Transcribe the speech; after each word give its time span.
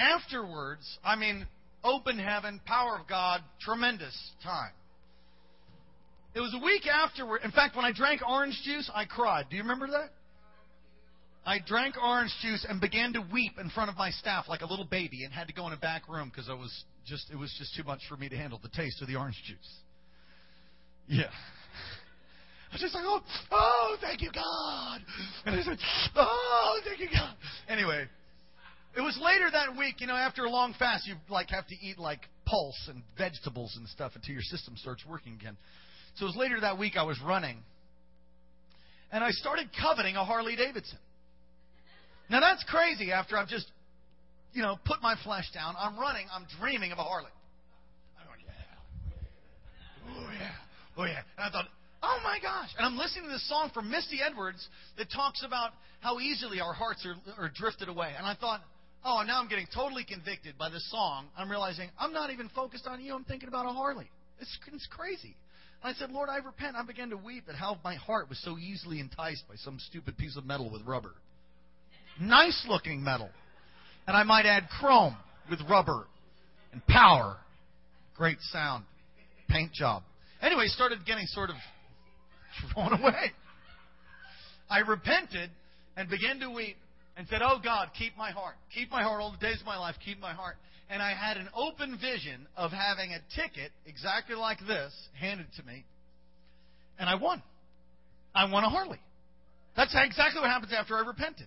afterwards, 0.00 0.98
I 1.04 1.16
mean, 1.16 1.46
open 1.84 2.18
heaven, 2.18 2.60
power 2.64 2.98
of 2.98 3.06
God, 3.06 3.42
tremendous 3.60 4.16
time. 4.42 4.72
It 6.34 6.40
was 6.40 6.54
a 6.54 6.64
week 6.64 6.86
afterward. 6.86 7.42
In 7.44 7.50
fact, 7.50 7.76
when 7.76 7.84
I 7.84 7.92
drank 7.92 8.20
orange 8.26 8.58
juice, 8.64 8.90
I 8.94 9.04
cried. 9.04 9.46
Do 9.50 9.56
you 9.56 9.62
remember 9.62 9.88
that? 9.88 10.10
I 11.44 11.58
drank 11.58 11.96
orange 12.00 12.32
juice 12.42 12.64
and 12.68 12.80
began 12.80 13.14
to 13.14 13.24
weep 13.32 13.52
in 13.58 13.70
front 13.70 13.90
of 13.90 13.96
my 13.96 14.10
staff 14.10 14.44
like 14.48 14.60
a 14.60 14.66
little 14.66 14.84
baby 14.84 15.24
and 15.24 15.32
had 15.32 15.48
to 15.48 15.54
go 15.54 15.66
in 15.66 15.72
a 15.72 15.76
back 15.76 16.08
room 16.08 16.28
because 16.28 16.48
I 16.48 16.54
was 16.54 16.84
just 17.06 17.30
it 17.30 17.36
was 17.36 17.52
just 17.58 17.74
too 17.74 17.82
much 17.82 18.00
for 18.08 18.16
me 18.16 18.28
to 18.28 18.36
handle 18.36 18.60
the 18.62 18.68
taste 18.68 19.00
of 19.02 19.08
the 19.08 19.16
orange 19.16 19.42
juice. 19.46 19.56
Yeah. 21.08 21.30
I 22.70 22.74
was 22.74 22.80
just 22.80 22.94
like, 22.94 23.04
oh, 23.04 23.20
oh, 23.50 23.96
thank 24.00 24.22
you, 24.22 24.30
God. 24.32 25.00
And 25.44 25.58
I 25.58 25.62
said, 25.62 25.78
oh, 26.14 26.80
thank 26.84 27.00
you, 27.00 27.08
God. 27.12 27.34
Anyway, 27.68 28.06
it 28.96 29.00
was 29.00 29.18
later 29.22 29.48
that 29.50 29.78
week, 29.78 30.00
you 30.00 30.06
know, 30.06 30.16
after 30.16 30.44
a 30.44 30.50
long 30.50 30.74
fast, 30.78 31.06
you 31.06 31.14
like 31.28 31.50
have 31.50 31.66
to 31.68 31.74
eat 31.80 31.98
like 31.98 32.20
pulse 32.44 32.88
and 32.88 33.02
vegetables 33.16 33.74
and 33.76 33.86
stuff 33.88 34.12
until 34.16 34.32
your 34.32 34.42
system 34.42 34.74
starts 34.76 35.04
working 35.08 35.34
again. 35.34 35.56
So 36.16 36.24
it 36.24 36.28
was 36.28 36.36
later 36.36 36.60
that 36.60 36.78
week 36.78 36.96
I 36.96 37.04
was 37.04 37.18
running, 37.24 37.58
and 39.12 39.22
I 39.22 39.30
started 39.30 39.68
coveting 39.80 40.16
a 40.16 40.24
Harley 40.24 40.56
Davidson. 40.56 40.98
Now 42.28 42.40
that's 42.40 42.64
crazy. 42.64 43.12
After 43.12 43.38
I've 43.38 43.48
just, 43.48 43.70
you 44.52 44.62
know, 44.62 44.76
put 44.84 45.00
my 45.02 45.14
flesh 45.22 45.48
down, 45.54 45.74
I'm 45.78 45.98
running, 45.98 46.26
I'm 46.34 46.46
dreaming 46.60 46.90
of 46.90 46.98
a 46.98 47.02
Harley. 47.02 47.30
I'm 48.20 48.26
going, 48.26 48.40
yeah, 48.44 50.18
oh 50.18 50.30
yeah, 50.32 50.50
oh 50.96 51.04
yeah. 51.04 51.22
And 51.38 51.46
I 51.46 51.50
thought, 51.50 51.66
oh 52.02 52.18
my 52.24 52.38
gosh. 52.42 52.70
And 52.76 52.84
I'm 52.84 52.98
listening 52.98 53.24
to 53.26 53.30
this 53.30 53.48
song 53.48 53.70
from 53.72 53.88
Misty 53.88 54.18
Edwards 54.24 54.66
that 54.98 55.10
talks 55.12 55.44
about 55.44 55.70
how 56.00 56.18
easily 56.18 56.60
our 56.60 56.72
hearts 56.72 57.06
are, 57.06 57.44
are 57.44 57.50
drifted 57.54 57.88
away. 57.88 58.12
And 58.16 58.26
I 58.26 58.34
thought, 58.34 58.60
oh, 59.04 59.22
now 59.26 59.40
I'm 59.40 59.48
getting 59.48 59.66
totally 59.74 60.04
convicted 60.04 60.58
by 60.58 60.70
this 60.70 60.88
song. 60.90 61.26
I'm 61.36 61.50
realizing 61.50 61.88
I'm 61.98 62.12
not 62.12 62.30
even 62.30 62.48
focused 62.54 62.86
on 62.86 63.00
you. 63.00 63.14
I'm 63.14 63.24
thinking 63.24 63.48
about 63.48 63.66
a 63.66 63.70
Harley. 63.70 64.10
It's, 64.40 64.58
it's 64.72 64.88
crazy. 64.90 65.34
And 65.82 65.94
I 65.94 65.98
said, 65.98 66.10
Lord, 66.10 66.28
I 66.28 66.36
repent. 66.36 66.76
I 66.76 66.84
began 66.84 67.10
to 67.10 67.16
weep 67.16 67.44
at 67.48 67.54
how 67.54 67.78
my 67.84 67.94
heart 67.94 68.28
was 68.28 68.40
so 68.42 68.58
easily 68.58 69.00
enticed 69.00 69.48
by 69.48 69.56
some 69.56 69.78
stupid 69.78 70.16
piece 70.16 70.36
of 70.36 70.44
metal 70.44 70.70
with 70.70 70.82
rubber. 70.82 71.14
Nice 72.20 72.66
looking 72.68 73.02
metal. 73.02 73.30
And 74.06 74.16
I 74.16 74.24
might 74.24 74.46
add 74.46 74.68
chrome 74.80 75.16
with 75.48 75.60
rubber 75.68 76.06
and 76.72 76.84
power. 76.86 77.36
Great 78.16 78.38
sound. 78.52 78.84
Paint 79.48 79.72
job. 79.72 80.02
Anyway, 80.42 80.66
started 80.66 81.04
getting 81.06 81.26
sort 81.26 81.50
of 81.50 81.56
thrown 82.74 83.00
away. 83.00 83.32
I 84.68 84.80
repented 84.80 85.50
and 85.96 86.08
began 86.08 86.40
to 86.40 86.50
weep 86.50 86.76
and 87.20 87.28
said, 87.28 87.42
Oh 87.44 87.60
God, 87.62 87.90
keep 87.98 88.16
my 88.16 88.30
heart. 88.30 88.54
Keep 88.74 88.90
my 88.90 89.02
heart 89.02 89.20
all 89.20 89.30
the 89.30 89.46
days 89.46 89.60
of 89.60 89.66
my 89.66 89.76
life. 89.76 89.94
Keep 90.02 90.20
my 90.20 90.32
heart. 90.32 90.56
And 90.88 91.02
I 91.02 91.12
had 91.12 91.36
an 91.36 91.50
open 91.54 91.98
vision 92.00 92.48
of 92.56 92.70
having 92.70 93.12
a 93.12 93.20
ticket 93.36 93.72
exactly 93.84 94.34
like 94.34 94.56
this 94.66 94.90
handed 95.20 95.44
to 95.58 95.62
me. 95.64 95.84
And 96.98 97.10
I 97.10 97.16
won. 97.16 97.42
I 98.34 98.50
won 98.50 98.64
a 98.64 98.70
Harley. 98.70 98.98
That's 99.76 99.94
exactly 99.94 100.40
what 100.40 100.48
happens 100.48 100.72
after 100.72 100.96
I 100.96 101.06
repented. 101.06 101.46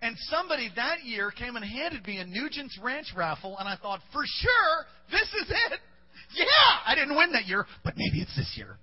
And 0.00 0.16
somebody 0.32 0.70
that 0.74 1.04
year 1.04 1.30
came 1.30 1.56
and 1.56 1.64
handed 1.64 2.06
me 2.06 2.16
a 2.16 2.24
Nugent's 2.24 2.78
Ranch 2.82 3.12
raffle, 3.14 3.58
and 3.58 3.68
I 3.68 3.76
thought, 3.76 4.00
for 4.10 4.22
sure, 4.24 4.86
this 5.10 5.28
is 5.42 5.50
it. 5.50 5.80
Yeah! 6.32 6.46
I 6.86 6.94
didn't 6.94 7.14
win 7.14 7.32
that 7.32 7.44
year, 7.44 7.66
but 7.84 7.92
maybe 7.98 8.22
it's 8.22 8.34
this 8.36 8.54
year. 8.56 8.78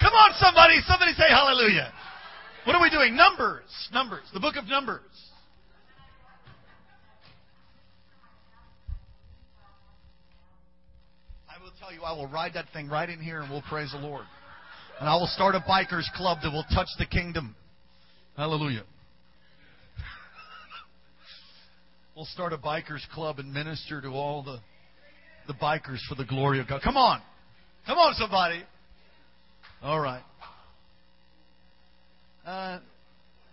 Come 0.00 0.12
on, 0.12 0.34
somebody. 0.36 0.80
Somebody 0.86 1.12
say 1.12 1.30
hallelujah. 1.30 1.90
What 2.64 2.76
are 2.76 2.82
we 2.82 2.90
doing? 2.90 3.16
Numbers. 3.16 3.64
Numbers. 3.92 4.22
The 4.32 4.40
book 4.40 4.54
of 4.56 4.66
Numbers. 4.68 5.00
I 11.48 11.60
will 11.62 11.72
tell 11.80 11.92
you, 11.92 12.02
I 12.02 12.12
will 12.12 12.28
ride 12.28 12.54
that 12.54 12.66
thing 12.72 12.88
right 12.88 13.08
in 13.08 13.18
here 13.18 13.40
and 13.40 13.50
we'll 13.50 13.62
praise 13.62 13.90
the 13.90 13.98
Lord. 13.98 14.24
And 15.00 15.08
I 15.08 15.16
will 15.16 15.26
start 15.26 15.56
a 15.56 15.60
bikers 15.60 16.04
club 16.14 16.38
that 16.42 16.52
will 16.52 16.66
touch 16.72 16.86
the 16.98 17.06
kingdom. 17.06 17.56
Hallelujah. 18.36 18.84
We'll 22.14 22.26
start 22.26 22.52
a 22.52 22.58
bikers 22.58 23.00
club 23.14 23.38
and 23.38 23.54
minister 23.54 24.02
to 24.02 24.08
all 24.08 24.42
the, 24.42 24.58
the 25.46 25.54
bikers 25.54 25.98
for 26.08 26.14
the 26.14 26.26
glory 26.26 26.60
of 26.60 26.68
God. 26.68 26.82
Come 26.82 26.98
on. 26.98 27.22
Come 27.86 27.96
on, 27.96 28.12
somebody. 28.14 28.62
All 29.82 29.98
right. 29.98 30.22
Uh, 32.44 32.78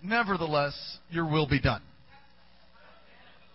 nevertheless, 0.04 0.76
your 1.10 1.30
will 1.30 1.48
be 1.48 1.60
done. 1.60 1.82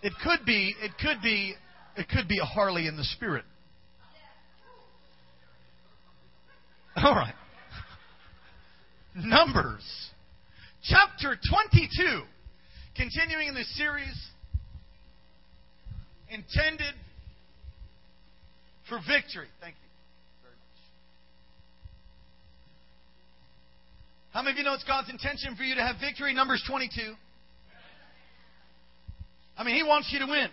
It 0.02 0.12
could 0.22 0.44
be, 0.44 0.74
it 0.80 0.92
could 1.00 1.22
be, 1.22 1.54
it 1.96 2.08
could 2.08 2.28
be 2.28 2.38
a 2.38 2.44
Harley 2.44 2.86
in 2.86 2.96
the 2.96 3.04
spirit. 3.04 3.44
All 6.96 7.14
right. 7.14 7.34
Numbers, 9.16 9.82
chapter 10.82 11.38
22. 11.50 12.22
Continuing 12.96 13.48
in 13.48 13.54
this 13.54 13.76
series, 13.76 14.14
intended 16.28 16.94
for 18.88 18.98
victory. 18.98 19.48
Thank 19.60 19.74
you 19.74 19.88
very 20.42 20.54
much. 20.54 20.80
How 24.34 24.42
many 24.42 24.50
of 24.50 24.58
you 24.58 24.64
know 24.64 24.74
it's 24.74 24.82
God's 24.82 25.08
intention 25.10 25.54
for 25.54 25.62
you 25.62 25.76
to 25.76 25.80
have 25.80 26.00
victory? 26.00 26.34
Numbers 26.34 26.60
22. 26.66 27.14
I 29.56 29.62
mean, 29.62 29.76
He 29.76 29.84
wants 29.84 30.10
you 30.12 30.18
to 30.18 30.26
win. 30.26 30.48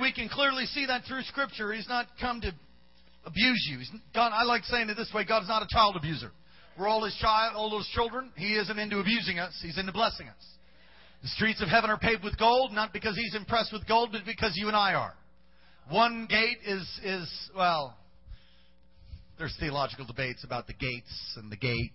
We 0.00 0.10
can 0.10 0.30
clearly 0.30 0.64
see 0.64 0.86
that 0.86 1.02
through 1.06 1.20
Scripture. 1.24 1.70
He's 1.74 1.86
not 1.86 2.06
come 2.18 2.40
to 2.40 2.50
abuse 3.26 3.68
you. 3.70 3.78
He's, 3.78 3.90
God, 4.14 4.32
I 4.32 4.44
like 4.44 4.64
saying 4.64 4.88
it 4.88 4.96
this 4.96 5.12
way 5.14 5.26
God 5.26 5.42
is 5.42 5.48
not 5.48 5.62
a 5.62 5.66
child 5.68 5.96
abuser. 5.96 6.32
We're 6.78 6.88
all 6.88 7.04
His 7.04 7.14
child, 7.16 7.52
all 7.56 7.76
His 7.76 7.86
children. 7.88 8.32
He 8.36 8.54
isn't 8.54 8.78
into 8.78 8.98
abusing 8.98 9.38
us, 9.38 9.52
He's 9.62 9.76
into 9.76 9.92
blessing 9.92 10.28
us. 10.28 10.44
The 11.20 11.28
streets 11.28 11.60
of 11.60 11.68
heaven 11.68 11.90
are 11.90 11.98
paved 11.98 12.24
with 12.24 12.38
gold, 12.38 12.72
not 12.72 12.94
because 12.94 13.16
he's 13.16 13.34
impressed 13.34 13.72
with 13.72 13.86
gold, 13.86 14.10
but 14.12 14.26
because 14.26 14.52
you 14.56 14.68
and 14.68 14.76
I 14.76 14.92
are. 14.92 15.14
One 15.90 16.26
gate 16.28 16.58
is, 16.66 17.00
is 17.02 17.50
well, 17.56 17.96
there's 19.38 19.56
theological 19.60 20.06
debates 20.06 20.44
about 20.44 20.66
the 20.66 20.74
gates 20.74 21.34
and 21.36 21.50
the 21.50 21.56
gate, 21.56 21.92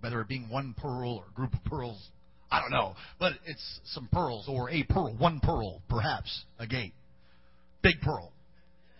whether 0.00 0.20
it 0.20 0.28
being 0.28 0.48
one 0.48 0.74
pearl 0.76 1.16
or 1.16 1.24
group 1.34 1.54
of 1.54 1.64
pearls. 1.64 2.10
I 2.50 2.60
don't 2.60 2.70
know. 2.70 2.94
But 3.18 3.32
it's 3.46 3.80
some 3.86 4.08
pearls 4.12 4.46
or 4.48 4.70
a 4.70 4.84
pearl, 4.84 5.14
one 5.18 5.40
pearl, 5.40 5.82
perhaps, 5.88 6.44
a 6.58 6.66
gate. 6.66 6.92
Big 7.82 8.00
pearl. 8.02 8.32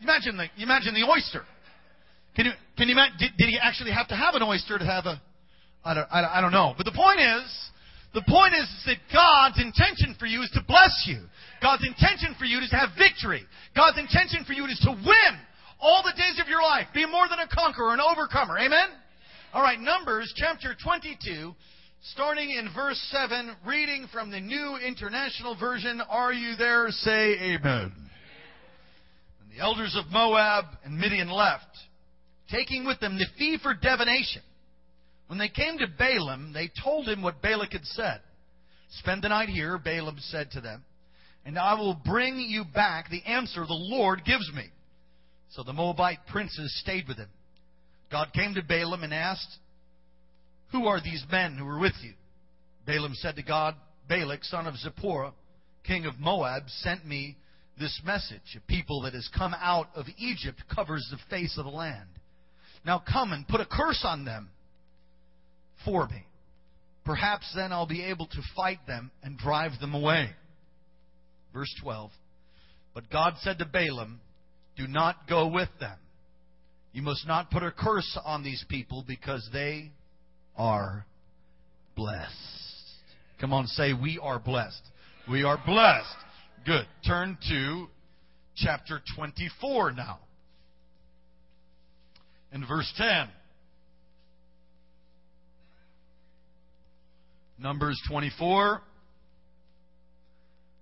Imagine 0.03 0.37
the, 0.37 0.47
imagine 0.59 0.95
the 0.95 1.07
oyster. 1.09 1.43
Can 2.35 2.47
you, 2.47 2.53
can 2.77 2.89
you 2.89 2.95
did, 3.19 3.31
did 3.39 3.49
he 3.49 3.59
actually 3.61 3.93
have 3.93 4.09
to 4.09 4.17
have 4.17 4.35
an 4.35 4.43
oyster 4.43 4.79
to 4.79 4.85
have 4.85 5.07
a, 5.07 5.21
I 5.85 5.95
don't, 5.95 6.09
I 6.11 6.41
don't 6.41 6.53
know. 6.53 6.75
But 6.77 6.85
the 6.85 6.93
point 6.93 7.21
is, 7.21 7.47
the 8.13 8.23
point 8.27 8.55
is 8.55 8.69
that 8.87 8.97
God's 9.13 9.61
intention 9.61 10.17
for 10.19 10.27
you 10.27 10.43
is 10.43 10.51
to 10.55 10.61
bless 10.67 11.05
you. 11.07 11.23
God's 11.63 11.87
intention 11.87 12.35
for 12.39 12.45
you 12.45 12.59
is 12.59 12.71
to 12.71 12.77
have 12.77 12.91
victory. 12.99 13.45
God's 13.75 13.99
intention 13.99 14.45
for 14.45 14.53
you 14.53 14.65
is 14.67 14.81
to 14.85 14.91
win 14.91 15.33
all 15.81 16.03
the 16.03 16.13
days 16.13 16.41
of 16.41 16.49
your 16.49 16.63
life. 16.63 16.87
Be 16.95 17.07
more 17.07 17.29
than 17.29 17.39
a 17.39 17.49
conqueror, 17.49 17.95
an 17.95 18.01
overcomer. 18.01 18.59
Amen? 18.59 18.89
All 19.53 19.63
right, 19.63 19.81
Numbers 19.81 20.33
chapter 20.37 20.75
22, 20.83 21.55
starting 22.13 22.51
in 22.51 22.69
verse 22.75 23.01
7, 23.11 23.57
reading 23.67 24.07
from 24.13 24.31
the 24.31 24.41
New 24.41 24.77
International 24.77 25.57
Version. 25.59 26.01
Are 26.09 26.33
you 26.33 26.57
there? 26.57 26.87
Say 26.91 27.55
amen. 27.55 27.93
And 29.41 29.51
the 29.51 29.63
elders 29.63 29.97
of 29.99 30.13
Moab 30.13 30.67
and 30.85 30.99
Midian 30.99 31.31
left, 31.31 31.65
taking 32.51 32.85
with 32.85 33.01
them 33.01 33.19
the 33.19 33.27
fee 33.39 33.59
for 33.63 33.73
divination 33.75 34.43
when 35.29 35.39
they 35.39 35.49
came 35.49 35.79
to 35.79 35.87
Balaam, 35.99 36.53
they 36.53 36.71
told 36.83 37.09
him 37.09 37.23
what 37.23 37.43
Balak 37.43 37.73
had 37.73 37.85
said. 37.85 38.21
Spend 38.91 39.23
the 39.23 39.29
night 39.29 39.49
here, 39.49 39.79
Balaam 39.79 40.17
said 40.19 40.51
to 40.53 40.61
them, 40.61 40.85
and 41.45 41.59
I 41.59 41.75
will 41.75 41.95
bring 42.05 42.39
you 42.39 42.65
back 42.65 43.11
the 43.11 43.25
answer 43.25 43.65
the 43.67 43.75
Lord 43.75 44.25
gives 44.25 44.51
me. 44.53 44.65
So 45.51 45.63
the 45.63 45.73
Moabite 45.73 46.27
princes 46.29 46.79
stayed 46.81 47.09
with 47.09 47.17
him. 47.17 47.29
God 48.11 48.33
came 48.33 48.55
to 48.55 48.63
Balaam 48.63 49.03
and 49.03 49.13
asked, 49.13 49.59
Who 50.73 50.87
are 50.87 51.01
these 51.01 51.25
men 51.31 51.57
who 51.57 51.67
are 51.67 51.79
with 51.79 51.95
you? 52.03 52.13
Balaam 52.87 53.15
said 53.15 53.37
to 53.37 53.43
God, 53.43 53.75
Balak, 54.09 54.45
son 54.45 54.67
of 54.67 54.77
Zipporah, 54.77 55.33
king 55.85 56.07
of 56.07 56.19
Moab, 56.19 56.65
sent 56.69 57.05
me 57.05 57.37
this 57.79 58.01
message. 58.05 58.57
A 58.57 58.61
people 58.61 59.03
that 59.03 59.15
has 59.15 59.29
come 59.37 59.55
out 59.59 59.89
of 59.95 60.07
Egypt 60.19 60.63
covers 60.73 61.07
the 61.11 61.19
face 61.29 61.57
of 61.59 61.65
the 61.65 61.71
land. 61.71 62.09
Now 62.85 63.03
come 63.11 63.33
and 63.33 63.47
put 63.49 63.61
a 63.61 63.67
curse 63.67 64.03
on 64.05 64.25
them 64.25 64.49
for 65.85 66.07
me. 66.07 66.25
Perhaps 67.05 67.53
then 67.55 67.73
I'll 67.73 67.87
be 67.87 68.05
able 68.05 68.27
to 68.27 68.41
fight 68.55 68.81
them 68.87 69.11
and 69.23 69.39
drive 69.39 69.73
them 69.81 69.95
away. 69.95 70.31
Verse 71.53 71.73
12. 71.83 72.11
But 72.95 73.11
God 73.11 73.35
said 73.41 73.59
to 73.59 73.65
Balaam, 73.65 74.21
Do 74.77 74.87
not 74.87 75.29
go 75.29 75.49
with 75.49 75.69
them. 75.81 75.97
You 76.97 77.03
must 77.03 77.27
not 77.27 77.51
put 77.51 77.63
a 77.63 77.71
curse 77.71 78.19
on 78.25 78.43
these 78.43 78.65
people 78.71 79.05
because 79.07 79.47
they 79.53 79.91
are 80.57 81.05
blessed. 81.95 82.33
Come 83.39 83.53
on, 83.53 83.67
say, 83.67 83.93
We 83.93 84.19
are 84.23 84.39
blessed. 84.39 84.81
We 85.31 85.45
are 85.45 85.59
blessed. 85.67 86.17
Good. 86.65 86.87
Turn 87.07 87.37
to 87.51 87.89
chapter 88.57 89.03
24 89.15 89.93
now. 89.93 90.21
And 92.51 92.67
verse 92.67 92.91
10. 92.97 93.29
Numbers 97.59 98.01
24. 98.09 98.81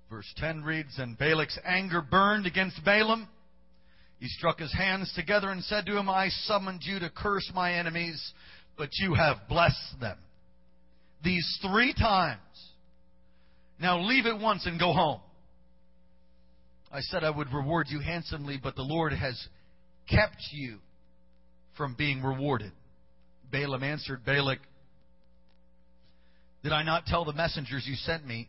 Verse 0.09 0.33
10 0.37 0.63
reads, 0.63 0.97
And 0.97 1.19
Balak's 1.19 1.59
anger 1.65 2.03
burned 2.09 2.47
against 2.47 2.85
Balaam. 2.85 3.27
He 4.25 4.31
struck 4.31 4.59
his 4.59 4.73
hands 4.73 5.13
together 5.15 5.51
and 5.51 5.63
said 5.65 5.85
to 5.85 5.99
him, 5.99 6.09
I 6.09 6.31
summoned 6.31 6.81
you 6.83 6.99
to 7.01 7.11
curse 7.11 7.53
my 7.55 7.75
enemies, 7.75 8.33
but 8.79 8.89
you 8.95 9.13
have 9.13 9.37
blessed 9.51 10.01
them. 10.01 10.17
These 11.23 11.59
three 11.61 11.93
times. 11.93 12.41
Now 13.79 14.01
leave 14.01 14.25
at 14.25 14.41
once 14.41 14.65
and 14.65 14.81
go 14.81 14.95
home. 14.95 15.21
I 16.91 17.01
said 17.01 17.23
I 17.23 17.29
would 17.29 17.53
reward 17.53 17.89
you 17.91 18.01
handsomely, 18.01 18.59
but 18.63 18.77
the 18.77 18.83
Lord 18.83 19.13
has 19.13 19.39
kept 20.09 20.39
you 20.53 20.79
from 21.77 21.95
being 21.95 22.23
rewarded. 22.23 22.73
Balaam 23.53 23.83
answered 23.83 24.25
Balak, 24.25 24.61
Did 26.63 26.73
I 26.73 26.83
not 26.83 27.05
tell 27.05 27.27
the 27.27 27.35
messengers 27.35 27.85
you 27.87 27.95
sent 27.95 28.27
me? 28.27 28.49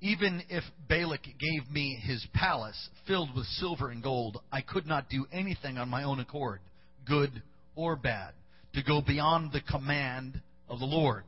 Even 0.00 0.42
if 0.48 0.64
Balak 0.88 1.24
gave 1.24 1.70
me 1.70 2.00
his 2.02 2.26
palace 2.32 2.88
filled 3.06 3.34
with 3.34 3.44
silver 3.46 3.90
and 3.90 4.02
gold, 4.02 4.38
I 4.50 4.62
could 4.62 4.86
not 4.86 5.10
do 5.10 5.26
anything 5.30 5.76
on 5.76 5.90
my 5.90 6.04
own 6.04 6.20
accord, 6.20 6.60
good 7.06 7.42
or 7.76 7.96
bad, 7.96 8.32
to 8.74 8.82
go 8.82 9.02
beyond 9.02 9.52
the 9.52 9.60
command 9.60 10.40
of 10.68 10.78
the 10.78 10.86
Lord. 10.86 11.24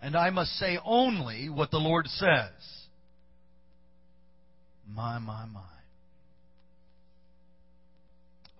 And 0.00 0.16
I 0.16 0.30
must 0.30 0.52
say 0.52 0.78
only 0.84 1.50
what 1.50 1.70
the 1.70 1.78
Lord 1.78 2.06
says. 2.06 2.50
My, 4.88 5.18
my, 5.18 5.44
my. 5.46 5.60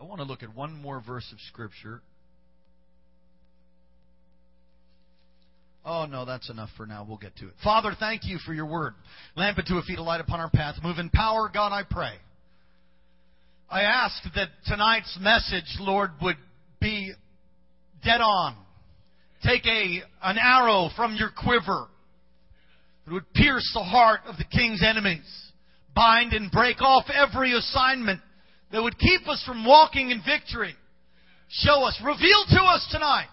I 0.00 0.04
want 0.04 0.20
to 0.20 0.26
look 0.26 0.42
at 0.42 0.54
one 0.54 0.74
more 0.74 1.00
verse 1.00 1.26
of 1.32 1.38
Scripture. 1.48 2.02
Oh, 5.84 6.06
no, 6.06 6.24
that's 6.24 6.48
enough 6.48 6.70
for 6.76 6.86
now. 6.86 7.04
We'll 7.06 7.18
get 7.18 7.36
to 7.36 7.48
it. 7.48 7.54
Father, 7.64 7.94
thank 7.98 8.24
you 8.24 8.38
for 8.46 8.54
your 8.54 8.66
word. 8.66 8.94
Lamp 9.36 9.58
unto 9.58 9.78
a 9.78 9.82
feet, 9.82 9.98
a 9.98 10.02
light 10.02 10.20
upon 10.20 10.38
our 10.38 10.50
path. 10.50 10.76
Move 10.82 10.98
in 10.98 11.10
power, 11.10 11.50
God, 11.52 11.72
I 11.72 11.82
pray. 11.88 12.12
I 13.68 13.82
ask 13.82 14.14
that 14.36 14.48
tonight's 14.66 15.18
message, 15.20 15.64
Lord, 15.80 16.10
would 16.20 16.36
be 16.80 17.12
dead 18.04 18.20
on. 18.20 18.56
Take 19.44 19.66
a, 19.66 20.02
an 20.22 20.36
arrow 20.38 20.90
from 20.94 21.16
your 21.16 21.30
quiver 21.36 21.88
that 23.04 23.12
would 23.12 23.32
pierce 23.34 23.68
the 23.74 23.82
heart 23.82 24.20
of 24.26 24.36
the 24.36 24.44
king's 24.44 24.84
enemies. 24.84 25.24
Bind 25.96 26.32
and 26.32 26.50
break 26.50 26.80
off 26.80 27.06
every 27.12 27.54
assignment 27.54 28.20
that 28.70 28.82
would 28.82 28.98
keep 28.98 29.26
us 29.26 29.42
from 29.44 29.66
walking 29.66 30.10
in 30.10 30.22
victory. 30.24 30.74
Show 31.48 31.82
us, 31.82 32.00
reveal 32.04 32.44
to 32.50 32.62
us 32.62 32.86
tonight 32.92 33.26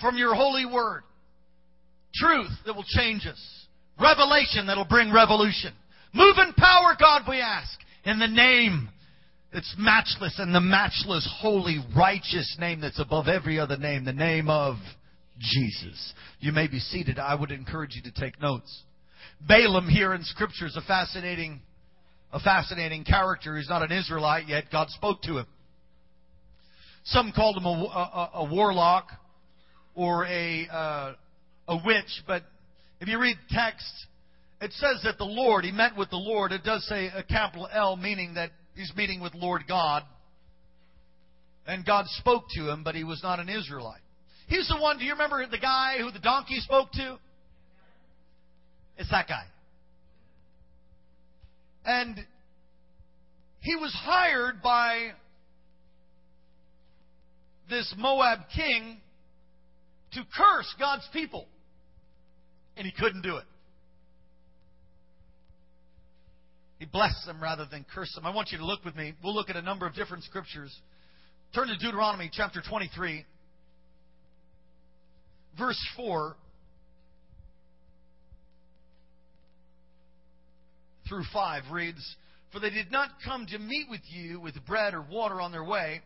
from 0.00 0.16
your 0.16 0.34
holy 0.34 0.66
word. 0.66 1.02
Truth 2.14 2.50
that 2.66 2.74
will 2.74 2.84
change 2.86 3.26
us. 3.26 3.40
Revelation 4.00 4.66
that 4.66 4.76
will 4.76 4.84
bring 4.84 5.12
revolution. 5.12 5.72
Move 6.14 6.36
in 6.38 6.52
power, 6.54 6.96
God, 6.98 7.22
we 7.28 7.40
ask. 7.40 7.78
In 8.04 8.18
the 8.18 8.26
name 8.26 8.88
that's 9.52 9.74
matchless 9.78 10.38
and 10.38 10.54
the 10.54 10.60
matchless, 10.60 11.28
holy, 11.40 11.78
righteous 11.96 12.56
name 12.58 12.80
that's 12.80 13.00
above 13.00 13.28
every 13.28 13.58
other 13.58 13.76
name, 13.76 14.04
the 14.04 14.12
name 14.12 14.48
of 14.48 14.76
Jesus. 15.38 16.14
You 16.40 16.52
may 16.52 16.66
be 16.66 16.78
seated. 16.78 17.18
I 17.18 17.34
would 17.34 17.50
encourage 17.50 17.94
you 17.94 18.02
to 18.10 18.20
take 18.20 18.40
notes. 18.40 18.82
Balaam 19.46 19.88
here 19.88 20.14
in 20.14 20.22
Scripture 20.24 20.66
is 20.66 20.76
a 20.76 20.82
fascinating, 20.82 21.60
a 22.32 22.40
fascinating 22.40 23.04
character. 23.04 23.56
He's 23.56 23.68
not 23.68 23.82
an 23.82 23.92
Israelite 23.92 24.48
yet. 24.48 24.64
God 24.70 24.88
spoke 24.90 25.22
to 25.22 25.38
him. 25.38 25.46
Some 27.04 27.32
called 27.34 27.56
him 27.56 27.64
a, 27.64 27.68
a, 27.68 28.30
a 28.34 28.44
warlock 28.50 29.08
or 29.94 30.26
a, 30.26 30.66
uh, 30.70 31.12
a 31.68 31.76
witch, 31.84 32.22
but 32.26 32.42
if 33.00 33.08
you 33.08 33.18
read 33.18 33.36
text, 33.50 33.90
it 34.60 34.72
says 34.72 35.00
that 35.04 35.16
the 35.18 35.24
Lord, 35.24 35.64
he 35.64 35.72
met 35.72 35.96
with 35.96 36.10
the 36.10 36.16
Lord. 36.16 36.52
It 36.52 36.64
does 36.64 36.86
say 36.86 37.06
a 37.06 37.22
capital 37.22 37.68
L, 37.72 37.96
meaning 37.96 38.34
that 38.34 38.50
he's 38.74 38.92
meeting 38.94 39.20
with 39.20 39.34
Lord 39.34 39.62
God. 39.66 40.02
And 41.66 41.84
God 41.86 42.04
spoke 42.06 42.44
to 42.56 42.70
him, 42.70 42.84
but 42.84 42.94
he 42.94 43.04
was 43.04 43.22
not 43.22 43.40
an 43.40 43.48
Israelite. 43.48 44.00
He's 44.48 44.68
the 44.68 44.76
one, 44.80 44.98
do 44.98 45.04
you 45.04 45.12
remember 45.12 45.46
the 45.46 45.58
guy 45.58 45.96
who 45.98 46.10
the 46.10 46.18
donkey 46.18 46.58
spoke 46.58 46.90
to? 46.92 47.18
It's 48.98 49.10
that 49.10 49.28
guy. 49.28 49.44
And 51.84 52.16
he 53.60 53.76
was 53.76 53.94
hired 53.94 54.60
by 54.62 55.12
this 57.70 57.94
Moab 57.96 58.40
king 58.54 59.00
to 60.12 60.20
curse 60.36 60.74
God's 60.78 61.08
people. 61.12 61.46
And 62.76 62.86
he 62.86 62.92
couldn't 62.92 63.22
do 63.22 63.36
it. 63.36 63.44
He 66.78 66.86
blessed 66.86 67.26
them 67.26 67.42
rather 67.42 67.66
than 67.70 67.84
cursed 67.94 68.14
them. 68.14 68.24
I 68.24 68.34
want 68.34 68.52
you 68.52 68.58
to 68.58 68.64
look 68.64 68.84
with 68.84 68.96
me. 68.96 69.12
We'll 69.22 69.34
look 69.34 69.50
at 69.50 69.56
a 69.56 69.62
number 69.62 69.86
of 69.86 69.94
different 69.94 70.24
scriptures. 70.24 70.74
Turn 71.54 71.68
to 71.68 71.76
Deuteronomy 71.76 72.30
chapter 72.32 72.62
23, 72.66 73.24
verse 75.58 75.88
4 75.96 76.36
through 81.06 81.24
5 81.34 81.62
reads, 81.70 82.16
For 82.52 82.60
they 82.60 82.70
did 82.70 82.90
not 82.90 83.10
come 83.26 83.46
to 83.50 83.58
meet 83.58 83.90
with 83.90 84.00
you 84.08 84.40
with 84.40 84.54
bread 84.66 84.94
or 84.94 85.02
water 85.02 85.40
on 85.40 85.52
their 85.52 85.64
way 85.64 86.00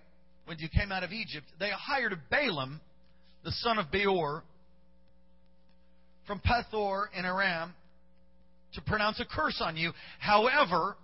when 0.47 0.59
you 0.59 0.69
came 0.69 0.91
out 0.91 1.05
of 1.05 1.13
Egypt. 1.13 1.47
They 1.61 1.71
hired 1.71 2.13
a 2.13 2.19
Balaam 2.31 2.81
the 3.45 3.53
son 3.53 3.79
of 3.79 3.91
Beor, 3.91 4.43
from 6.27 6.41
Pethor 6.41 7.07
in 7.17 7.25
Aram, 7.25 7.75
to 8.75 8.81
pronounce 8.81 9.21
a 9.21 9.25
curse 9.25 9.61
on 9.61 9.77
you. 9.77 9.93
However, 10.19 10.97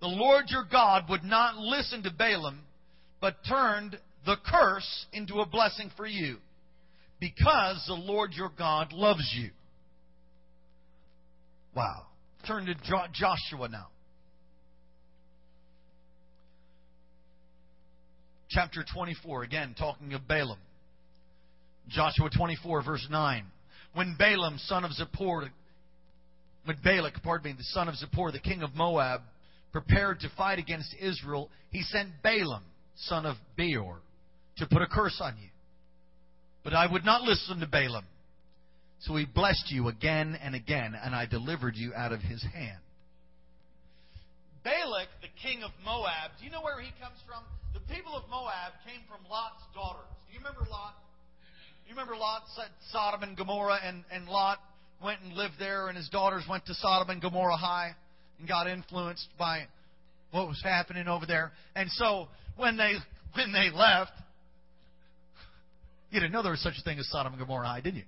the 0.00 0.08
Lord 0.08 0.46
your 0.48 0.64
God 0.70 1.04
would 1.10 1.22
not 1.22 1.56
listen 1.56 2.02
to 2.02 2.10
Balaam, 2.10 2.60
but 3.20 3.36
turned 3.48 3.98
the 4.26 4.36
curse 4.50 5.06
into 5.12 5.40
a 5.40 5.46
blessing 5.46 5.90
for 5.96 6.06
you, 6.06 6.38
because 7.20 7.84
the 7.86 7.94
Lord 7.94 8.32
your 8.32 8.50
God 8.58 8.92
loves 8.92 9.32
you. 9.36 9.50
Wow. 11.76 12.06
Turn 12.46 12.66
to 12.66 12.74
Joshua 12.74 13.68
now. 13.68 13.88
Chapter 18.48 18.84
24, 18.94 19.42
again, 19.42 19.74
talking 19.78 20.12
of 20.14 20.26
Balaam. 20.28 20.58
Joshua 21.88 22.30
24, 22.34 22.82
verse 22.82 23.06
9. 23.10 23.44
When 23.94 24.16
Balaam, 24.18 24.58
son 24.58 24.84
of 24.84 24.90
Zippor, 24.92 25.48
when 26.64 26.76
Balak, 26.82 27.22
pardon 27.22 27.52
me, 27.52 27.56
the 27.56 27.64
son 27.64 27.88
of 27.88 27.94
Zippor, 27.94 28.32
the 28.32 28.40
king 28.40 28.62
of 28.62 28.74
Moab, 28.74 29.20
prepared 29.72 30.20
to 30.20 30.28
fight 30.36 30.58
against 30.58 30.94
Israel, 31.00 31.50
he 31.70 31.82
sent 31.82 32.08
Balaam, 32.22 32.62
son 32.96 33.26
of 33.26 33.36
Beor, 33.56 33.98
to 34.56 34.66
put 34.66 34.82
a 34.82 34.86
curse 34.86 35.20
on 35.20 35.36
you. 35.40 35.48
But 36.62 36.74
I 36.74 36.90
would 36.90 37.04
not 37.04 37.22
listen 37.22 37.60
to 37.60 37.66
Balaam. 37.66 38.06
So 39.00 39.16
he 39.16 39.26
blessed 39.26 39.70
you 39.70 39.88
again 39.88 40.38
and 40.42 40.54
again, 40.54 40.94
and 41.00 41.14
I 41.14 41.26
delivered 41.26 41.76
you 41.76 41.92
out 41.94 42.12
of 42.12 42.20
his 42.20 42.42
hand. 42.42 42.78
Balak, 44.64 45.08
the 45.20 45.28
king 45.42 45.62
of 45.62 45.70
Moab, 45.84 46.32
do 46.38 46.46
you 46.46 46.50
know 46.50 46.62
where 46.62 46.80
he 46.80 46.88
comes 46.96 47.20
from? 47.28 47.44
The 47.74 47.84
people 47.92 48.16
of 48.16 48.24
Moab 48.30 48.72
came 48.88 49.04
from 49.04 49.20
Lot's 49.28 49.60
daughters. 49.74 50.08
Do 50.24 50.32
you 50.32 50.38
remember 50.38 50.64
Lot? 50.70 50.96
You 51.86 51.92
remember 51.92 52.16
Lot 52.16 52.42
said 52.56 52.68
Sodom 52.90 53.22
and 53.22 53.36
Gomorrah, 53.36 53.78
and, 53.84 54.04
and 54.10 54.26
Lot 54.26 54.58
went 55.02 55.20
and 55.22 55.34
lived 55.34 55.54
there, 55.58 55.88
and 55.88 55.96
his 55.96 56.08
daughters 56.08 56.44
went 56.48 56.64
to 56.66 56.74
Sodom 56.74 57.10
and 57.10 57.20
Gomorrah 57.20 57.56
High 57.56 57.94
and 58.38 58.48
got 58.48 58.66
influenced 58.66 59.28
by 59.38 59.66
what 60.30 60.48
was 60.48 60.60
happening 60.62 61.08
over 61.08 61.26
there. 61.26 61.52
And 61.76 61.90
so 61.90 62.28
when 62.56 62.76
they 62.76 62.94
when 63.34 63.52
they 63.52 63.70
left, 63.74 64.12
you 66.10 66.20
didn't 66.20 66.32
know 66.32 66.42
there 66.42 66.52
was 66.52 66.62
such 66.62 66.74
a 66.78 66.82
thing 66.82 66.98
as 66.98 67.08
Sodom 67.08 67.34
and 67.34 67.40
Gomorrah 67.40 67.66
High, 67.66 67.80
did 67.80 67.96
you? 67.96 68.04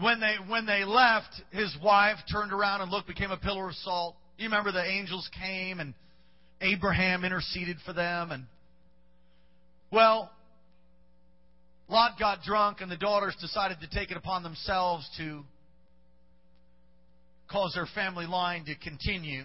When 0.00 0.20
they 0.20 0.36
when 0.46 0.64
they 0.64 0.84
left, 0.84 1.34
his 1.50 1.76
wife 1.82 2.18
turned 2.30 2.52
around 2.52 2.82
and 2.82 2.90
looked, 2.90 3.08
became 3.08 3.32
a 3.32 3.36
pillar 3.36 3.68
of 3.68 3.74
salt. 3.74 4.14
You 4.38 4.44
remember 4.44 4.70
the 4.70 4.84
angels 4.84 5.28
came 5.38 5.80
and 5.80 5.92
Abraham 6.60 7.24
interceded 7.24 7.78
for 7.84 7.92
them 7.92 8.30
and 8.30 8.44
well, 9.90 10.30
Lot 11.88 12.18
got 12.18 12.42
drunk, 12.42 12.80
and 12.80 12.90
the 12.90 12.96
daughters 12.96 13.34
decided 13.40 13.78
to 13.80 13.88
take 13.88 14.10
it 14.10 14.16
upon 14.16 14.42
themselves 14.42 15.08
to 15.16 15.42
cause 17.50 17.72
their 17.74 17.88
family 17.94 18.26
line 18.26 18.66
to 18.66 18.74
continue. 18.74 19.44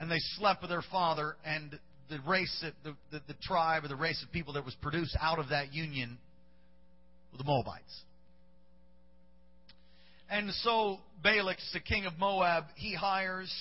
And 0.00 0.10
they 0.10 0.18
slept 0.36 0.62
with 0.62 0.70
their 0.70 0.82
father, 0.90 1.36
and 1.44 1.78
the 2.10 2.18
race, 2.26 2.64
the, 2.82 2.94
the, 3.12 3.20
the 3.28 3.34
tribe, 3.42 3.84
or 3.84 3.88
the 3.88 3.96
race 3.96 4.20
of 4.22 4.32
people 4.32 4.54
that 4.54 4.64
was 4.64 4.74
produced 4.82 5.16
out 5.20 5.38
of 5.38 5.50
that 5.50 5.72
union 5.72 6.18
were 7.30 7.38
the 7.38 7.44
Moabites. 7.44 8.02
And 10.28 10.50
so 10.62 10.98
Balak, 11.22 11.58
the 11.72 11.80
king 11.80 12.04
of 12.06 12.18
Moab, 12.18 12.64
he 12.74 12.94
hires 12.94 13.52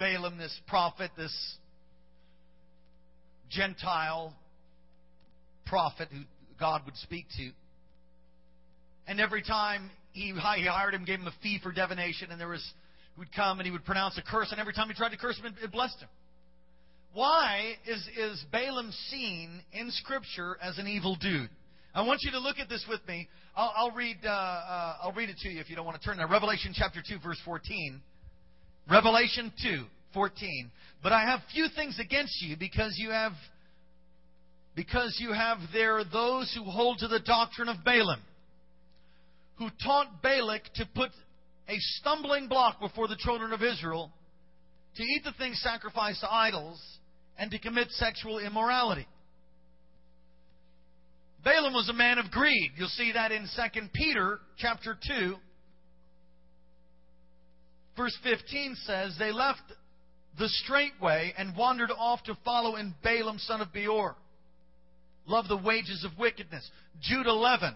Balaam, 0.00 0.36
this 0.36 0.58
prophet, 0.66 1.12
this 1.16 1.56
Gentile 3.48 4.34
prophet 5.66 6.08
who 6.10 6.20
God 6.58 6.82
would 6.84 6.96
speak 6.96 7.26
to. 7.36 7.50
And 9.06 9.20
every 9.20 9.42
time 9.42 9.90
he, 10.12 10.32
he 10.32 10.66
hired 10.66 10.94
him, 10.94 11.04
gave 11.04 11.20
him 11.20 11.26
a 11.26 11.34
fee 11.42 11.60
for 11.62 11.72
divination, 11.72 12.30
and 12.30 12.40
there 12.40 12.48
was 12.48 12.64
he 13.14 13.20
would 13.20 13.32
come 13.32 13.58
and 13.58 13.66
he 13.66 13.72
would 13.72 13.84
pronounce 13.84 14.18
a 14.18 14.22
curse, 14.22 14.50
and 14.50 14.60
every 14.60 14.72
time 14.72 14.88
he 14.88 14.94
tried 14.94 15.10
to 15.10 15.16
curse 15.16 15.38
him, 15.38 15.54
it 15.62 15.72
blessed 15.72 16.00
him. 16.00 16.08
Why 17.12 17.74
is, 17.86 18.06
is 18.18 18.44
Balaam 18.52 18.92
seen 19.10 19.62
in 19.72 19.90
Scripture 19.90 20.58
as 20.60 20.76
an 20.76 20.86
evil 20.86 21.16
dude? 21.16 21.48
I 21.94 22.02
want 22.02 22.20
you 22.22 22.30
to 22.32 22.38
look 22.38 22.58
at 22.58 22.68
this 22.68 22.84
with 22.88 23.00
me. 23.08 23.26
I'll, 23.56 23.72
I'll 23.74 23.90
read. 23.92 24.18
Uh, 24.22 24.28
uh, 24.28 24.96
I'll 25.02 25.12
read 25.12 25.30
it 25.30 25.38
to 25.38 25.48
you 25.48 25.60
if 25.60 25.70
you 25.70 25.76
don't 25.76 25.86
want 25.86 25.98
to 25.98 26.06
turn 26.06 26.18
there. 26.18 26.28
Revelation 26.28 26.74
chapter 26.74 27.02
two, 27.08 27.18
verse 27.24 27.40
fourteen. 27.42 28.02
Revelation 28.90 29.50
two, 29.62 29.84
fourteen. 30.12 30.70
But 31.02 31.12
I 31.12 31.22
have 31.22 31.40
few 31.54 31.68
things 31.74 31.98
against 31.98 32.42
you 32.42 32.56
because 32.58 32.96
you 32.98 33.12
have 33.12 33.32
because 34.76 35.16
you 35.18 35.32
have 35.32 35.58
there 35.72 36.04
those 36.04 36.54
who 36.54 36.62
hold 36.70 36.98
to 36.98 37.08
the 37.08 37.18
doctrine 37.18 37.68
of 37.68 37.82
Balaam, 37.82 38.20
who 39.56 39.68
taught 39.82 40.22
Balak 40.22 40.62
to 40.74 40.86
put 40.94 41.10
a 41.66 41.76
stumbling 41.78 42.46
block 42.46 42.78
before 42.78 43.08
the 43.08 43.16
children 43.18 43.52
of 43.52 43.62
Israel, 43.62 44.12
to 44.96 45.02
eat 45.02 45.24
the 45.24 45.32
things 45.32 45.60
sacrificed 45.62 46.20
to 46.20 46.32
idols, 46.32 46.80
and 47.38 47.50
to 47.50 47.58
commit 47.58 47.90
sexual 47.92 48.38
immorality. 48.38 49.06
Balaam 51.42 51.72
was 51.72 51.88
a 51.88 51.94
man 51.94 52.18
of 52.18 52.30
greed. 52.30 52.72
You'll 52.76 52.88
see 52.88 53.12
that 53.12 53.32
in 53.32 53.48
2 53.72 53.80
Peter 53.94 54.40
chapter 54.58 54.96
2. 55.06 55.36
Verse 57.96 58.16
15 58.22 58.76
says, 58.84 59.16
They 59.18 59.32
left 59.32 59.62
the 60.38 60.48
straight 60.48 61.00
way 61.00 61.32
and 61.38 61.56
wandered 61.56 61.90
off 61.96 62.22
to 62.24 62.36
follow 62.44 62.76
in 62.76 62.94
Balaam 63.02 63.38
son 63.38 63.60
of 63.60 63.72
Beor. 63.72 64.16
Love 65.26 65.48
the 65.48 65.56
wages 65.56 66.04
of 66.04 66.18
wickedness. 66.18 66.68
Jude 67.00 67.26
11 67.26 67.74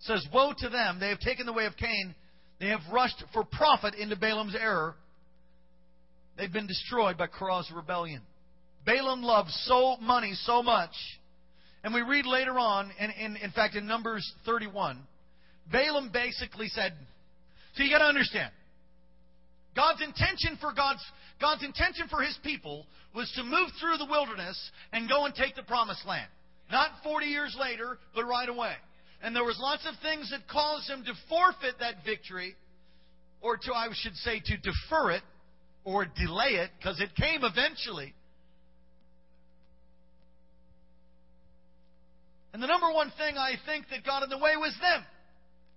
says, 0.00 0.26
Woe 0.32 0.52
to 0.58 0.68
them! 0.68 0.98
They 0.98 1.08
have 1.08 1.20
taken 1.20 1.46
the 1.46 1.52
way 1.52 1.66
of 1.66 1.76
Cain. 1.76 2.14
They 2.58 2.68
have 2.68 2.80
rushed 2.92 3.22
for 3.32 3.44
profit 3.44 3.94
into 3.94 4.16
Balaam's 4.16 4.56
error. 4.56 4.94
They've 6.36 6.52
been 6.52 6.66
destroyed 6.66 7.16
by 7.16 7.26
Korah's 7.26 7.70
rebellion. 7.74 8.22
Balaam 8.84 9.22
loved 9.22 9.50
so 9.50 9.96
money 10.00 10.32
so 10.34 10.62
much 10.62 10.92
and 11.82 11.94
we 11.94 12.02
read 12.02 12.26
later 12.26 12.58
on, 12.58 12.90
and 12.98 13.12
in, 13.18 13.36
in 13.36 13.50
fact 13.52 13.74
in 13.74 13.86
Numbers 13.86 14.30
31, 14.44 14.98
Balaam 15.72 16.10
basically 16.12 16.68
said, 16.68 16.92
so 17.74 17.82
you 17.82 17.90
got 17.90 17.98
to 17.98 18.04
understand, 18.04 18.52
God's 19.74 20.02
intention 20.02 20.58
for 20.60 20.72
God's 20.72 21.02
God's 21.40 21.64
intention 21.64 22.06
for 22.10 22.20
His 22.20 22.38
people 22.42 22.84
was 23.14 23.32
to 23.36 23.42
move 23.42 23.70
through 23.80 23.96
the 23.96 24.04
wilderness 24.10 24.58
and 24.92 25.08
go 25.08 25.24
and 25.24 25.34
take 25.34 25.56
the 25.56 25.62
promised 25.62 26.04
land. 26.06 26.28
Not 26.70 26.90
40 27.02 27.26
years 27.26 27.56
later, 27.58 27.98
but 28.14 28.24
right 28.24 28.48
away. 28.48 28.74
And 29.22 29.34
there 29.34 29.44
was 29.44 29.58
lots 29.60 29.86
of 29.86 29.94
things 30.02 30.30
that 30.30 30.48
caused 30.48 30.88
him 30.88 31.04
to 31.04 31.12
forfeit 31.28 31.74
that 31.80 32.04
victory, 32.04 32.54
or 33.40 33.56
to, 33.56 33.72
I 33.74 33.88
should 33.92 34.14
say, 34.16 34.40
to 34.40 34.56
defer 34.56 35.12
it, 35.12 35.22
or 35.84 36.04
delay 36.04 36.60
it, 36.60 36.70
because 36.78 37.00
it 37.00 37.14
came 37.16 37.42
eventually. 37.42 38.14
And 42.52 42.62
the 42.62 42.66
number 42.66 42.90
one 42.92 43.12
thing 43.16 43.36
I 43.36 43.54
think 43.66 43.86
that 43.90 44.04
got 44.04 44.22
in 44.22 44.30
the 44.30 44.38
way 44.38 44.56
was 44.56 44.74
them. 44.80 45.04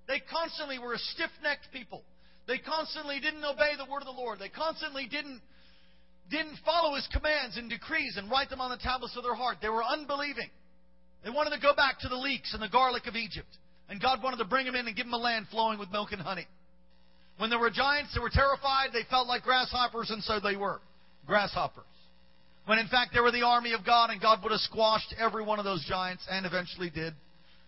They 0.08 0.22
constantly 0.32 0.80
were 0.80 0.94
a 0.94 0.98
stiff 0.98 1.30
necked 1.42 1.68
people. 1.72 2.04
They 2.48 2.58
constantly 2.58 3.20
didn't 3.20 3.44
obey 3.44 3.74
the 3.78 3.90
word 3.90 4.02
of 4.02 4.08
the 4.08 4.20
Lord. 4.20 4.40
They 4.40 4.50
constantly 4.50 5.08
didn't, 5.08 5.42
didn't 6.30 6.58
follow 6.66 6.96
his 6.96 7.08
commands 7.14 7.58
and 7.58 7.70
decrees 7.70 8.16
and 8.18 8.30
write 8.30 8.50
them 8.50 8.60
on 8.60 8.70
the 8.70 8.78
tablets 8.78 9.16
of 9.16 9.24
their 9.24 9.36
heart. 9.36 9.58
They 9.62 9.70
were 9.70 9.84
unbelieving. 9.84 10.50
They 11.24 11.30
wanted 11.30 11.52
to 11.52 11.62
go 11.62 11.74
back 11.74 12.00
to 12.00 12.10
the 12.10 12.16
leeks 12.16 12.54
and 12.54 12.62
the 12.62 12.70
garlic 12.70 13.08
of 13.08 13.16
Egypt. 13.16 13.48
And 13.90 14.02
God 14.02 14.24
wanted 14.24 14.38
to 14.38 14.46
bring 14.46 14.66
them 14.66 14.76
in 14.76 14.88
and 14.88 14.96
give 14.96 15.06
them 15.06 15.14
a 15.14 15.18
land 15.18 15.48
flowing 15.52 15.80
with 15.80 15.92
milk 15.92 16.12
and 16.12 16.22
honey. 16.22 16.48
When 17.38 17.50
there 17.50 17.60
were 17.60 17.70
giants, 17.70 18.14
they 18.14 18.22
were 18.22 18.30
terrified. 18.30 18.90
They 18.94 19.04
felt 19.10 19.28
like 19.28 19.44
grasshoppers, 19.44 20.10
and 20.10 20.24
so 20.24 20.40
they 20.40 20.56
were. 20.56 20.80
Grasshoppers. 21.26 21.86
When 22.66 22.80
in 22.80 22.88
fact 22.88 23.14
they 23.14 23.20
were 23.20 23.32
the 23.32 23.42
army 23.42 23.74
of 23.74 23.86
God 23.86 24.10
and 24.10 24.22
God 24.22 24.42
would 24.44 24.52
have 24.52 24.62
squashed 24.62 25.14
every 25.20 25.44
one 25.44 25.60
of 25.60 25.66
those 25.66 25.86
giants 25.88 26.24
and 26.30 26.46
eventually 26.46 26.90
did, 26.90 27.14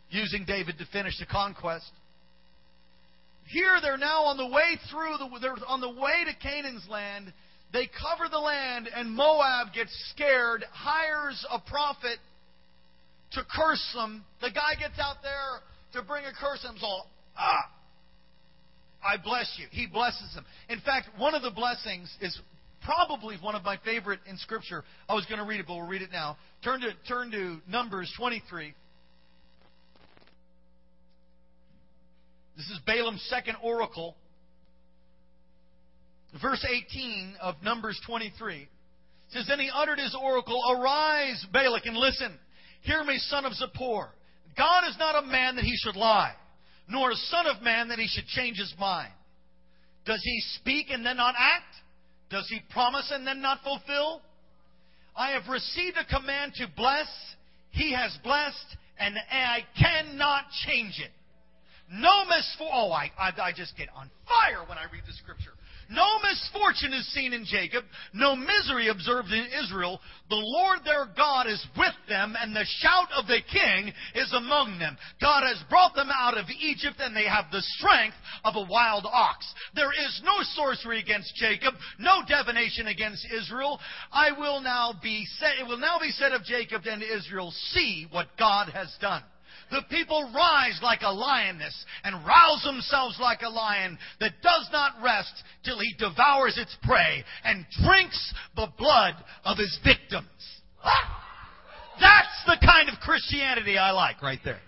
using 0.10 0.46
David 0.46 0.78
to 0.78 0.86
finish 0.86 1.20
the 1.20 1.26
conquest. 1.26 1.92
Here 3.48 3.78
they're 3.82 3.98
now 3.98 4.24
on 4.24 4.38
the 4.38 4.48
way 4.48 4.80
through, 4.90 5.18
the, 5.18 5.40
they're 5.40 5.56
on 5.68 5.82
the 5.82 5.90
way 5.90 6.24
to 6.26 6.36
Canaan's 6.42 6.88
land. 6.90 7.34
They 7.74 7.88
cover 7.88 8.30
the 8.30 8.40
land 8.40 8.88
and 8.96 9.12
Moab 9.12 9.74
gets 9.74 9.92
scared, 10.16 10.64
hires 10.72 11.46
a 11.52 11.60
prophet 11.60 12.20
to 13.32 13.42
curse 13.56 13.86
them. 13.96 14.24
The 14.42 14.52
guy 14.52 14.80
gets 14.80 15.00
out 15.00 15.18
there 15.22 15.62
to 15.94 16.08
bring 16.08 16.26
a 16.26 16.32
curse 16.32 16.66
and 16.68 16.78
all, 16.82 17.10
ah, 17.38 17.70
I 19.04 19.18
bless 19.18 19.58
you. 19.58 19.68
He 19.72 19.88
blesses 19.88 20.34
them. 20.34 20.46
In 20.70 20.80
fact, 20.80 21.10
one 21.18 21.36
of 21.36 21.42
the 21.42 21.52
blessings 21.52 22.14
is 22.22 22.40
probably 22.82 23.38
one 23.42 23.56
of 23.56 23.64
my 23.64 23.78
favorite 23.84 24.20
in 24.28 24.38
Scripture. 24.38 24.84
I 25.10 25.14
was 25.14 25.26
going 25.26 25.40
to 25.40 25.46
read 25.46 25.60
it, 25.60 25.68
but 25.68 25.76
we'll 25.76 25.88
read 25.88 26.02
it 26.02 26.12
now. 26.12 26.38
Turn 26.64 26.82
to, 26.82 26.92
turn 27.08 27.32
to 27.32 27.60
Numbers 27.68 28.12
23. 28.18 28.74
This 32.58 32.66
is 32.68 32.80
Balaam's 32.86 33.26
second 33.30 33.58
oracle. 33.62 34.16
Verse 36.42 36.66
18 36.68 37.36
of 37.42 37.56
Numbers 37.64 38.00
23 38.06 38.68
says, 39.30 39.46
Then 39.48 39.60
he 39.60 39.70
uttered 39.74 40.00
his 40.00 40.16
oracle, 40.20 40.62
Arise, 40.72 41.46
Balak, 41.52 41.86
and 41.86 41.98
listen. 41.98 42.38
Hear 42.86 43.04
me, 43.04 43.18
son 43.18 43.46
of 43.46 43.54
Zippor. 43.54 44.10
God 44.56 44.88
is 44.88 44.96
not 44.98 45.24
a 45.24 45.28
man 45.28 45.56
that 45.56 45.66
he 45.66 45.76
should 45.76 45.96
lie, 45.96 46.34
nor 46.88 47.12
a 47.12 47.16
son 47.16 47.48
of 47.48 47.62
man 47.62 47.90
that 47.90 48.00
he 48.00 48.08
should 48.08 48.28
change 48.28 48.58
his 48.58 48.74
mind. 48.80 49.12
Does 50.06 50.22
he 50.24 50.40
speak 50.60 50.88
and 50.92 51.06
then 51.06 51.18
not 51.18 51.36
act? 51.38 51.74
Does 52.30 52.48
he 52.50 52.62
promise 52.72 53.12
and 53.14 53.26
then 53.26 53.42
not 53.42 53.60
fulfill? 53.64 54.22
I 55.16 55.32
have 55.32 55.50
received 55.50 55.98
a 55.98 56.06
command 56.06 56.54
to 56.56 56.68
bless. 56.76 57.08
He 57.72 57.94
has 57.94 58.16
blessed, 58.24 58.78
and 59.00 59.16
I 59.32 59.60
cannot 59.80 60.46
change 60.66 61.02
it. 61.04 61.12
No 61.92 62.26
misfortune. 62.26 62.72
Oh, 62.74 62.92
I, 62.92 63.12
I, 63.18 63.32
I 63.42 63.52
just 63.56 63.76
get 63.78 63.90
on 63.96 64.10
fire 64.28 64.64
when 64.68 64.78
I 64.78 64.84
read 64.92 65.04
the 65.08 65.14
scripture. 65.14 65.54
No 65.90 66.20
misfortune 66.20 66.94
is 66.94 67.06
seen 67.14 67.34
in 67.34 67.46
Jacob, 67.46 67.86
no 68.14 68.36
misery 68.36 68.88
observed 68.88 69.30
in 69.30 69.46
Israel. 69.64 70.00
The 70.30 70.36
Lord 70.36 70.80
their 70.84 71.06
God 71.16 71.48
is 71.48 71.64
with 71.78 71.94
them, 72.10 72.36
and 72.40 72.56
the 72.56 72.66
shout 72.80 73.10
of 73.16 73.28
the 73.28 73.42
king 73.52 73.94
is 74.16 74.34
among 74.34 74.80
them. 74.80 74.98
God 75.22 75.44
has 75.44 75.62
brought 75.70 75.94
them 75.94 76.10
out 76.12 76.38
of 76.38 76.46
Egypt, 76.60 76.96
and 77.00 77.16
they 77.16 77.28
have 77.28 77.46
the 77.52 77.62
strength 77.78 78.16
of 78.44 78.56
a 78.56 78.68
wild 78.70 79.06
ox. 79.06 79.46
There 79.76 79.92
is 79.92 80.22
no 80.24 80.34
sorcery 80.56 81.00
against 81.00 81.36
Jacob, 81.36 81.76
no 82.00 82.22
divination 82.28 82.88
against 82.88 83.28
Israel. 83.32 83.80
I 84.12 84.32
will 84.32 84.62
now 84.62 84.94
be 85.02 85.28
said, 85.40 85.60
it 85.60 85.68
will 85.68 85.78
now 85.78 86.00
be 86.00 86.12
said 86.12 86.32
of 86.32 86.44
Jacob 86.44 86.82
and 86.86 87.04
Israel, 87.04 87.54
see 87.74 88.08
what 88.10 88.28
God 88.38 88.70
has 88.70 88.96
done. 89.00 89.24
The 89.72 89.82
people 89.90 90.32
rise 90.34 90.80
like 90.84 91.02
a 91.02 91.12
lioness 91.12 91.86
and 92.04 92.26
rouse 92.26 92.64
themselves 92.64 93.18
like 93.20 93.42
a 93.42 93.50
lion 93.50 93.98
that 94.20 94.42
does 94.42 94.70
not 94.72 94.94
rest 95.04 95.34
till 95.64 95.80
he 95.80 95.94
devours 95.98 96.58
its 96.58 96.76
prey 96.84 97.24
and 97.44 97.66
drinks 97.84 98.34
the 98.56 98.68
blood 98.78 99.16
of 99.44 99.58
his 99.58 99.78
victims. 99.84 100.28
Ah! 100.84 101.24
That's 102.00 102.44
the 102.46 102.66
kind 102.66 102.90
of 102.90 103.00
Christianity 103.00 103.78
I 103.78 103.92
like 103.92 104.22
right 104.22 104.40
there. 104.44 104.60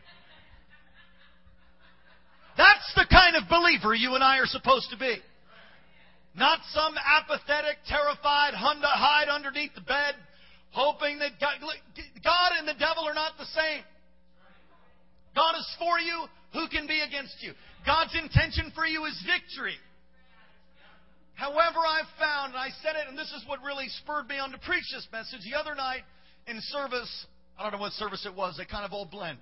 That's 2.57 2.93
the 2.95 3.05
kind 3.09 3.35
of 3.35 3.47
believer 3.49 3.93
you 3.93 4.15
and 4.15 4.23
I 4.23 4.39
are 4.39 4.47
supposed 4.47 4.89
to 4.89 4.97
be. 4.97 5.17
Not 6.35 6.59
some 6.73 6.95
apathetic, 6.97 7.77
terrified, 7.87 8.53
hide 8.53 9.29
underneath 9.29 9.75
the 9.75 9.81
bed, 9.81 10.15
hoping 10.71 11.19
that 11.19 11.39
God, 11.39 11.57
God 12.23 12.51
and 12.57 12.67
the 12.67 12.73
devil 12.73 13.07
are 13.07 13.13
not 13.13 13.33
the 13.37 13.45
same. 13.45 13.83
God 15.37 15.53
is 15.53 15.69
for 15.77 16.01
you. 16.01 16.25
Who 16.57 16.65
can 16.73 16.89
be 16.89 16.97
against 17.05 17.37
you? 17.45 17.53
God's 17.85 18.17
intention 18.17 18.73
for 18.73 18.89
you 18.89 19.05
is 19.05 19.13
victory. 19.21 19.77
However, 21.37 21.77
I've 21.85 22.09
found, 22.17 22.57
and 22.57 22.59
I 22.59 22.73
said 22.81 22.97
it, 22.97 23.05
and 23.05 23.13
this 23.13 23.29
is 23.29 23.45
what 23.45 23.61
really 23.61 23.85
spurred 24.01 24.25
me 24.25 24.41
on 24.41 24.49
to 24.49 24.57
preach 24.57 24.89
this 24.89 25.05
message. 25.13 25.45
The 25.45 25.53
other 25.53 25.77
night 25.77 26.01
in 26.49 26.57
service, 26.73 27.11
I 27.53 27.61
don't 27.61 27.77
know 27.77 27.85
what 27.85 27.93
service 27.93 28.25
it 28.25 28.33
was, 28.33 28.57
they 28.57 28.65
kind 28.65 28.81
of 28.81 28.91
all 28.91 29.05
blend. 29.05 29.37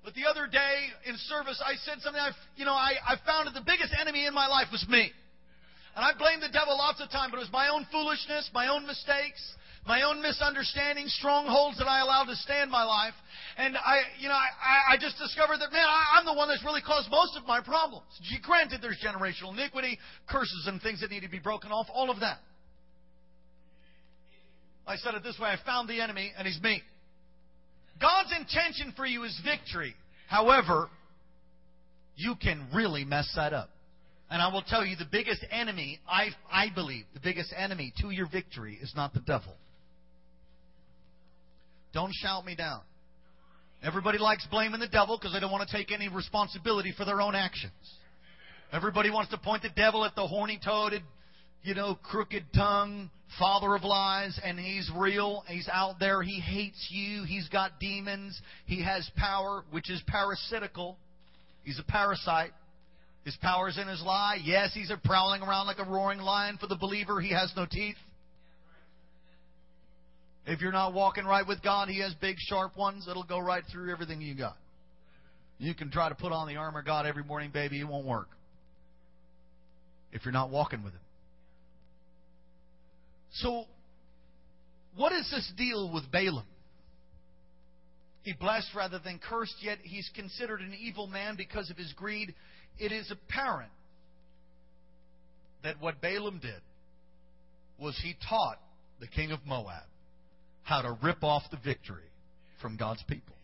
But 0.00 0.14
the 0.14 0.24
other 0.24 0.48
day 0.48 0.88
in 1.04 1.20
service, 1.28 1.60
I 1.60 1.76
said 1.84 2.00
something, 2.00 2.22
I've, 2.22 2.38
you 2.56 2.64
know, 2.64 2.72
I, 2.72 2.96
I 3.04 3.20
found 3.26 3.48
that 3.48 3.52
the 3.52 3.66
biggest 3.66 3.92
enemy 4.00 4.24
in 4.24 4.32
my 4.32 4.46
life 4.46 4.72
was 4.72 4.86
me. 4.88 5.12
And 5.92 6.04
I 6.04 6.16
blamed 6.16 6.40
the 6.40 6.52
devil 6.52 6.78
lots 6.78 7.02
of 7.02 7.10
times, 7.10 7.28
but 7.34 7.36
it 7.36 7.44
was 7.44 7.52
my 7.52 7.68
own 7.68 7.84
foolishness, 7.92 8.48
my 8.54 8.68
own 8.68 8.86
mistakes, 8.86 9.42
my 9.86 10.02
own 10.02 10.20
misunderstandings, 10.20 11.14
strongholds 11.14 11.78
that 11.78 11.86
I 11.86 12.00
allowed 12.00 12.24
to 12.24 12.36
stand 12.36 12.70
my 12.70 12.82
life. 12.82 13.14
And 13.56 13.76
I, 13.76 14.00
you 14.18 14.28
know, 14.28 14.34
I, 14.34 14.94
I 14.94 14.96
just 14.98 15.16
discovered 15.18 15.58
that, 15.58 15.72
man, 15.72 15.86
I, 15.86 16.18
I'm 16.18 16.26
the 16.26 16.34
one 16.34 16.48
that's 16.48 16.64
really 16.64 16.82
caused 16.82 17.10
most 17.10 17.36
of 17.36 17.46
my 17.46 17.60
problems. 17.60 18.06
Granted, 18.42 18.80
there's 18.82 18.98
generational 18.98 19.52
iniquity, 19.52 19.98
curses 20.28 20.66
and 20.66 20.82
things 20.82 21.00
that 21.00 21.10
need 21.10 21.22
to 21.22 21.28
be 21.28 21.38
broken 21.38 21.70
off, 21.70 21.86
all 21.92 22.10
of 22.10 22.20
that. 22.20 22.38
I 24.86 24.96
said 24.96 25.14
it 25.14 25.22
this 25.22 25.38
way 25.40 25.48
I 25.48 25.56
found 25.64 25.88
the 25.88 26.00
enemy, 26.00 26.32
and 26.36 26.46
he's 26.46 26.60
me. 26.60 26.82
God's 28.00 28.32
intention 28.38 28.92
for 28.96 29.06
you 29.06 29.24
is 29.24 29.40
victory. 29.44 29.94
However, 30.28 30.88
you 32.16 32.34
can 32.40 32.66
really 32.74 33.04
mess 33.04 33.32
that 33.36 33.52
up. 33.52 33.70
And 34.28 34.42
I 34.42 34.52
will 34.52 34.62
tell 34.62 34.84
you, 34.84 34.96
the 34.96 35.06
biggest 35.10 35.44
enemy, 35.50 36.00
I, 36.08 36.28
I 36.50 36.66
believe, 36.74 37.04
the 37.14 37.20
biggest 37.20 37.54
enemy 37.56 37.92
to 38.00 38.10
your 38.10 38.28
victory 38.28 38.78
is 38.82 38.92
not 38.96 39.14
the 39.14 39.20
devil. 39.20 39.54
Don't 41.96 42.12
shout 42.12 42.44
me 42.44 42.54
down. 42.54 42.82
Everybody 43.82 44.18
likes 44.18 44.46
blaming 44.50 44.80
the 44.80 44.86
devil 44.86 45.16
because 45.16 45.32
they 45.32 45.40
don't 45.40 45.50
want 45.50 45.66
to 45.66 45.74
take 45.74 45.90
any 45.90 46.10
responsibility 46.10 46.92
for 46.94 47.06
their 47.06 47.22
own 47.22 47.34
actions. 47.34 47.72
Everybody 48.70 49.08
wants 49.08 49.30
to 49.30 49.38
point 49.38 49.62
the 49.62 49.70
devil 49.74 50.04
at 50.04 50.14
the 50.14 50.26
horny 50.26 50.60
toaded, 50.62 51.00
you 51.62 51.74
know, 51.74 51.94
crooked 52.02 52.44
tongue, 52.54 53.08
father 53.38 53.74
of 53.74 53.82
lies, 53.82 54.38
and 54.44 54.60
he's 54.60 54.90
real. 54.94 55.42
He's 55.48 55.70
out 55.72 55.94
there. 55.98 56.22
He 56.22 56.38
hates 56.38 56.86
you. 56.90 57.24
He's 57.24 57.48
got 57.48 57.80
demons. 57.80 58.38
He 58.66 58.82
has 58.84 59.10
power, 59.16 59.64
which 59.70 59.88
is 59.88 60.02
parasitical. 60.06 60.98
He's 61.64 61.78
a 61.78 61.84
parasite. 61.90 62.52
His 63.24 63.38
power 63.40 63.70
is 63.70 63.78
in 63.78 63.88
his 63.88 64.02
lie. 64.02 64.38
Yes, 64.44 64.72
he's 64.74 64.92
prowling 65.02 65.40
around 65.40 65.66
like 65.66 65.78
a 65.78 65.90
roaring 65.90 66.20
lion 66.20 66.58
for 66.58 66.66
the 66.66 66.76
believer. 66.76 67.22
He 67.22 67.30
has 67.30 67.54
no 67.56 67.64
teeth. 67.64 67.96
If 70.46 70.60
you're 70.60 70.72
not 70.72 70.94
walking 70.94 71.24
right 71.24 71.46
with 71.46 71.62
God, 71.62 71.88
He 71.88 72.00
has 72.00 72.14
big, 72.14 72.36
sharp 72.38 72.76
ones 72.76 73.04
that'll 73.06 73.24
go 73.24 73.38
right 73.38 73.64
through 73.70 73.90
everything 73.90 74.20
you 74.20 74.34
got. 74.34 74.56
You 75.58 75.74
can 75.74 75.90
try 75.90 76.08
to 76.08 76.14
put 76.14 76.32
on 76.32 76.46
the 76.46 76.56
armor 76.56 76.80
of 76.80 76.86
God 76.86 77.06
every 77.06 77.24
morning, 77.24 77.50
baby. 77.52 77.80
It 77.80 77.88
won't 77.88 78.06
work. 78.06 78.28
If 80.12 80.24
you're 80.24 80.32
not 80.32 80.50
walking 80.50 80.84
with 80.84 80.92
Him. 80.92 81.00
So, 83.32 83.64
what 84.94 85.12
is 85.12 85.28
this 85.30 85.50
deal 85.56 85.92
with 85.92 86.10
Balaam? 86.12 86.46
He 88.22 88.32
blessed 88.32 88.68
rather 88.74 88.98
than 88.98 89.18
cursed, 89.18 89.54
yet 89.60 89.78
he's 89.82 90.08
considered 90.14 90.60
an 90.60 90.74
evil 90.80 91.06
man 91.06 91.36
because 91.36 91.70
of 91.70 91.76
his 91.76 91.92
greed. 91.92 92.34
It 92.78 92.92
is 92.92 93.10
apparent 93.10 93.70
that 95.62 95.80
what 95.80 96.00
Balaam 96.00 96.38
did 96.40 96.60
was 97.78 97.98
he 98.02 98.14
taught 98.28 98.58
the 99.00 99.06
king 99.06 99.32
of 99.32 99.38
Moab 99.46 99.84
how 100.66 100.82
to 100.82 100.98
rip 101.00 101.22
off 101.22 101.44
the 101.50 101.58
victory 101.64 102.02
from 102.60 102.76
God's 102.76 103.02
people. 103.04 103.34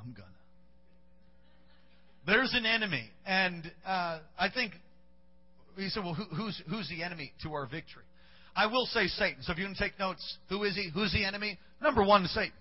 I'm 0.00 0.12
gonna. 0.12 0.28
There's 2.24 2.54
an 2.54 2.64
enemy, 2.64 3.10
and 3.26 3.70
uh, 3.84 4.20
I 4.38 4.48
think 4.54 4.74
he 5.76 5.88
said, 5.88 6.04
"Well, 6.04 6.14
who, 6.14 6.22
who's 6.36 6.62
who's 6.70 6.88
the 6.88 7.02
enemy 7.02 7.32
to 7.42 7.52
our 7.52 7.66
victory?" 7.66 8.04
I 8.54 8.66
will 8.66 8.86
say 8.86 9.08
Satan. 9.08 9.42
So 9.42 9.52
if 9.52 9.58
you 9.58 9.64
can 9.64 9.74
take 9.74 9.98
notes, 9.98 10.38
who 10.48 10.62
is 10.62 10.76
he? 10.76 10.88
Who's 10.94 11.12
the 11.12 11.24
enemy? 11.24 11.58
Number 11.82 12.04
one, 12.04 12.26
Satan. 12.26 12.52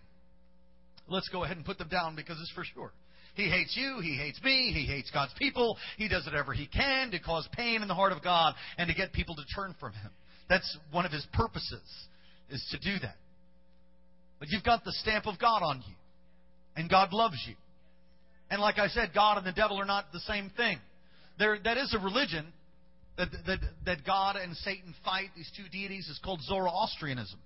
Let's 1.08 1.30
go 1.30 1.44
ahead 1.44 1.58
and 1.58 1.66
put 1.66 1.78
them 1.78 1.90
down 1.90 2.16
because 2.16 2.38
it's 2.42 2.52
for 2.52 2.66
sure. 2.66 2.92
He 3.36 3.50
hates 3.50 3.78
you. 3.78 4.00
He 4.02 4.16
hates 4.16 4.42
me. 4.44 4.72
He 4.74 4.92
hates 4.92 5.12
God's 5.12 5.34
people. 5.38 5.78
He 5.98 6.08
does 6.08 6.26
whatever 6.26 6.54
he 6.54 6.66
can 6.66 7.12
to 7.12 7.20
cause 7.20 7.48
pain 7.52 7.84
in 7.84 7.88
the 7.88 7.94
heart 7.94 8.14
of 8.14 8.24
God 8.24 8.56
and 8.80 8.88
to 8.88 8.96
get 8.96 9.14
people 9.14 9.36
to 9.36 9.44
turn 9.56 9.76
from 9.80 9.92
him. 9.94 10.10
That's 10.50 10.78
one 10.92 11.06
of 11.06 11.12
his 11.12 11.26
purposes, 11.34 11.82
is 12.50 12.66
to 12.72 12.80
do 12.80 13.00
that. 13.02 13.16
But 14.40 14.50
you've 14.50 14.64
got 14.64 14.84
the 14.84 14.92
stamp 14.92 15.26
of 15.28 15.40
God 15.40 15.64
on 15.64 15.84
you. 15.88 15.96
And 16.76 16.90
God 16.90 17.14
loves 17.14 17.42
you. 17.48 17.56
And 18.50 18.62
like 18.62 18.78
I 18.78 18.88
said, 18.88 19.12
God 19.14 19.38
and 19.38 19.48
the 19.48 19.54
devil 19.54 19.80
are 19.80 19.86
not 19.86 20.12
the 20.12 20.20
same 20.22 20.52
thing. 20.56 20.78
There, 21.40 21.58
that 21.64 21.78
is 21.78 21.96
a 21.98 22.04
religion 22.04 22.46
that, 23.18 23.30
that, 23.48 23.60
that 23.86 24.06
God 24.06 24.36
and 24.36 24.56
Satan 24.58 24.94
fight, 25.04 25.30
these 25.36 25.50
two 25.56 25.64
deities, 25.72 26.08
is 26.08 26.20
called 26.24 26.42
Zoroastrianism. 26.42 27.40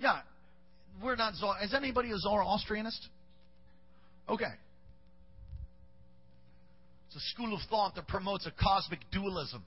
Yeah, 0.00 0.20
we're 1.02 1.16
not 1.16 1.34
Zoroastrian. 1.34 1.68
Is 1.68 1.74
anybody 1.74 2.10
a 2.10 2.16
Zoroastrianist? 2.16 3.00
Okay. 4.28 4.52
It's 7.06 7.16
a 7.16 7.28
school 7.30 7.54
of 7.54 7.60
thought 7.70 7.94
that 7.94 8.08
promotes 8.08 8.46
a 8.46 8.50
cosmic 8.50 9.00
dualism 9.12 9.64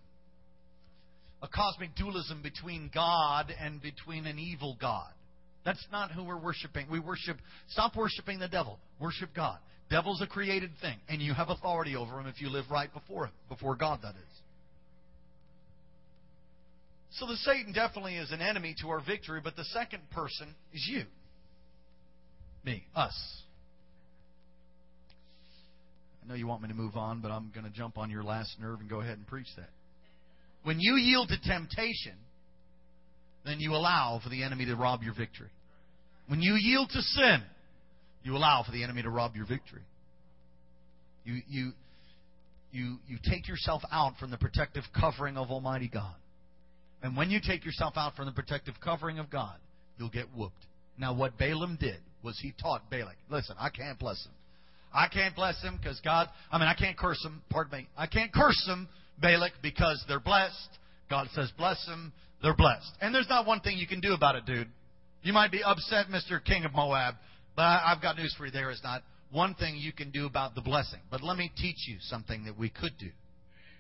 a 1.42 1.48
cosmic 1.48 1.96
dualism 1.96 2.42
between 2.42 2.90
God 2.94 3.54
and 3.60 3.82
between 3.82 4.26
an 4.26 4.40
evil 4.40 4.78
God. 4.80 5.10
That's 5.66 5.86
not 5.92 6.12
who 6.12 6.24
we're 6.24 6.40
worshiping. 6.40 6.88
We 6.90 7.00
worship, 7.00 7.38
stop 7.70 7.96
worshiping 7.96 8.40
the 8.40 8.48
devil. 8.48 8.80
Worship 9.00 9.30
God. 9.36 9.58
Devil's 9.90 10.22
a 10.22 10.28
created 10.28 10.72
thing, 10.82 10.96
and 11.10 11.22
you 11.22 11.34
have 11.34 11.50
authority 11.50 11.96
over 11.96 12.20
him 12.20 12.28
if 12.28 12.42
you 12.42 12.50
live 12.50 12.66
right 12.72 12.92
before 12.92 13.26
him, 13.26 13.34
before 13.50 13.76
God, 13.76 14.00
that 14.02 14.16
is. 14.16 14.36
So 17.12 17.28
the 17.28 17.38
Satan 17.38 17.72
definitely 17.72 18.16
is 18.16 18.32
an 18.32 18.42
enemy 18.42 18.76
to 18.82 18.90
our 18.90 19.00
victory, 19.00 19.42
but 19.44 19.56
the 19.56 19.64
second 19.66 20.10
person 20.12 20.54
is 20.74 20.86
you. 20.90 21.04
Me, 22.66 22.84
us. 22.96 23.14
I 26.24 26.28
know 26.28 26.34
you 26.34 26.48
want 26.48 26.64
me 26.64 26.68
to 26.68 26.74
move 26.74 26.98
on, 26.98 27.22
but 27.22 27.30
I'm 27.30 27.52
going 27.54 27.66
to 27.66 27.72
jump 27.72 27.98
on 27.98 28.10
your 28.10 28.24
last 28.24 28.56
nerve 28.60 28.80
and 28.80 28.90
go 28.90 29.02
ahead 29.02 29.18
and 29.18 29.28
preach 29.28 29.48
that. 29.58 29.70
When 30.66 30.80
you 30.80 30.96
yield 30.96 31.30
to 31.30 31.40
temptation, 31.48 32.16
then 33.46 33.60
you 33.60 33.74
allow 33.74 34.20
for 34.22 34.30
the 34.30 34.44
enemy 34.44 34.66
to 34.66 34.76
rob 34.76 35.04
your 35.04 35.14
victory. 35.14 35.50
When 36.28 36.42
you 36.42 36.56
yield 36.56 36.90
to 36.90 37.02
sin, 37.02 37.44
you 38.24 38.36
allow 38.36 38.64
for 38.66 38.72
the 38.72 38.84
enemy 38.84 39.04
to 39.04 39.12
rob 39.12 39.36
your 39.36 39.46
victory. 39.46 39.84
You, 41.24 41.42
you, 41.48 41.72
you, 42.72 42.98
you 43.08 43.20
take 43.30 43.48
yourself 43.48 43.84
out 43.92 44.18
from 44.20 44.32
the 44.32 44.38
protective 44.38 44.84
covering 45.00 45.38
of 45.38 45.52
Almighty 45.52 45.88
God. 45.88 46.16
And 47.04 47.16
when 47.16 47.30
you 47.30 47.40
take 47.46 47.64
yourself 47.64 47.94
out 47.96 48.16
from 48.16 48.26
the 48.26 48.32
protective 48.32 48.74
covering 48.84 49.20
of 49.20 49.30
God, 49.30 49.58
you'll 50.00 50.10
get 50.10 50.26
whooped. 50.36 50.56
Now, 50.98 51.14
what 51.14 51.38
Balaam 51.38 51.78
did 51.80 52.00
was 52.24 52.40
he 52.42 52.56
taught 52.60 52.90
Balak, 52.90 53.18
listen, 53.30 53.56
I 53.60 53.70
can't 53.70 54.00
bless 54.00 54.26
him. 54.26 54.32
I 54.92 55.10
can't 55.10 55.36
bless 55.36 55.62
him 55.62 55.78
because 55.78 56.00
God, 56.04 56.28
I 56.52 56.58
mean, 56.58 56.68
I 56.68 56.74
can't 56.74 56.98
curse 56.98 57.24
him, 57.24 57.44
pardon 57.52 57.82
me. 57.82 57.88
I 57.96 58.08
can't 58.08 58.34
curse 58.34 58.66
him 58.68 58.88
Balak 59.22 59.54
because 59.62 60.04
they're 60.08 60.20
blessed. 60.20 60.70
God 61.10 61.28
says, 61.34 61.52
bless 61.58 61.84
them, 61.86 62.12
they're 62.42 62.56
blessed. 62.56 62.92
And 63.02 63.14
there's 63.14 63.30
not 63.30 63.46
one 63.46 63.60
thing 63.60 63.78
you 63.78 63.88
can 63.88 64.00
do 64.00 64.14
about 64.14 64.36
it, 64.36 64.46
dude. 64.46 64.68
You 65.24 65.34
might 65.34 65.52
be 65.52 65.64
upset, 65.64 66.08
Mr. 66.08 66.44
King 66.44 66.66
of 66.66 66.74
Moab, 66.74 67.16
but 67.56 67.64
I've 67.64 68.02
got 68.02 68.18
news 68.18 68.34
for 68.38 68.46
you. 68.46 68.52
There 68.52 68.72
is 68.72 68.82
not 68.84 69.02
one 69.32 69.56
thing 69.56 69.76
you 69.76 69.92
can 69.92 70.12
do 70.12 70.26
about 70.26 70.56
the 70.56 70.62
blessing. 70.62 71.00
But 71.10 71.24
let 71.24 71.38
me 71.38 71.52
teach 71.58 71.88
you 71.88 71.98
something 72.02 72.46
that 72.46 72.58
we 72.58 72.70
could 72.70 72.92
do. 73.00 73.10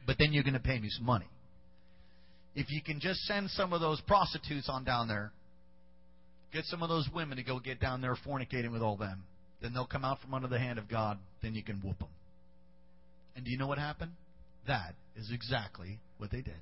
But 0.07 0.17
then 0.19 0.33
you're 0.33 0.43
going 0.43 0.53
to 0.53 0.59
pay 0.59 0.79
me 0.79 0.89
some 0.89 1.05
money. 1.05 1.27
If 2.55 2.71
you 2.71 2.81
can 2.81 2.99
just 2.99 3.19
send 3.21 3.49
some 3.51 3.73
of 3.73 3.81
those 3.81 4.01
prostitutes 4.01 4.69
on 4.69 4.83
down 4.85 5.07
there, 5.07 5.31
get 6.53 6.63
some 6.65 6.81
of 6.81 6.89
those 6.89 7.07
women 7.13 7.37
to 7.37 7.43
go 7.43 7.59
get 7.59 7.79
down 7.79 8.01
there 8.01 8.15
fornicating 8.25 8.71
with 8.71 8.81
all 8.81 8.97
them, 8.97 9.23
then 9.61 9.73
they'll 9.73 9.85
come 9.85 10.05
out 10.05 10.21
from 10.21 10.33
under 10.33 10.47
the 10.47 10.59
hand 10.59 10.79
of 10.79 10.87
God. 10.87 11.17
Then 11.41 11.53
you 11.53 11.63
can 11.63 11.81
whoop 11.81 11.99
them. 11.99 12.07
And 13.35 13.43
do 13.43 13.51
you 13.51 13.57
know 13.57 13.67
what 13.67 13.77
happened? 13.77 14.11
That 14.67 14.95
is 15.15 15.31
exactly 15.31 15.99
what 16.17 16.31
they 16.31 16.41
did. 16.41 16.55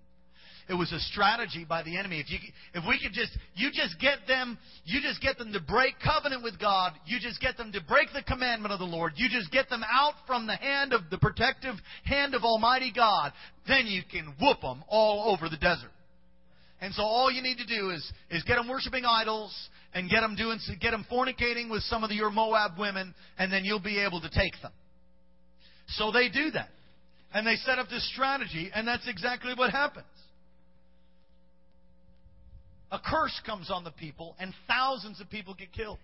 It 0.70 0.76
was 0.76 0.92
a 0.94 1.00
strategy 1.00 1.66
by 1.68 1.84
the 1.84 1.98
enemy. 1.98 2.22
If 2.22 2.32
you 2.32 2.38
if 2.74 2.84
we 2.88 2.98
could 3.02 3.12
just 3.12 3.38
you 3.56 3.70
just 3.72 4.00
get 4.00 4.20
them 4.28 4.58
you 4.86 5.02
just 5.02 5.22
get 5.22 5.38
them 5.38 5.52
to 5.52 5.60
break 5.60 5.96
covenant 6.00 6.42
with 6.42 6.58
God, 6.60 6.94
you 7.06 7.20
just 7.20 7.42
get 7.42 7.58
them 7.58 7.72
to 7.74 7.82
break 7.82 8.08
the 8.14 8.24
commandment 8.24 8.72
of 8.72 8.80
the 8.80 8.86
Lord, 8.86 9.14
you 9.18 9.28
just 9.30 9.52
get 9.52 9.70
them 9.70 9.84
out 9.84 10.14
from 10.26 10.48
the 10.48 10.56
hand 10.56 10.94
of 10.94 11.02
the 11.12 11.18
protective 11.18 11.76
hand 12.06 12.34
of 12.34 12.44
Almighty 12.44 12.94
God, 12.96 13.34
then 13.68 13.88
you 13.88 14.04
can 14.10 14.34
whoop 14.40 14.62
them 14.62 14.84
all 14.88 15.34
over 15.34 15.50
the 15.50 15.58
desert. 15.58 15.92
And 16.80 16.94
so 16.94 17.04
all 17.04 17.30
you 17.30 17.42
need 17.42 17.58
to 17.58 17.66
do 17.66 17.90
is 17.90 18.14
is 18.30 18.44
get 18.44 18.56
them 18.56 18.70
worshiping 18.70 19.04
idols 19.06 19.54
and 19.94 20.10
get 20.10 20.22
them 20.22 20.36
doing 20.38 20.60
get 20.80 20.92
them 20.92 21.06
fornicating 21.12 21.70
with 21.70 21.84
some 21.84 22.06
of 22.06 22.12
your 22.12 22.30
Moab 22.30 22.80
women, 22.80 23.14
and 23.38 23.52
then 23.52 23.66
you'll 23.66 23.80
be 23.82 24.00
able 24.00 24.22
to 24.22 24.30
take 24.30 24.54
them. 24.62 24.72
So 25.90 26.12
they 26.12 26.30
do 26.30 26.52
that. 26.52 26.70
And 27.34 27.48
they 27.48 27.56
set 27.56 27.80
up 27.80 27.90
this 27.90 28.08
strategy, 28.14 28.70
and 28.74 28.88
that's 28.88 29.08
exactly 29.08 29.54
what 29.56 29.72
happens. 29.72 30.06
A 32.92 33.00
curse 33.00 33.42
comes 33.46 33.72
on 33.72 33.84
the 33.84 33.92
people, 33.92 34.36
and 34.40 34.54
thousands 34.68 35.20
of 35.20 35.30
people 35.30 35.56
get 35.56 35.74
killed. 35.74 35.98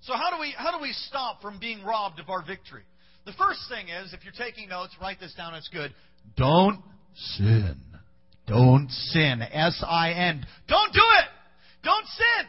So 0.00 0.14
how 0.14 0.34
do 0.34 0.40
we 0.40 0.54
how 0.56 0.76
do 0.76 0.82
we 0.82 0.92
stop 0.92 1.42
from 1.42 1.58
being 1.60 1.84
robbed 1.84 2.20
of 2.20 2.30
our 2.30 2.44
victory? 2.44 2.82
The 3.26 3.32
first 3.34 3.60
thing 3.68 3.88
is, 3.88 4.12
if 4.12 4.24
you're 4.24 4.32
taking 4.32 4.68
notes, 4.68 4.96
write 5.00 5.20
this 5.20 5.34
down. 5.34 5.54
It's 5.54 5.68
good. 5.68 5.94
Don't 6.36 6.80
sin. 7.36 7.76
Don't 8.46 8.90
sin. 8.90 9.42
S 9.42 9.84
I 9.86 10.10
N. 10.12 10.44
Don't 10.68 10.92
do 10.92 11.00
it. 11.20 11.28
Don't 11.84 12.06
sin. 12.06 12.48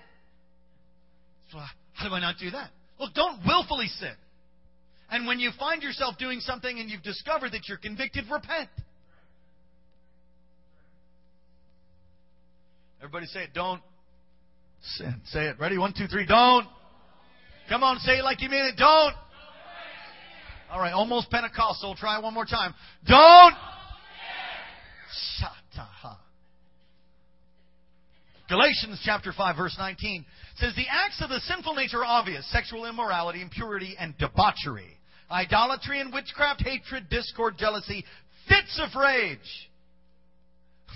How 1.93 2.09
do 2.09 2.15
I 2.15 2.19
not 2.19 2.35
do 2.39 2.49
that? 2.51 2.71
Look, 2.99 3.13
don't 3.13 3.45
willfully 3.45 3.87
sin. 3.87 4.15
And 5.09 5.27
when 5.27 5.39
you 5.39 5.51
find 5.59 5.83
yourself 5.83 6.17
doing 6.17 6.39
something 6.39 6.79
and 6.79 6.89
you've 6.89 7.03
discovered 7.03 7.51
that 7.51 7.67
you're 7.67 7.77
convicted, 7.77 8.25
repent. 8.31 8.69
Everybody 12.99 13.25
say 13.27 13.43
it. 13.43 13.53
Don't 13.53 13.81
sin. 14.97 15.21
Say 15.25 15.45
it. 15.47 15.59
Ready? 15.59 15.77
One, 15.77 15.93
two, 15.95 16.07
three. 16.07 16.25
Don't. 16.25 16.67
Come 17.69 17.83
on, 17.83 17.99
say 17.99 18.17
it 18.17 18.23
like 18.23 18.41
you 18.41 18.49
mean 18.49 18.65
it. 18.65 18.77
Don't. 18.77 19.13
All 20.71 20.79
right, 20.79 20.93
almost 20.93 21.29
Pentecostal. 21.29 21.95
Try 21.95 22.19
one 22.19 22.33
more 22.33 22.45
time. 22.45 22.73
Don't. 23.07 23.53
Galatians 28.49 29.01
chapter 29.03 29.31
5 29.31 29.55
verse 29.55 29.75
19 29.77 30.25
says 30.57 30.75
the 30.75 30.87
acts 30.89 31.21
of 31.21 31.29
the 31.29 31.39
sinful 31.41 31.75
nature 31.75 31.99
are 31.99 32.05
obvious. 32.05 32.49
Sexual 32.51 32.85
immorality, 32.85 33.41
impurity, 33.41 33.95
and 33.97 34.17
debauchery. 34.17 34.97
Idolatry 35.31 36.01
and 36.01 36.13
witchcraft, 36.13 36.61
hatred, 36.61 37.09
discord, 37.09 37.55
jealousy, 37.57 38.05
fits 38.47 38.79
of 38.83 38.99
rage, 38.99 39.69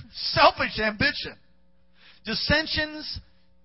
selfish 0.13 0.77
ambition, 0.79 1.35
dissensions, 2.25 3.19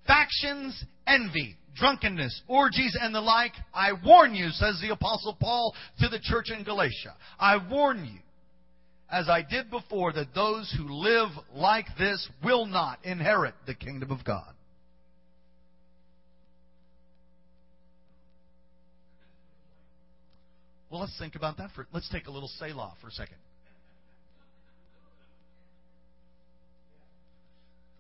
factions, 0.07 0.85
envy, 1.07 1.57
drunkenness, 1.77 2.43
orgies, 2.49 2.97
and 3.01 3.15
the 3.15 3.21
like. 3.21 3.53
I 3.75 3.93
warn 4.05 4.35
you, 4.35 4.51
says 4.51 4.81
the 4.81 4.93
Apostle 4.93 5.37
Paul 5.39 5.75
to 6.01 6.09
the 6.09 6.21
church 6.23 6.51
in 6.57 6.65
Galatia. 6.65 7.15
I 7.39 7.59
warn 7.71 8.05
you, 8.05 8.21
as 9.13 9.29
I 9.29 9.43
did 9.43 9.71
before, 9.71 10.13
that 10.15 10.35
those 10.35 10.75
who 10.77 10.89
live 10.89 11.29
like 11.55 11.87
this 11.99 12.27
will 12.43 12.65
not 12.65 12.99
inherit 13.05 13.55
the 13.67 13.75
kingdom 13.75 14.11
of 14.11 14.25
God. 14.25 14.53
Well, 20.91 21.03
let's 21.03 21.17
think 21.19 21.37
about 21.37 21.59
that 21.59 21.71
for. 21.75 21.87
Let's 21.93 22.09
take 22.09 22.27
a 22.27 22.31
little 22.31 22.51
Selah 22.59 22.95
for 23.01 23.09
a 23.09 23.13
second. 23.13 23.37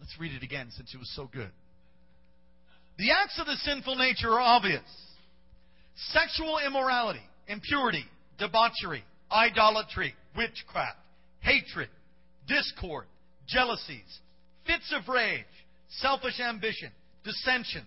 Let's 0.00 0.14
read 0.18 0.32
it 0.32 0.42
again 0.42 0.68
since 0.76 0.92
it 0.94 0.98
was 0.98 1.10
so 1.14 1.28
good. 1.32 1.50
The 2.98 3.10
acts 3.12 3.38
of 3.38 3.46
the 3.46 3.56
sinful 3.56 3.96
nature 3.96 4.30
are 4.30 4.40
obvious 4.40 4.82
sexual 6.12 6.58
immorality, 6.66 7.22
impurity, 7.48 8.04
debauchery, 8.38 9.04
idolatry, 9.30 10.14
witchcraft, 10.36 10.98
hatred, 11.42 11.88
discord, 12.48 13.06
jealousies, 13.46 14.20
fits 14.66 14.92
of 14.96 15.08
rage, 15.08 15.44
selfish 15.88 16.40
ambition, 16.40 16.90
dissensions, 17.24 17.84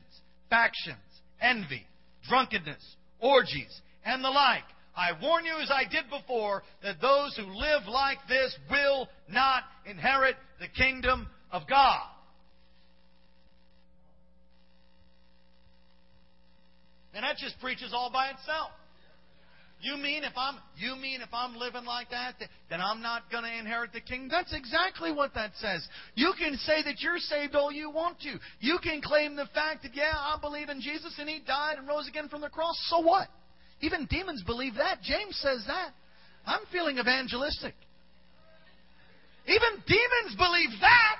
factions, 0.49 0.97
envy, 1.41 1.85
drunkenness, 2.29 2.95
orgies, 3.19 3.81
and 4.05 4.23
the 4.23 4.29
like. 4.29 4.63
I 4.95 5.11
warn 5.21 5.43
you, 5.43 5.55
as 5.61 5.69
I 5.69 5.83
did 5.83 6.09
before, 6.09 6.63
that 6.83 7.01
those 7.01 7.35
who 7.35 7.43
live 7.43 7.87
like 7.87 8.19
this 8.29 8.55
will 8.69 9.09
not 9.29 9.63
inherit 9.85 10.35
the 10.59 10.67
kingdom 10.67 11.27
of 11.51 11.63
God. 11.67 12.01
And 17.13 17.23
that 17.23 17.37
just 17.37 17.59
preaches 17.59 17.91
all 17.93 18.09
by 18.11 18.29
itself. 18.29 18.71
You 19.81 19.97
mean 19.97 20.23
if 20.23 20.33
I'm 20.35 20.55
you 20.77 20.95
mean 20.95 21.21
if 21.21 21.29
I'm 21.31 21.55
living 21.55 21.85
like 21.85 22.09
that, 22.09 22.35
then 22.69 22.81
I'm 22.81 23.01
not 23.01 23.29
going 23.29 23.43
to 23.43 23.53
inherit 23.57 23.93
the 23.93 24.01
kingdom? 24.01 24.29
That's 24.31 24.53
exactly 24.53 25.11
what 25.11 25.33
that 25.35 25.51
says. 25.59 25.85
You 26.15 26.33
can 26.38 26.55
say 26.57 26.81
that 26.83 27.01
you're 27.01 27.19
saved 27.19 27.55
all 27.55 27.71
you 27.71 27.91
want 27.91 28.19
to. 28.21 28.39
You 28.59 28.79
can 28.81 29.01
claim 29.01 29.35
the 29.35 29.47
fact 29.53 29.83
that 29.83 29.93
yeah, 29.93 30.13
I 30.15 30.38
believe 30.41 30.69
in 30.69 30.81
Jesus 30.81 31.15
and 31.19 31.29
he 31.29 31.39
died 31.45 31.77
and 31.77 31.88
rose 31.88 32.07
again 32.07 32.29
from 32.29 32.41
the 32.41 32.49
cross. 32.49 32.75
So 32.89 32.99
what? 32.99 33.27
Even 33.81 34.07
demons 34.09 34.43
believe 34.43 34.75
that. 34.75 35.01
James 35.03 35.38
says 35.39 35.63
that. 35.67 35.91
I'm 36.47 36.61
feeling 36.71 36.97
evangelistic. 36.97 37.73
Even 39.45 39.83
demons 39.85 40.33
believe 40.38 40.71
that. 40.81 41.17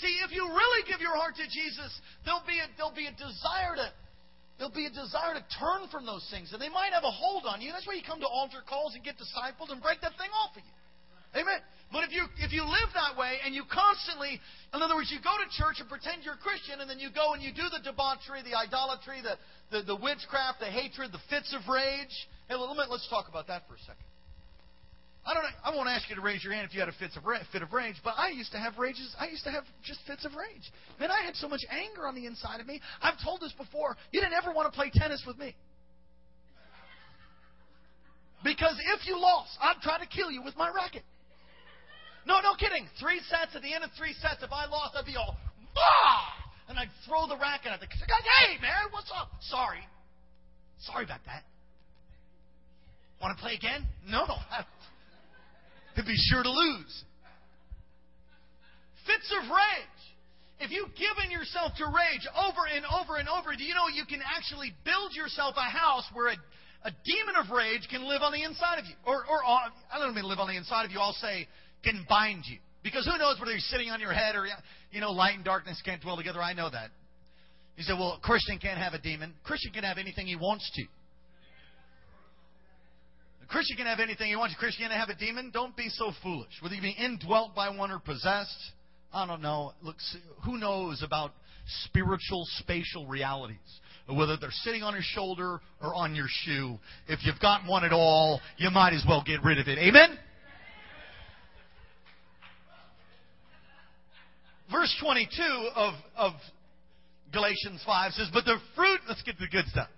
See, 0.00 0.18
if 0.24 0.30
you 0.30 0.46
really 0.46 0.82
give 0.90 1.00
your 1.00 1.16
heart 1.16 1.34
to 1.36 1.46
Jesus, 1.46 1.90
there'll 2.24 2.46
be 2.46 2.58
a, 2.58 2.66
there'll 2.76 2.94
be 2.94 3.06
a 3.06 3.14
desire 3.14 3.74
to 3.76 3.90
There'll 4.56 4.72
be 4.74 4.86
a 4.86 4.94
desire 4.94 5.34
to 5.34 5.44
turn 5.58 5.90
from 5.90 6.06
those 6.06 6.22
things, 6.30 6.54
and 6.54 6.62
they 6.62 6.70
might 6.70 6.94
have 6.94 7.02
a 7.02 7.10
hold 7.10 7.42
on 7.44 7.58
you. 7.58 7.74
That's 7.74 7.86
why 7.86 7.98
you 7.98 8.06
come 8.06 8.22
to 8.22 8.30
altar 8.30 8.62
calls 8.62 8.94
and 8.94 9.02
get 9.02 9.18
discipled 9.18 9.74
and 9.74 9.82
break 9.82 10.00
that 10.00 10.14
thing 10.14 10.30
off 10.30 10.54
of 10.54 10.62
you. 10.62 10.74
Amen. 11.34 11.58
But 11.90 12.06
if 12.06 12.14
you 12.14 12.22
if 12.38 12.54
you 12.54 12.62
live 12.62 12.90
that 12.94 13.18
way 13.18 13.42
and 13.42 13.54
you 13.54 13.66
constantly, 13.66 14.38
in 14.70 14.78
other 14.78 14.94
words, 14.94 15.10
you 15.10 15.18
go 15.18 15.34
to 15.34 15.46
church 15.58 15.82
and 15.82 15.90
pretend 15.90 16.22
you're 16.22 16.38
a 16.38 16.44
Christian, 16.46 16.78
and 16.78 16.86
then 16.86 17.02
you 17.02 17.10
go 17.10 17.34
and 17.34 17.42
you 17.42 17.50
do 17.50 17.66
the 17.66 17.82
debauchery, 17.82 18.46
the 18.46 18.54
idolatry, 18.54 19.18
the 19.18 19.34
the, 19.74 19.82
the 19.82 19.98
witchcraft, 19.98 20.62
the 20.62 20.70
hatred, 20.70 21.10
the 21.10 21.22
fits 21.26 21.50
of 21.50 21.66
rage. 21.66 22.14
Hey, 22.46 22.54
a 22.54 22.58
minute, 22.58 22.90
let's 22.90 23.10
talk 23.10 23.26
about 23.26 23.50
that 23.50 23.66
for 23.66 23.74
a 23.74 23.82
second. 23.82 24.06
I 25.26 25.32
don't. 25.32 25.44
I 25.64 25.74
won't 25.74 25.88
ask 25.88 26.08
you 26.10 26.16
to 26.16 26.20
raise 26.20 26.44
your 26.44 26.52
hand 26.52 26.68
if 26.68 26.74
you 26.74 26.80
had 26.80 26.88
a 26.88 26.96
fit 27.00 27.10
of 27.16 27.24
fit 27.50 27.62
of 27.62 27.72
rage, 27.72 27.96
but 28.04 28.14
I 28.16 28.28
used 28.28 28.52
to 28.52 28.58
have 28.58 28.76
rages. 28.76 29.14
I 29.18 29.28
used 29.28 29.44
to 29.44 29.50
have 29.50 29.64
just 29.82 30.00
fits 30.06 30.24
of 30.26 30.32
rage. 30.34 30.70
Man, 31.00 31.10
I 31.10 31.24
had 31.24 31.34
so 31.36 31.48
much 31.48 31.62
anger 31.70 32.06
on 32.06 32.14
the 32.14 32.26
inside 32.26 32.60
of 32.60 32.66
me. 32.66 32.80
I've 33.00 33.16
told 33.24 33.40
this 33.40 33.52
before. 33.56 33.96
You 34.12 34.20
didn't 34.20 34.34
ever 34.34 34.52
want 34.52 34.70
to 34.70 34.76
play 34.76 34.90
tennis 34.92 35.24
with 35.26 35.38
me. 35.38 35.56
Because 38.44 38.76
if 39.00 39.06
you 39.08 39.18
lost, 39.18 39.56
I'd 39.62 39.80
try 39.80 39.98
to 39.98 40.06
kill 40.06 40.30
you 40.30 40.42
with 40.42 40.54
my 40.56 40.68
racket. 40.68 41.02
No, 42.26 42.40
no 42.42 42.54
kidding. 42.60 42.86
Three 43.00 43.20
sets. 43.30 43.56
At 43.56 43.62
the 43.62 43.72
end 43.72 43.84
of 43.84 43.90
three 43.96 44.12
sets, 44.20 44.42
if 44.42 44.52
I 44.52 44.66
lost, 44.66 44.94
I'd 44.96 45.06
be 45.06 45.16
all, 45.16 45.36
bah! 45.74 46.20
And 46.68 46.78
I'd 46.78 46.92
throw 47.08 47.26
the 47.26 47.36
racket 47.36 47.72
at 47.72 47.80
the 47.80 47.86
guy. 47.86 48.20
Hey, 48.44 48.60
man, 48.60 48.92
what's 48.92 49.10
up? 49.16 49.30
Sorry. 49.48 49.80
Sorry 50.80 51.04
about 51.04 51.24
that. 51.24 51.44
Want 53.22 53.36
to 53.36 53.42
play 53.42 53.54
again? 53.54 53.86
No 54.06 54.26
to 55.96 56.02
be 56.02 56.16
sure 56.16 56.42
to 56.42 56.50
lose. 56.50 57.04
Fits 59.06 59.32
of 59.42 59.50
rage. 59.50 60.00
If 60.60 60.70
you've 60.70 60.94
given 60.94 61.30
yourself 61.30 61.72
to 61.76 61.84
rage 61.84 62.24
over 62.32 62.64
and 62.70 62.84
over 62.86 63.16
and 63.16 63.28
over, 63.28 63.52
do 63.56 63.64
you 63.64 63.74
know 63.74 63.90
you 63.92 64.06
can 64.06 64.22
actually 64.24 64.72
build 64.84 65.12
yourself 65.12 65.56
a 65.58 65.68
house 65.68 66.08
where 66.14 66.28
a, 66.32 66.36
a 66.88 66.92
demon 67.04 67.36
of 67.36 67.50
rage 67.50 67.86
can 67.90 68.08
live 68.08 68.22
on 68.22 68.32
the 68.32 68.42
inside 68.42 68.78
of 68.78 68.86
you? 68.86 68.94
Or, 69.04 69.26
or 69.26 69.44
uh, 69.44 69.68
I 69.92 69.98
don't 69.98 70.14
mean 70.14 70.24
live 70.24 70.38
on 70.38 70.48
the 70.48 70.56
inside 70.56 70.84
of 70.84 70.90
you, 70.90 71.00
I'll 71.00 71.16
say 71.20 71.48
can 71.82 72.06
bind 72.08 72.44
you. 72.46 72.58
Because 72.82 73.04
who 73.04 73.18
knows 73.18 73.38
whether 73.38 73.52
he's 73.52 73.66
sitting 73.66 73.90
on 73.90 74.00
your 74.00 74.12
head 74.12 74.36
or, 74.36 74.46
you 74.90 75.00
know, 75.00 75.10
light 75.10 75.34
and 75.34 75.44
darkness 75.44 75.80
can't 75.84 76.00
dwell 76.00 76.16
together. 76.16 76.40
I 76.40 76.54
know 76.54 76.70
that. 76.70 76.90
You 77.76 77.82
say, 77.82 77.92
well, 77.92 78.18
a 78.18 78.20
Christian 78.20 78.58
can't 78.58 78.78
have 78.78 78.94
a 78.94 78.98
demon. 78.98 79.34
Christian 79.42 79.72
can 79.72 79.84
have 79.84 79.98
anything 79.98 80.26
he 80.26 80.36
wants 80.36 80.70
to. 80.76 80.84
A 83.44 83.46
Christian 83.46 83.76
can 83.76 83.86
have 83.86 84.00
anything 84.00 84.28
he 84.28 84.36
wants. 84.36 84.54
A 84.54 84.58
Christian 84.58 84.88
can 84.88 84.98
have 84.98 85.10
a 85.10 85.14
demon. 85.14 85.50
Don't 85.52 85.76
be 85.76 85.90
so 85.90 86.12
foolish. 86.22 86.48
Whether 86.62 86.76
you 86.76 86.82
be 86.82 86.96
indwelt 86.98 87.54
by 87.54 87.68
one 87.68 87.90
or 87.90 87.98
possessed, 87.98 88.72
I 89.12 89.26
don't 89.26 89.42
know. 89.42 89.72
Look, 89.82 89.96
who 90.46 90.56
knows 90.56 91.02
about 91.02 91.32
spiritual 91.84 92.46
spatial 92.58 93.06
realities? 93.06 93.58
Whether 94.08 94.38
they're 94.38 94.50
sitting 94.50 94.82
on 94.82 94.94
your 94.94 95.02
shoulder 95.02 95.60
or 95.82 95.94
on 95.94 96.14
your 96.14 96.26
shoe. 96.28 96.78
If 97.06 97.20
you've 97.24 97.38
got 97.40 97.66
one 97.66 97.84
at 97.84 97.92
all, 97.92 98.40
you 98.56 98.70
might 98.70 98.94
as 98.94 99.04
well 99.06 99.22
get 99.24 99.44
rid 99.44 99.58
of 99.58 99.68
it. 99.68 99.78
Amen? 99.78 100.18
Verse 104.70 104.94
22 105.02 105.70
of, 105.74 105.94
of 106.16 106.32
Galatians 107.30 107.82
5 107.84 108.12
says, 108.12 108.28
But 108.32 108.46
the 108.46 108.56
fruit, 108.74 109.00
let's 109.06 109.22
get 109.22 109.36
to 109.36 109.44
the 109.44 109.50
good 109.50 109.66
stuff. 109.66 109.88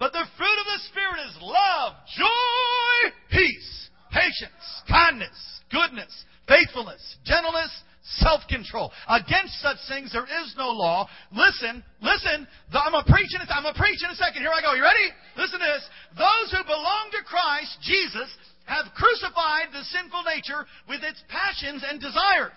But 0.00 0.16
the 0.16 0.24
fruit 0.40 0.58
of 0.58 0.66
the 0.66 0.80
Spirit 0.88 1.20
is 1.28 1.36
love, 1.44 1.92
joy, 2.16 3.12
peace, 3.28 3.90
patience, 4.10 4.64
kindness, 4.88 5.36
goodness, 5.70 6.08
faithfulness, 6.48 7.04
gentleness, 7.28 7.68
self 8.16 8.40
control. 8.48 8.90
Against 9.12 9.60
such 9.60 9.76
things 9.92 10.08
there 10.16 10.24
is 10.24 10.56
no 10.56 10.72
law. 10.72 11.04
Listen, 11.36 11.84
listen. 12.00 12.48
I'm 12.72 12.92
going 12.96 13.04
to 13.04 13.12
preach 13.12 13.28
in 13.36 13.44
a, 13.44 13.46
I'm 13.52 13.68
in 13.68 14.10
a 14.10 14.16
second. 14.16 14.40
Here 14.40 14.50
I 14.50 14.64
go. 14.64 14.72
You 14.72 14.82
ready? 14.82 15.12
Listen 15.36 15.60
to 15.60 15.68
this. 15.68 15.84
Those 16.16 16.48
who 16.56 16.64
belong 16.64 17.12
to 17.12 17.22
Christ, 17.28 17.76
Jesus, 17.84 18.32
have 18.64 18.88
crucified 18.96 19.68
the 19.76 19.84
sinful 19.84 20.24
nature 20.24 20.64
with 20.88 21.04
its 21.04 21.20
passions 21.28 21.84
and 21.84 22.00
desires. 22.00 22.56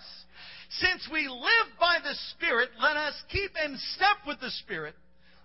Since 0.79 1.11
we 1.11 1.27
live 1.27 1.69
by 1.75 1.99
the 2.01 2.15
Spirit, 2.31 2.69
let 2.81 2.95
us 2.95 3.13
keep 3.27 3.51
in 3.67 3.77
step 3.99 4.23
with 4.25 4.39
the 4.39 4.49
Spirit. 4.63 4.95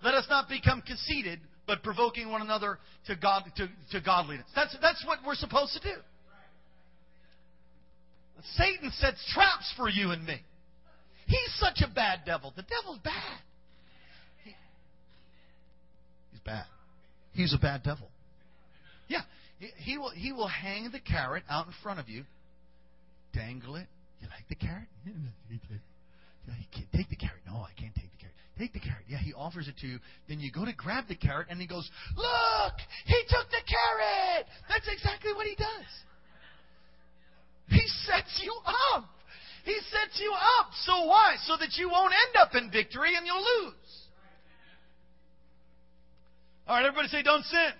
Let 0.02 0.14
us 0.14 0.26
not 0.30 0.48
become 0.48 0.80
conceited, 0.80 1.40
but 1.68 1.82
provoking 1.82 2.30
one 2.30 2.40
another 2.40 2.78
to, 3.06 3.14
God, 3.14 3.44
to, 3.56 3.68
to 3.92 4.00
godliness. 4.00 4.46
That's, 4.56 4.74
that's 4.80 5.04
what 5.06 5.18
we're 5.24 5.36
supposed 5.36 5.74
to 5.74 5.80
do. 5.80 6.00
Satan 8.56 8.90
sets 8.96 9.22
traps 9.34 9.72
for 9.76 9.88
you 9.88 10.10
and 10.10 10.24
me. 10.24 10.40
He's 11.26 11.54
such 11.58 11.82
a 11.84 11.94
bad 11.94 12.20
devil. 12.24 12.54
The 12.56 12.62
devil's 12.62 12.98
bad. 13.04 13.38
He, 14.44 14.54
he's 16.32 16.40
bad. 16.40 16.64
He's 17.32 17.52
a 17.52 17.58
bad 17.58 17.82
devil. 17.82 18.08
Yeah, 19.08 19.20
he 19.76 19.98
will, 19.98 20.10
he 20.10 20.32
will 20.32 20.48
hang 20.48 20.90
the 20.90 21.00
carrot 21.00 21.42
out 21.50 21.66
in 21.66 21.72
front 21.82 22.00
of 22.00 22.08
you, 22.08 22.24
dangle 23.34 23.76
it. 23.76 23.86
You 24.20 24.28
like 24.28 24.48
the 24.48 24.54
carrot? 24.54 24.88
Take 26.96 27.10
the 27.10 27.16
carrot. 27.16 27.42
No, 27.46 27.56
I 27.56 27.78
can't 27.78 27.94
take 27.94 28.10
the 28.10 28.16
carrot. 28.16 28.17
Take 28.58 28.72
the 28.72 28.80
carrot. 28.80 29.06
Yeah, 29.06 29.18
he 29.18 29.32
offers 29.32 29.68
it 29.68 29.78
to 29.78 29.86
you. 29.86 29.98
Then 30.28 30.40
you 30.40 30.50
go 30.50 30.64
to 30.64 30.72
grab 30.72 31.04
the 31.06 31.14
carrot, 31.14 31.46
and 31.48 31.60
he 31.60 31.66
goes, 31.66 31.88
Look! 32.16 32.74
He 33.06 33.22
took 33.28 33.46
the 33.50 33.62
carrot! 33.62 34.46
That's 34.68 34.88
exactly 34.90 35.32
what 35.32 35.46
he 35.46 35.54
does. 35.54 35.90
He 37.68 37.86
sets 38.06 38.40
you 38.42 38.52
up. 38.94 39.08
He 39.64 39.76
sets 39.92 40.18
you 40.18 40.32
up 40.32 40.72
So 40.86 41.04
why? 41.04 41.36
So 41.44 41.56
that 41.58 41.76
you 41.76 41.90
won't 41.90 42.14
end 42.14 42.36
up 42.40 42.54
in 42.54 42.70
victory 42.70 43.14
and 43.16 43.26
you'll 43.26 43.44
lose. 43.66 43.92
All 46.66 46.76
right, 46.76 46.84
everybody 46.84 47.08
say, 47.08 47.22
don't 47.22 47.44
sin. 47.44 47.72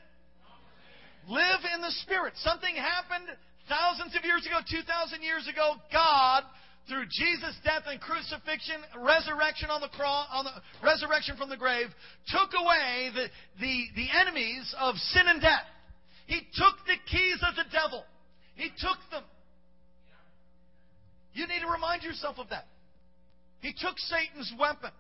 Live 1.29 1.61
in 1.75 1.83
the 1.83 1.93
Spirit. 2.05 2.35
Something 2.41 2.75
happened 2.75 3.29
thousands 3.69 4.17
of 4.17 4.25
years 4.25 4.47
ago, 4.47 4.61
2,000 4.65 5.23
years 5.23 5.49
ago. 5.49 5.77
God, 5.93 6.45
through 6.89 7.05
Jesus' 7.07 7.57
death 7.65 7.85
and 7.87 8.01
crucifixion, 8.01 8.81
resurrection 8.97 9.71
on 9.71 9.81
the 9.81 9.89
cross, 9.89 10.27
on 10.33 10.45
the 10.45 10.53
resurrection 10.83 11.37
from 11.37 11.49
the 11.49 11.57
grave, 11.57 11.89
took 12.29 12.51
away 12.57 13.11
the, 13.15 13.27
the, 13.61 13.85
the 13.95 14.09
enemies 14.21 14.75
of 14.81 14.97
sin 14.97 15.25
and 15.27 15.41
death. 15.41 15.69
He 16.27 16.41
took 16.55 16.77
the 16.87 16.97
keys 17.11 17.41
of 17.49 17.57
the 17.57 17.65
devil. 17.73 18.05
He 18.57 18.69
took 18.69 18.99
them. 19.11 19.23
You 21.33 21.47
need 21.47 21.61
to 21.61 21.71
remind 21.71 22.03
yourself 22.03 22.37
of 22.39 22.49
that. 22.51 22.67
He 23.61 23.73
took 23.73 23.99
Satan's 23.99 24.53
weapons. 24.59 24.93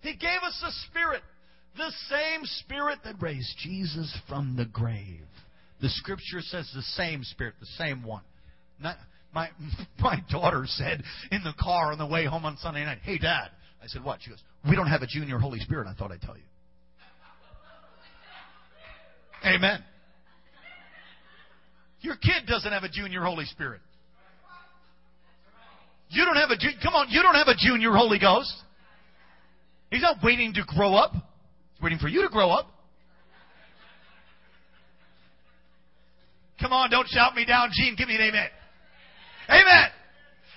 He 0.00 0.14
gave 0.14 0.42
us 0.42 0.62
a 0.66 0.72
spirit. 0.88 1.22
The 1.76 1.92
same 2.10 2.42
spirit 2.44 2.98
that 3.04 3.14
raised 3.20 3.56
Jesus 3.58 4.14
from 4.28 4.56
the 4.56 4.66
grave. 4.66 5.24
The 5.80 5.88
scripture 5.88 6.40
says 6.40 6.70
the 6.74 6.82
same 6.82 7.24
spirit, 7.24 7.54
the 7.58 7.66
same 7.78 8.04
one. 8.04 8.22
Not, 8.80 8.96
my, 9.34 9.48
my 9.98 10.22
daughter 10.30 10.64
said 10.66 11.02
in 11.30 11.42
the 11.42 11.54
car 11.60 11.92
on 11.92 11.98
the 11.98 12.06
way 12.06 12.26
home 12.26 12.44
on 12.44 12.56
Sunday 12.58 12.84
night, 12.84 12.98
Hey, 13.02 13.18
Dad. 13.18 13.50
I 13.82 13.86
said, 13.86 14.04
What? 14.04 14.20
She 14.22 14.30
goes, 14.30 14.42
We 14.68 14.76
don't 14.76 14.88
have 14.88 15.02
a 15.02 15.06
junior 15.06 15.38
Holy 15.38 15.58
Spirit. 15.60 15.86
I 15.88 15.94
thought 15.94 16.12
I'd 16.12 16.20
tell 16.20 16.36
you. 16.36 16.42
Amen. 19.44 19.82
Your 22.00 22.16
kid 22.16 22.46
doesn't 22.46 22.70
have 22.70 22.82
a 22.82 22.88
junior 22.88 23.22
Holy 23.22 23.44
Spirit. 23.46 23.80
You 26.10 26.24
don't 26.24 26.36
have 26.36 26.50
a, 26.50 26.56
come 26.82 26.94
on, 26.94 27.06
you 27.08 27.22
don't 27.22 27.34
have 27.34 27.48
a 27.48 27.54
junior 27.56 27.92
Holy 27.92 28.18
Ghost. 28.18 28.52
He's 29.90 30.02
not 30.02 30.16
waiting 30.22 30.52
to 30.54 30.62
grow 30.66 30.94
up. 30.94 31.12
He's 31.12 31.82
waiting 31.82 31.98
for 31.98 32.08
you 32.08 32.22
to 32.22 32.28
grow 32.28 32.50
up. 32.50 32.66
Come 36.60 36.72
on, 36.72 36.90
don't 36.90 37.08
shout 37.08 37.34
me 37.34 37.44
down, 37.44 37.70
Gene. 37.72 37.96
Give 37.96 38.08
me 38.08 38.16
an 38.16 38.22
amen. 38.22 38.48
Amen. 39.52 39.90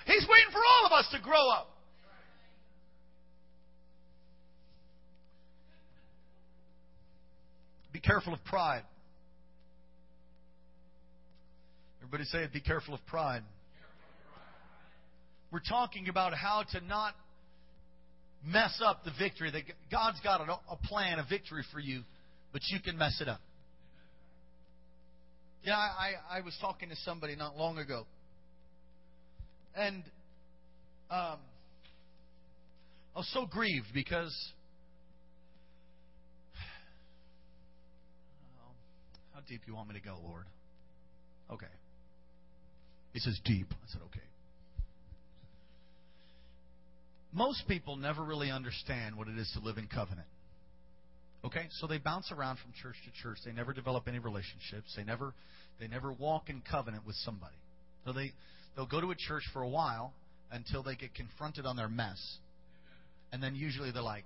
He's 0.06 0.26
waiting 0.28 0.52
for 0.52 0.58
all 0.58 0.86
of 0.86 0.92
us 0.92 1.06
to 1.12 1.20
grow 1.20 1.50
up. 1.50 1.68
Be 7.92 8.00
careful 8.00 8.32
of 8.32 8.42
pride. 8.44 8.82
Everybody 12.00 12.24
say 12.24 12.44
it. 12.44 12.52
Be 12.52 12.60
careful 12.60 12.94
of 12.94 13.04
pride. 13.06 13.42
We're 15.50 15.60
talking 15.68 16.08
about 16.08 16.34
how 16.34 16.64
to 16.72 16.80
not 16.86 17.14
mess 18.44 18.80
up 18.84 19.04
the 19.04 19.12
victory. 19.18 19.50
That 19.50 19.62
God's 19.90 20.20
got 20.20 20.40
a 20.40 20.76
plan, 20.86 21.18
a 21.18 21.26
victory 21.28 21.64
for 21.72 21.80
you, 21.80 22.02
but 22.52 22.62
you 22.68 22.80
can 22.80 22.96
mess 22.96 23.20
it 23.20 23.28
up. 23.28 23.40
Yeah, 25.64 25.76
I, 25.76 26.38
I 26.38 26.40
was 26.42 26.56
talking 26.60 26.90
to 26.90 26.96
somebody 26.96 27.34
not 27.34 27.56
long 27.56 27.78
ago, 27.78 28.06
and 29.76 30.02
um, 31.10 31.38
I 33.14 33.18
was 33.18 33.30
so 33.32 33.46
grieved 33.46 33.86
because 33.94 34.34
how 39.34 39.40
deep 39.48 39.60
you 39.66 39.74
want 39.74 39.88
me 39.88 39.94
to 39.94 40.00
go, 40.00 40.16
Lord? 40.24 40.44
Okay. 41.52 41.66
He 43.12 43.20
says 43.20 43.38
deep. 43.44 43.68
I 43.70 43.92
said 43.92 44.00
okay. 44.06 44.20
Most 47.32 47.68
people 47.68 47.96
never 47.96 48.24
really 48.24 48.50
understand 48.50 49.16
what 49.16 49.28
it 49.28 49.36
is 49.38 49.50
to 49.58 49.64
live 49.64 49.76
in 49.76 49.86
covenant. 49.88 50.26
Okay? 51.44 51.66
So 51.72 51.86
they 51.86 51.98
bounce 51.98 52.32
around 52.32 52.58
from 52.58 52.72
church 52.82 52.96
to 53.04 53.22
church. 53.22 53.38
They 53.44 53.52
never 53.52 53.72
develop 53.72 54.08
any 54.08 54.18
relationships. 54.18 54.94
They 54.96 55.04
never 55.04 55.34
they 55.78 55.86
never 55.86 56.12
walk 56.12 56.48
in 56.48 56.62
covenant 56.68 57.06
with 57.06 57.14
somebody. 57.16 57.56
So 58.04 58.12
they 58.12 58.32
they'll 58.76 58.86
go 58.86 59.00
to 59.00 59.10
a 59.10 59.14
church 59.14 59.42
for 59.52 59.62
a 59.62 59.68
while 59.68 60.12
until 60.52 60.82
they 60.82 60.94
get 60.94 61.14
confronted 61.14 61.66
on 61.66 61.76
their 61.76 61.88
mess. 61.88 62.38
And 63.32 63.42
then 63.42 63.54
usually 63.54 63.90
they're 63.90 64.02
like, 64.02 64.24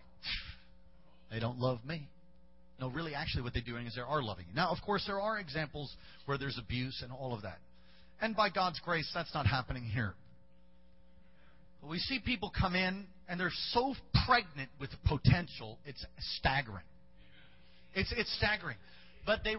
they 1.31 1.41
don't 1.41 1.59
love 1.59 1.79
me. 1.87 2.07
No, 2.81 2.89
really, 2.89 3.15
actually, 3.15 3.43
what 3.43 3.53
they're 3.53 3.63
doing 3.63 3.87
is 3.87 3.95
they 3.95 4.01
are 4.01 4.23
loving 4.23 4.47
you. 4.49 4.55
Now, 4.55 4.71
of 4.71 4.79
course, 4.85 5.05
there 5.07 5.21
are 5.21 5.39
examples 5.39 5.93
where 6.25 6.39
there's 6.39 6.59
abuse 6.59 7.01
and 7.03 7.13
all 7.13 7.35
of 7.35 7.43
that. 7.43 7.59
And 8.23 8.35
by 8.35 8.51
God's 8.51 8.81
grace, 8.81 9.11
that's 9.15 9.33
not 9.35 9.47
happening 9.47 9.85
here. 9.85 10.15
But 11.81 11.91
we 11.91 11.99
see 11.99 12.19
people 12.25 12.51
come 12.59 12.75
in 12.75 13.05
and 13.29 13.39
they're 13.39 13.53
so 13.71 13.95
pregnant 14.27 14.71
with 14.81 14.91
potential, 15.07 15.79
it's 15.87 16.05
staggering. 16.37 16.85
It's, 17.95 18.13
it's 18.17 18.35
staggering. 18.37 18.77
But 19.27 19.41
they, 19.45 19.57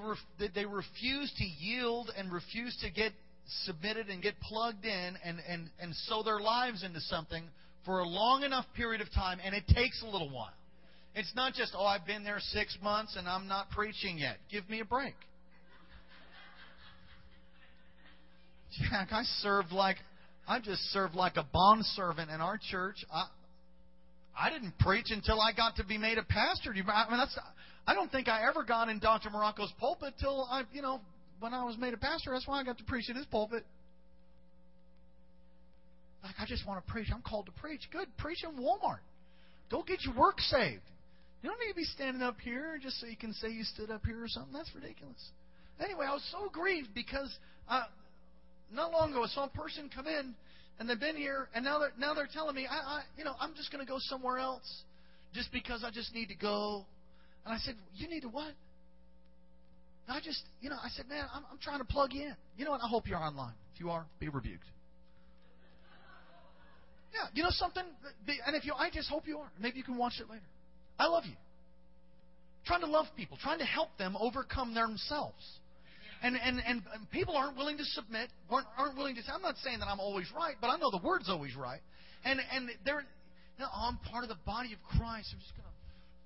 they 0.53 0.65
refuse 0.65 1.31
to 1.37 1.43
yield 1.43 2.11
and 2.17 2.31
refuse 2.31 2.75
to 2.81 2.89
get 2.89 3.11
submitted 3.65 4.07
and 4.09 4.21
get 4.21 4.39
plugged 4.39 4.85
in 4.85 5.17
and, 5.23 5.39
and, 5.47 5.69
and 5.79 5.95
sow 6.07 6.23
their 6.23 6.39
lives 6.39 6.83
into 6.83 6.99
something 7.01 7.43
for 7.85 7.99
a 7.99 8.07
long 8.07 8.43
enough 8.43 8.65
period 8.75 9.01
of 9.01 9.11
time, 9.11 9.39
and 9.43 9.55
it 9.55 9.63
takes 9.67 10.01
a 10.03 10.05
little 10.05 10.29
while. 10.29 10.53
It's 11.15 11.33
not 11.35 11.53
just, 11.53 11.73
oh, 11.77 11.83
I've 11.85 12.05
been 12.05 12.23
there 12.23 12.39
six 12.39 12.77
months 12.81 13.15
and 13.17 13.27
I'm 13.27 13.47
not 13.47 13.69
preaching 13.71 14.17
yet. 14.17 14.37
Give 14.49 14.69
me 14.69 14.79
a 14.79 14.85
break. 14.85 15.15
Jack, 18.89 19.09
I 19.11 19.23
served 19.41 19.71
like 19.71 19.97
I 20.47 20.59
just 20.59 20.81
served 20.91 21.13
like 21.15 21.35
a 21.35 21.43
bond 21.43 21.85
servant 21.85 22.31
in 22.31 22.39
our 22.39 22.57
church. 22.71 22.95
I 23.13 23.25
I 24.39 24.49
didn't 24.49 24.77
preach 24.79 25.07
until 25.09 25.41
I 25.41 25.51
got 25.51 25.75
to 25.75 25.83
be 25.83 25.97
made 25.97 26.17
a 26.17 26.23
pastor. 26.23 26.71
I 26.71 27.09
mean, 27.09 27.19
that's 27.19 27.37
I 27.85 27.93
don't 27.93 28.11
think 28.11 28.29
I 28.29 28.47
ever 28.47 28.63
got 28.63 28.87
in 28.87 28.99
Dr. 28.99 29.29
Morocco's 29.29 29.71
pulpit 29.79 30.13
till 30.19 30.47
I, 30.49 30.63
you 30.71 30.81
know, 30.81 31.01
when 31.41 31.53
I 31.53 31.65
was 31.65 31.77
made 31.77 31.93
a 31.93 31.97
pastor. 31.97 32.31
That's 32.31 32.47
why 32.47 32.61
I 32.61 32.63
got 32.63 32.77
to 32.77 32.83
preach 32.85 33.09
in 33.09 33.17
his 33.17 33.25
pulpit. 33.25 33.65
Like 36.23 36.35
I 36.39 36.45
just 36.45 36.65
want 36.65 36.85
to 36.85 36.91
preach. 36.91 37.07
I'm 37.13 37.21
called 37.21 37.47
to 37.47 37.51
preach. 37.51 37.81
Good, 37.91 38.07
preach 38.17 38.43
in 38.43 38.63
Walmart. 38.63 39.01
Go 39.69 39.83
get 39.83 40.03
your 40.05 40.15
work 40.15 40.39
saved. 40.39 40.83
You 41.41 41.49
don't 41.49 41.59
need 41.59 41.71
to 41.71 41.75
be 41.75 41.83
standing 41.83 42.21
up 42.21 42.39
here 42.39 42.79
just 42.81 42.99
so 43.01 43.07
you 43.07 43.17
can 43.17 43.33
say 43.33 43.49
you 43.49 43.63
stood 43.63 43.89
up 43.89 44.05
here 44.05 44.23
or 44.23 44.27
something. 44.27 44.53
That's 44.53 44.69
ridiculous. 44.75 45.31
Anyway, 45.83 46.05
I 46.07 46.13
was 46.13 46.23
so 46.31 46.49
grieved 46.51 46.89
because 46.93 47.35
uh, 47.67 47.85
not 48.71 48.91
long 48.91 49.11
ago 49.11 49.23
I 49.23 49.27
saw 49.27 49.45
a 49.45 49.49
person 49.49 49.89
come 49.93 50.05
in 50.05 50.35
and 50.79 50.87
they've 50.87 50.99
been 50.99 51.17
here 51.17 51.49
and 51.55 51.65
now 51.65 51.79
they're 51.79 51.93
now 51.97 52.13
they're 52.13 52.29
telling 52.31 52.55
me 52.55 52.67
I, 52.69 52.75
I 52.75 53.01
you 53.17 53.23
know 53.23 53.33
I'm 53.39 53.55
just 53.55 53.71
going 53.71 53.83
to 53.83 53.91
go 53.91 53.97
somewhere 53.99 54.37
else 54.37 54.83
just 55.33 55.51
because 55.51 55.83
I 55.83 55.89
just 55.89 56.13
need 56.13 56.27
to 56.27 56.35
go 56.35 56.85
and 57.45 57.53
I 57.53 57.57
said, 57.59 57.75
You 57.95 58.07
need 58.07 58.21
to 58.21 58.29
what? 58.29 58.53
And 60.07 60.17
I 60.17 60.19
just, 60.19 60.43
you 60.61 60.69
know, 60.69 60.77
I 60.81 60.89
said, 60.89 61.07
Man, 61.09 61.25
I'm, 61.33 61.43
I'm 61.51 61.57
trying 61.59 61.79
to 61.79 61.85
plug 61.85 62.13
in. 62.13 62.35
You 62.57 62.65
know 62.65 62.71
what? 62.71 62.81
I 62.83 62.87
hope 62.87 63.07
you're 63.07 63.19
online. 63.19 63.53
If 63.73 63.79
you 63.79 63.89
are, 63.89 64.05
be 64.19 64.29
rebuked. 64.29 64.65
Yeah, 67.13 67.27
you 67.33 67.43
know 67.43 67.49
something? 67.51 67.83
And 68.45 68.55
if 68.55 68.65
you, 68.65 68.73
I 68.73 68.89
just 68.89 69.09
hope 69.09 69.27
you 69.27 69.39
are. 69.39 69.51
Maybe 69.59 69.77
you 69.77 69.83
can 69.83 69.97
watch 69.97 70.13
it 70.19 70.29
later. 70.29 70.45
I 70.97 71.07
love 71.07 71.25
you. 71.25 71.35
Trying 72.65 72.81
to 72.81 72.87
love 72.87 73.07
people, 73.17 73.37
trying 73.41 73.59
to 73.59 73.65
help 73.65 73.89
them 73.97 74.15
overcome 74.17 74.73
themselves. 74.73 75.43
And, 76.23 76.37
and, 76.37 76.61
and 76.65 76.83
people 77.11 77.35
aren't 77.35 77.57
willing 77.57 77.77
to 77.77 77.83
submit, 77.83 78.29
aren't, 78.49 78.67
aren't 78.77 78.95
willing 78.95 79.15
to. 79.15 79.21
I'm 79.33 79.41
not 79.41 79.55
saying 79.63 79.79
that 79.79 79.87
I'm 79.87 79.99
always 79.99 80.27
right, 80.35 80.55
but 80.61 80.67
I 80.67 80.77
know 80.77 80.91
the 80.91 81.01
word's 81.03 81.29
always 81.29 81.55
right. 81.55 81.81
And, 82.23 82.39
and 82.53 82.69
they're, 82.85 83.01
you 83.01 83.59
know, 83.59 83.69
I'm 83.73 83.97
part 84.09 84.23
of 84.23 84.29
the 84.29 84.37
body 84.45 84.71
of 84.71 84.79
Christ. 84.97 85.29
I'm 85.33 85.39
just 85.39 85.51
going 85.57 85.65
to 85.65 85.71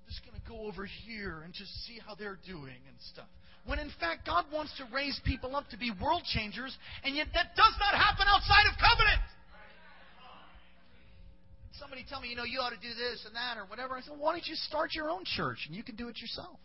just 0.06 0.22
going 0.24 0.38
to 0.38 0.48
go 0.48 0.68
over 0.68 0.86
here 0.86 1.42
and 1.44 1.52
just 1.52 1.70
see 1.84 1.98
how 2.06 2.14
they're 2.14 2.38
doing 2.46 2.78
and 2.86 2.96
stuff. 3.12 3.26
When 3.66 3.78
in 3.78 3.90
fact, 3.98 4.26
God 4.26 4.46
wants 4.52 4.72
to 4.78 4.84
raise 4.94 5.20
people 5.24 5.56
up 5.56 5.68
to 5.70 5.76
be 5.76 5.90
world 6.00 6.22
changers, 6.24 6.76
and 7.04 7.16
yet 7.16 7.26
that 7.34 7.56
does 7.56 7.74
not 7.78 7.98
happen 7.98 8.26
outside 8.28 8.66
of 8.70 8.78
covenant. 8.78 9.22
Somebody 11.78 12.06
tell 12.08 12.20
me, 12.20 12.28
you 12.28 12.36
know, 12.36 12.44
you 12.44 12.60
ought 12.60 12.70
to 12.70 12.80
do 12.80 12.94
this 12.94 13.26
and 13.26 13.34
that 13.34 13.58
or 13.58 13.66
whatever. 13.66 13.96
I 13.96 14.00
said, 14.00 14.14
why 14.16 14.32
don't 14.32 14.46
you 14.46 14.54
start 14.54 14.94
your 14.94 15.10
own 15.10 15.24
church 15.24 15.58
and 15.66 15.76
you 15.76 15.82
can 15.82 15.96
do 15.96 16.08
it 16.08 16.18
yourself? 16.20 16.56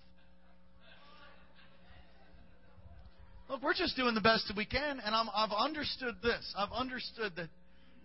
Look, 3.49 3.61
we're 3.61 3.73
just 3.73 3.97
doing 3.97 4.15
the 4.15 4.21
best 4.21 4.47
that 4.47 4.55
we 4.55 4.65
can, 4.65 5.01
and 5.03 5.13
I'm, 5.13 5.27
I've 5.35 5.51
understood 5.51 6.15
this. 6.23 6.53
I've 6.57 6.71
understood 6.71 7.33
that 7.35 7.49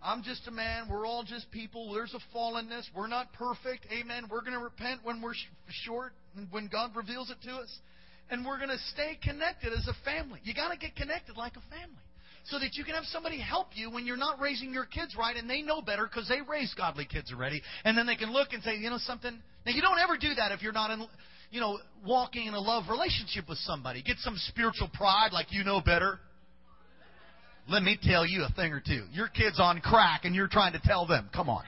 I'm 0.03 0.21
just 0.21 0.45
a 0.47 0.51
man. 0.51 0.89
We're 0.89 1.05
all 1.05 1.23
just 1.23 1.49
people. 1.51 1.93
There's 1.93 2.13
a 2.13 2.37
fallenness. 2.37 2.83
We're 2.93 3.07
not 3.07 3.31
perfect. 3.33 3.87
Amen. 3.91 4.25
We're 4.29 4.41
going 4.41 4.53
to 4.53 4.59
repent 4.59 5.01
when 5.03 5.21
we're 5.21 5.35
short 5.85 6.11
and 6.35 6.47
when 6.51 6.67
God 6.67 6.95
reveals 6.95 7.29
it 7.29 7.37
to 7.47 7.55
us. 7.55 7.79
And 8.29 8.45
we're 8.45 8.57
going 8.57 8.69
to 8.69 8.79
stay 8.93 9.17
connected 9.23 9.73
as 9.73 9.87
a 9.87 9.95
family. 10.03 10.39
You 10.43 10.53
got 10.53 10.71
to 10.71 10.77
get 10.77 10.95
connected 10.95 11.37
like 11.37 11.53
a 11.53 11.63
family 11.69 12.03
so 12.49 12.59
that 12.59 12.75
you 12.75 12.83
can 12.83 12.95
have 12.95 13.03
somebody 13.05 13.39
help 13.39 13.67
you 13.73 13.91
when 13.91 14.05
you're 14.05 14.17
not 14.17 14.39
raising 14.39 14.73
your 14.73 14.85
kids 14.85 15.15
right 15.17 15.35
and 15.35 15.49
they 15.49 15.61
know 15.61 15.81
better 15.81 16.07
because 16.07 16.27
they 16.29 16.39
raised 16.47 16.75
godly 16.77 17.05
kids 17.05 17.31
already. 17.31 17.61
And 17.83 17.97
then 17.97 18.05
they 18.05 18.15
can 18.15 18.31
look 18.31 18.49
and 18.53 18.63
say, 18.63 18.77
you 18.77 18.89
know 18.89 18.99
something? 18.99 19.37
Now, 19.65 19.71
you 19.71 19.81
don't 19.81 19.99
ever 19.99 20.17
do 20.17 20.33
that 20.35 20.51
if 20.51 20.61
you're 20.61 20.73
not 20.73 20.91
in, 20.91 21.05
you 21.51 21.59
know, 21.59 21.77
walking 22.05 22.47
in 22.47 22.53
a 22.53 22.59
love 22.59 22.85
relationship 22.89 23.49
with 23.49 23.57
somebody. 23.59 24.01
Get 24.01 24.17
some 24.19 24.35
spiritual 24.37 24.89
pride 24.93 25.29
like 25.33 25.47
you 25.51 25.63
know 25.63 25.81
better. 25.81 26.19
Let 27.69 27.83
me 27.83 27.97
tell 28.01 28.25
you 28.25 28.43
a 28.43 28.53
thing 28.53 28.71
or 28.71 28.81
two. 28.85 29.03
Your 29.11 29.27
kid's 29.27 29.59
on 29.59 29.81
crack 29.81 30.21
and 30.23 30.33
you're 30.33 30.47
trying 30.47 30.71
to 30.73 30.79
tell 30.85 31.05
them. 31.05 31.29
Come 31.33 31.49
on. 31.49 31.63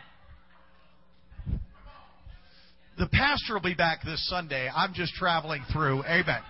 The 2.99 3.07
pastor 3.07 3.53
will 3.53 3.61
be 3.61 3.75
back 3.75 4.03
this 4.03 4.27
Sunday. 4.27 4.69
I'm 4.69 4.93
just 4.93 5.13
traveling 5.13 5.63
through. 5.71 6.03
Amen. 6.03 6.41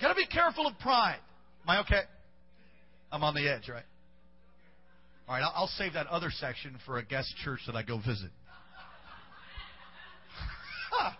Got 0.00 0.08
to 0.08 0.14
be 0.14 0.26
careful 0.26 0.66
of 0.66 0.78
pride. 0.78 1.18
Am 1.64 1.68
I 1.68 1.80
okay? 1.80 2.00
I'm 3.12 3.22
on 3.22 3.34
the 3.34 3.46
edge, 3.52 3.68
right? 3.68 3.84
All 5.28 5.34
right, 5.34 5.44
I'll 5.54 5.66
save 5.66 5.92
that 5.92 6.06
other 6.06 6.30
section 6.30 6.78
for 6.86 6.96
a 6.96 7.04
guest 7.04 7.34
church 7.44 7.60
that 7.66 7.76
I 7.76 7.82
go 7.82 7.98
visit. 7.98 8.30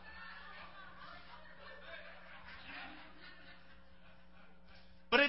But 5.11 5.20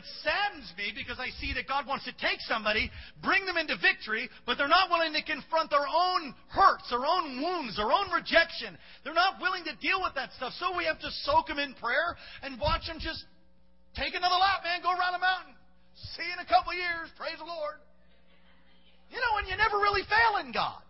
me 0.78 0.94
because 0.96 1.20
I 1.20 1.34
see 1.42 1.52
that 1.58 1.68
God 1.68 1.88
wants 1.88 2.06
to 2.06 2.14
take 2.16 2.40
somebody, 2.48 2.92
bring 3.20 3.46
them 3.46 3.58
into 3.58 3.76
victory, 3.82 4.30
but 4.46 4.56
they're 4.56 4.72
not 4.72 4.90
willing 4.90 5.12
to 5.14 5.24
confront 5.24 5.70
their 5.70 5.88
own 5.88 6.36
hurts, 6.48 6.88
their 6.90 7.04
own 7.04 7.42
wounds, 7.42 7.76
their 7.76 7.92
own 7.92 8.08
rejection. 8.14 8.78
They're 9.04 9.18
not 9.18 9.42
willing 9.42 9.64
to 9.66 9.76
deal 9.84 10.00
with 10.00 10.16
that 10.16 10.32
stuff. 10.38 10.54
So 10.62 10.76
we 10.76 10.86
have 10.86 11.00
to 11.04 11.12
soak 11.28 11.48
them 11.52 11.60
in 11.60 11.74
prayer 11.76 12.16
and 12.42 12.60
watch 12.60 12.88
them 12.88 12.98
just 13.00 13.26
take 13.96 14.16
another 14.16 14.40
lap, 14.40 14.64
man, 14.64 14.80
go 14.80 14.92
around 14.94 15.14
the 15.18 15.24
mountain. 15.24 15.54
See 16.18 16.26
you 16.26 16.34
in 16.34 16.42
a 16.42 16.50
couple 16.50 16.74
years. 16.74 17.12
Praise 17.18 17.38
the 17.38 17.46
Lord. 17.46 17.78
You 19.14 19.22
know, 19.22 19.38
and 19.38 19.46
you 19.48 19.56
never 19.58 19.78
really 19.78 20.02
fail 20.10 20.42
in 20.42 20.52
God. 20.52 20.82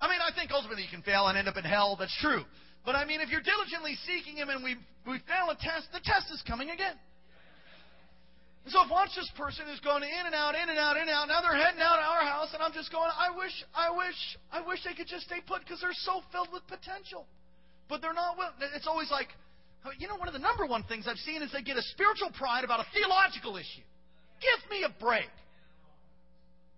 I 0.00 0.08
mean, 0.08 0.20
I 0.20 0.34
think 0.36 0.52
ultimately 0.52 0.82
you 0.84 0.92
can 0.92 1.00
fail 1.00 1.28
and 1.28 1.38
end 1.38 1.48
up 1.48 1.56
in 1.56 1.64
hell. 1.64 1.96
That's 1.96 2.14
true. 2.20 2.44
But 2.84 2.94
I 2.94 3.04
mean, 3.06 3.20
if 3.20 3.30
you're 3.30 3.40
diligently 3.40 3.96
seeking 4.04 4.36
Him 4.36 4.50
and 4.50 4.62
we, 4.62 4.76
we 5.08 5.18
fail 5.24 5.48
a 5.48 5.56
test, 5.56 5.88
the 5.92 6.00
test 6.04 6.28
is 6.32 6.42
coming 6.46 6.70
again. 6.70 7.00
And 8.64 8.72
so 8.72 8.80
if 8.80 8.88
once 8.88 9.12
this 9.12 9.28
person 9.36 9.68
is 9.68 9.80
going 9.84 10.02
in 10.02 10.24
and 10.24 10.34
out, 10.34 10.56
in 10.56 10.68
and 10.72 10.80
out, 10.80 10.96
in 10.96 11.04
and 11.04 11.12
out, 11.12 11.28
now 11.28 11.44
they're 11.44 11.56
heading 11.56 11.84
out 11.84 12.00
of 12.00 12.08
our 12.08 12.24
house, 12.24 12.48
and 12.56 12.64
I'm 12.64 12.72
just 12.72 12.88
going, 12.88 13.12
I 13.12 13.28
wish, 13.36 13.52
I 13.76 13.92
wish, 13.92 14.18
I 14.48 14.64
wish 14.64 14.80
they 14.88 14.96
could 14.96 15.06
just 15.06 15.28
stay 15.28 15.44
put 15.44 15.60
because 15.60 15.84
they're 15.84 15.96
so 16.08 16.24
filled 16.32 16.48
with 16.48 16.64
potential. 16.64 17.28
But 17.92 18.00
they're 18.00 18.16
not 18.16 18.40
willing. 18.40 18.56
It's 18.72 18.88
always 18.88 19.12
like, 19.12 19.28
oh, 19.84 19.92
you 20.00 20.08
know, 20.08 20.16
one 20.16 20.32
of 20.32 20.34
the 20.34 20.40
number 20.40 20.64
one 20.64 20.82
things 20.88 21.04
I've 21.04 21.20
seen 21.20 21.44
is 21.44 21.52
they 21.52 21.60
get 21.60 21.76
a 21.76 21.84
spiritual 21.92 22.32
pride 22.32 22.64
about 22.64 22.80
a 22.80 22.88
theological 22.96 23.60
issue. 23.60 23.84
Give 24.40 24.60
me 24.72 24.88
a 24.88 24.92
break. 24.96 25.28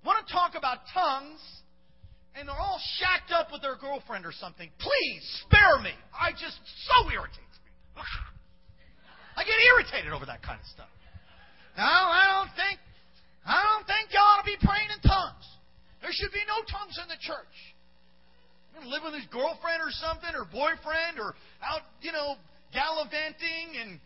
Want 0.02 0.26
to 0.26 0.32
talk 0.32 0.58
about 0.58 0.90
tongues? 0.90 1.38
and 2.36 2.46
they're 2.46 2.60
all 2.60 2.80
shacked 3.00 3.32
up 3.32 3.48
with 3.50 3.62
their 3.62 3.76
girlfriend 3.76 4.26
or 4.26 4.32
something. 4.32 4.68
Please 4.78 5.24
spare 5.48 5.80
me. 5.80 5.96
I 6.12 6.32
just 6.32 6.60
so 6.84 7.10
irritates 7.10 7.56
me. 7.64 7.72
I 9.36 9.44
get 9.44 9.56
irritated 9.72 10.12
over 10.12 10.26
that 10.26 10.42
kind 10.42 10.60
of 10.60 10.66
stuff. 10.68 10.92
I 11.84 12.24
don't 12.32 12.52
think 12.56 12.80
I 13.46 13.62
don't 13.62 13.86
think 13.86 14.10
you 14.10 14.18
ought 14.18 14.42
to 14.42 14.48
be 14.48 14.56
praying 14.58 14.90
in 14.90 15.00
tongues. 15.04 15.46
There 16.02 16.10
should 16.12 16.32
be 16.32 16.42
no 16.48 16.64
tongues 16.66 16.98
in 17.02 17.08
the 17.08 17.20
church. 17.20 17.56
You're 18.72 18.82
gonna 18.82 18.92
live 18.92 19.04
with 19.04 19.14
his 19.14 19.28
girlfriend 19.30 19.80
or 19.80 19.90
something, 19.90 20.30
or 20.34 20.44
boyfriend, 20.50 21.18
or 21.18 21.34
out, 21.62 21.82
you 22.02 22.12
know, 22.12 22.36
gallivanting 22.72 23.80
and 23.80 24.00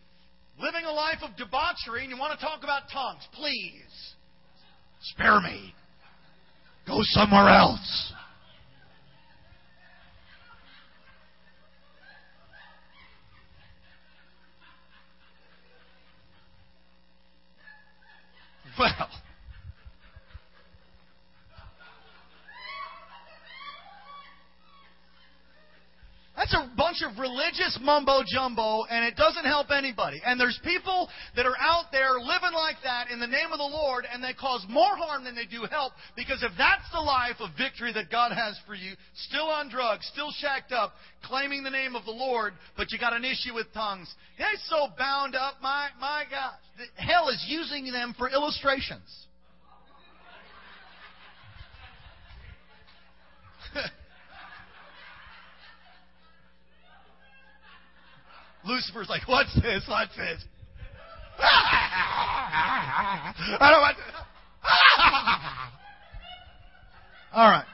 living 0.61 0.85
a 0.85 0.93
life 0.93 1.23
of 1.23 1.37
debauchery, 1.37 2.03
and 2.03 2.11
you 2.11 2.19
want 2.19 2.39
to 2.39 2.45
talk 2.45 2.63
about 2.63 2.91
tongues. 2.93 3.27
Please 3.33 4.15
spare 5.15 5.41
me. 5.41 5.75
Go 6.87 6.99
somewhere 7.03 7.49
else. 7.49 8.13
Well, 18.81 19.11
That's 26.51 26.65
a 26.65 26.77
bunch 26.77 27.03
of 27.03 27.19
religious 27.19 27.79
mumbo 27.81 28.23
jumbo, 28.27 28.85
and 28.85 29.05
it 29.05 29.17
doesn't 29.17 29.45
help 29.45 29.71
anybody. 29.71 30.21
And 30.25 30.41
there's 30.41 30.59
people 30.65 31.09
that 31.37 31.47
are 31.47 31.57
out 31.59 31.87
there 31.93 32.15
living 32.19 32.55
like 32.55 32.77
that 32.83 33.11
in 33.11 33.21
the 33.21 33.27
name 33.27 33.53
of 33.53 33.59
the 33.59 33.65
Lord, 33.65 34.07
and 34.11 34.23
they 34.23 34.33
cause 34.33 34.65
more 34.69 34.97
harm 34.97 35.25
than 35.25 35.35
they 35.35 35.47
do 35.47 35.67
help. 35.71 35.93
Because 36.17 36.43
if 36.43 36.53
that's 36.59 36.91
the 36.93 37.01
life 37.01 37.37
of 37.41 37.51
victory 37.57 37.93
that 37.93 38.11
God 38.11 38.33
has 38.33 38.59
for 38.67 38.75
you, 38.75 38.95
still 39.15 39.47
on 39.47 39.69
drugs, 39.69 40.09
still 40.13 40.33
shacked 40.39 40.73
up, 40.73 40.93
claiming 41.23 41.63
the 41.63 41.71
name 41.71 41.95
of 41.95 42.05
the 42.05 42.11
Lord, 42.11 42.55
but 42.77 42.91
you 42.91 42.99
got 42.99 43.13
an 43.13 43.25
issue 43.25 43.55
with 43.55 43.73
tongues, 43.73 44.13
they're 44.39 44.49
so 44.67 44.89
bound 44.99 45.35
up. 45.35 45.55
My 45.63 45.89
my 46.01 46.25
gosh, 46.31 46.59
hell 46.97 47.29
is 47.29 47.45
using 47.49 47.93
them 47.93 48.15
for 48.19 48.29
illustrations. 48.29 49.27
Lucifer's 58.65 59.09
like, 59.09 59.27
what's 59.27 59.53
this? 59.55 59.83
What's 59.89 60.15
this? 60.17 60.45
I 61.41 63.33
don't 63.61 63.81
want. 63.81 63.97
All 67.33 67.51
right. 67.51 67.65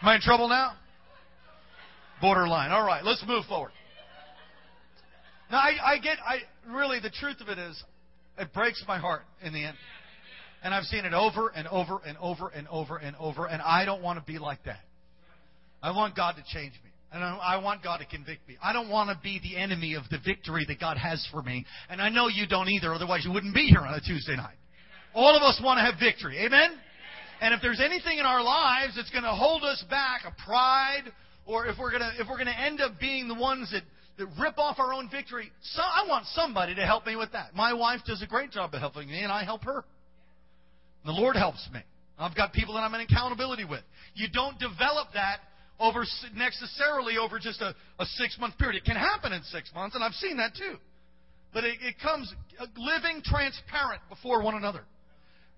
Am 0.00 0.08
I 0.08 0.14
in 0.14 0.20
trouble 0.20 0.48
now? 0.48 0.74
Borderline. 2.20 2.70
All 2.70 2.84
right, 2.84 3.04
let's 3.04 3.22
move 3.26 3.44
forward. 3.46 3.72
Now, 5.50 5.58
I, 5.58 5.94
I 5.94 5.98
get, 5.98 6.18
I 6.24 6.72
really, 6.72 7.00
the 7.00 7.10
truth 7.10 7.40
of 7.40 7.48
it 7.48 7.58
is, 7.58 7.82
it 8.38 8.52
breaks 8.52 8.82
my 8.86 8.98
heart 8.98 9.22
in 9.42 9.52
the 9.52 9.64
end. 9.64 9.76
And 10.62 10.74
I've 10.74 10.84
seen 10.84 11.04
it 11.04 11.14
over 11.14 11.48
and 11.48 11.66
over 11.68 12.00
and 12.04 12.18
over 12.18 12.48
and 12.48 12.66
over 12.68 12.96
and 12.96 13.16
over, 13.16 13.46
and 13.46 13.62
I 13.62 13.84
don't 13.84 14.02
want 14.02 14.18
to 14.18 14.24
be 14.24 14.38
like 14.38 14.64
that. 14.64 14.80
I 15.82 15.92
want 15.92 16.16
God 16.16 16.32
to 16.32 16.42
change 16.52 16.72
me. 16.84 16.87
And 17.10 17.24
I 17.24 17.56
want 17.62 17.82
God 17.82 17.98
to 17.98 18.06
convict 18.06 18.46
me. 18.46 18.58
I 18.62 18.74
don't 18.74 18.90
want 18.90 19.08
to 19.08 19.18
be 19.22 19.40
the 19.42 19.56
enemy 19.56 19.94
of 19.94 20.02
the 20.10 20.18
victory 20.22 20.66
that 20.68 20.78
God 20.78 20.98
has 20.98 21.26
for 21.32 21.42
me. 21.42 21.64
And 21.88 22.02
I 22.02 22.10
know 22.10 22.28
you 22.28 22.46
don't 22.46 22.68
either, 22.68 22.92
otherwise 22.92 23.24
you 23.24 23.32
wouldn't 23.32 23.54
be 23.54 23.66
here 23.66 23.80
on 23.80 23.94
a 23.94 24.00
Tuesday 24.00 24.36
night. 24.36 24.56
All 25.14 25.34
of 25.34 25.42
us 25.42 25.58
want 25.64 25.78
to 25.78 25.84
have 25.84 25.94
victory. 25.98 26.38
Amen? 26.44 26.70
And 27.40 27.54
if 27.54 27.62
there's 27.62 27.80
anything 27.80 28.18
in 28.18 28.26
our 28.26 28.42
lives 28.42 28.94
that's 28.94 29.10
going 29.10 29.24
to 29.24 29.32
hold 29.32 29.64
us 29.64 29.82
back, 29.88 30.22
a 30.26 30.44
pride, 30.44 31.04
or 31.46 31.66
if 31.66 31.78
we're 31.78 31.90
going 31.90 32.02
to, 32.02 32.12
if 32.20 32.28
we're 32.28 32.36
going 32.36 32.46
to 32.46 32.60
end 32.60 32.82
up 32.82 33.00
being 33.00 33.26
the 33.26 33.34
ones 33.34 33.72
that, 33.72 33.82
that 34.18 34.26
rip 34.38 34.58
off 34.58 34.78
our 34.78 34.92
own 34.92 35.08
victory, 35.08 35.50
so 35.62 35.80
I 35.80 36.06
want 36.06 36.26
somebody 36.34 36.74
to 36.74 36.84
help 36.84 37.06
me 37.06 37.16
with 37.16 37.32
that. 37.32 37.54
My 37.54 37.72
wife 37.72 38.00
does 38.06 38.20
a 38.22 38.26
great 38.26 38.50
job 38.50 38.74
of 38.74 38.80
helping 38.80 39.08
me, 39.08 39.22
and 39.22 39.32
I 39.32 39.44
help 39.44 39.64
her. 39.64 39.84
The 41.06 41.12
Lord 41.12 41.36
helps 41.36 41.66
me. 41.72 41.80
I've 42.18 42.36
got 42.36 42.52
people 42.52 42.74
that 42.74 42.80
I'm 42.80 42.94
in 42.94 43.00
accountability 43.00 43.64
with. 43.64 43.82
You 44.14 44.26
don't 44.32 44.58
develop 44.58 45.08
that 45.14 45.38
over 45.80 46.04
necessarily 46.34 47.16
over 47.18 47.38
just 47.38 47.60
a, 47.60 47.74
a 47.98 48.04
six 48.04 48.36
month 48.38 48.58
period. 48.58 48.76
It 48.76 48.84
can 48.84 48.96
happen 48.96 49.32
in 49.32 49.42
six 49.44 49.72
months, 49.74 49.94
and 49.94 50.04
I've 50.04 50.14
seen 50.14 50.36
that 50.38 50.54
too. 50.54 50.76
But 51.52 51.64
it, 51.64 51.78
it 51.80 51.94
comes 52.02 52.32
uh, 52.58 52.66
living 52.76 53.22
transparent 53.24 54.02
before 54.08 54.42
one 54.42 54.54
another, 54.54 54.84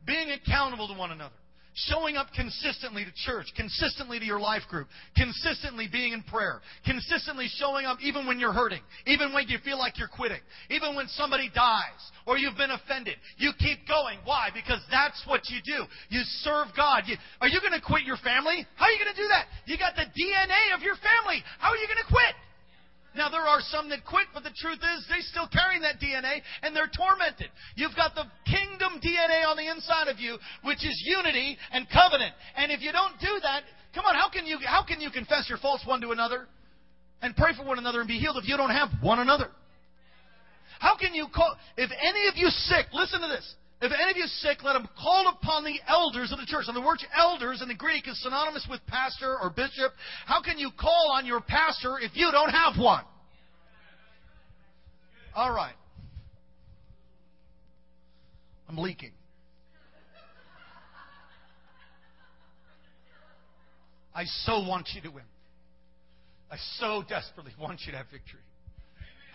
being 0.07 0.31
accountable 0.31 0.89
to 0.89 0.95
one 0.95 1.11
another. 1.11 1.35
Showing 1.75 2.17
up 2.17 2.27
consistently 2.35 3.05
to 3.05 3.13
church, 3.25 3.47
consistently 3.57 4.19
to 4.19 4.25
your 4.25 4.41
life 4.41 4.63
group, 4.69 4.89
consistently 5.17 5.87
being 5.91 6.13
in 6.13 6.23
prayer, 6.25 6.61
consistently 6.85 7.47
showing 7.47 7.87
up 7.87 7.99
even 8.03 8.27
when 8.27 8.41
you're 8.41 8.53
hurting, 8.53 8.83
even 9.07 9.33
when 9.33 9.49
you 9.49 9.59
feel 9.65 9.79
like 9.79 9.97
you're 9.97 10.09
quitting, 10.11 10.41
even 10.69 10.97
when 10.97 11.07
somebody 11.09 11.49
dies 11.55 12.03
or 12.27 12.39
you've 12.39 12.57
been 12.57 12.73
offended. 12.73 13.15
You 13.39 13.53
keep 13.59 13.87
going. 13.87 14.19
Why? 14.25 14.51
Because 14.53 14.81
that's 14.91 15.23
what 15.27 15.49
you 15.49 15.61
do. 15.65 15.87
You 16.09 16.23
serve 16.43 16.69
God. 16.77 17.05
You, 17.07 17.15
are 17.41 17.49
you 17.49 17.61
going 17.61 17.79
to 17.79 17.85
quit 17.85 18.03
your 18.03 18.19
family? 18.19 18.67
How 18.75 18.87
are 18.87 18.91
you 18.91 18.99
going 18.99 19.15
to 19.15 19.23
do 19.23 19.29
that? 19.29 19.47
You 19.67 19.79
got 19.79 19.95
the 19.95 20.11
DNA 20.11 20.75
of 20.75 20.83
your 20.83 20.99
family. 20.99 21.39
How 21.59 21.71
are 21.71 21.77
you 21.77 21.87
going 21.87 22.03
to 22.03 22.11
quit? 22.11 22.35
Now, 23.15 23.29
there 23.29 23.43
are 23.43 23.59
some 23.61 23.89
that 23.91 24.07
quit, 24.07 24.31
but 24.33 24.45
the 24.45 24.55
truth 24.55 24.79
is 24.79 25.07
they're 25.09 25.27
still 25.27 25.49
carrying 25.51 25.83
that 25.83 25.99
DNA 25.99 26.43
and 26.63 26.75
they're 26.77 26.91
tormented. 26.91 27.51
You've 27.75 27.97
got 27.97 28.15
the 28.15 28.25
kingdom 28.47 29.03
DNA 29.03 29.47
on 29.47 29.57
the 29.57 29.69
inside 29.69 30.07
of 30.07 30.21
you, 30.21 30.39
which 30.63 30.79
is 30.87 30.95
unity 31.05 31.59
and 31.73 31.87
covenant. 31.91 32.35
And 32.57 32.71
if 32.71 32.83
you 32.83 32.93
don't 32.93 33.19
do 33.19 33.35
that, 33.43 33.63
come 33.95 34.05
on, 34.07 34.15
how 34.15 34.31
can 34.31 34.47
you, 34.47 34.59
how 34.65 34.85
can 34.85 35.01
you 35.01 35.11
confess 35.11 35.49
your 35.49 35.59
faults 35.59 35.85
one 35.85 36.01
to 36.03 36.11
another 36.11 36.47
and 37.21 37.35
pray 37.35 37.51
for 37.57 37.67
one 37.67 37.79
another 37.79 37.99
and 37.99 38.09
be 38.09 38.19
healed 38.19 38.37
if 38.39 38.49
you 38.49 38.57
don't 38.57 38.71
have 38.71 38.91
one 39.03 39.19
another? 39.19 39.49
How 40.79 40.97
can 40.97 41.13
you 41.13 41.27
call, 41.35 41.57
if 41.77 41.91
any 41.91 42.29
of 42.29 42.37
you 42.37 42.49
sick, 42.49 42.87
listen 42.93 43.21
to 43.21 43.29
this. 43.29 43.55
If 43.83 43.93
any 43.93 44.11
of 44.11 44.17
you 44.17 44.25
is 44.25 44.43
sick, 44.43 44.63
let 44.63 44.77
him 44.77 44.87
call 45.01 45.29
upon 45.29 45.65
the 45.65 45.79
elders 45.89 46.33
of 46.33 46.39
the 46.39 46.45
church. 46.45 46.67
And 46.69 46.77
the 46.77 46.83
word 46.83 46.99
elders 47.17 47.63
in 47.63 47.69
the 47.69 47.75
Greek 47.75 48.07
is 48.07 48.23
synonymous 48.23 48.67
with 48.69 48.81
pastor 48.87 49.39
or 49.41 49.49
bishop. 49.49 49.93
How 50.27 50.43
can 50.43 50.59
you 50.59 50.71
call 50.79 51.13
on 51.13 51.25
your 51.25 51.41
pastor 51.41 51.99
if 51.99 52.15
you 52.15 52.31
don't 52.31 52.51
have 52.51 52.79
one? 52.79 53.05
All 55.35 55.51
right. 55.51 55.75
I'm 58.69 58.77
leaking. 58.77 59.13
I 64.15 64.25
so 64.45 64.67
want 64.67 64.91
you 64.95 65.01
to 65.03 65.09
win. 65.09 65.25
I 66.51 66.57
so 66.79 67.03
desperately 67.09 67.53
want 67.59 67.81
you 67.87 67.93
to 67.93 67.99
have 67.99 68.07
victory. 68.11 68.41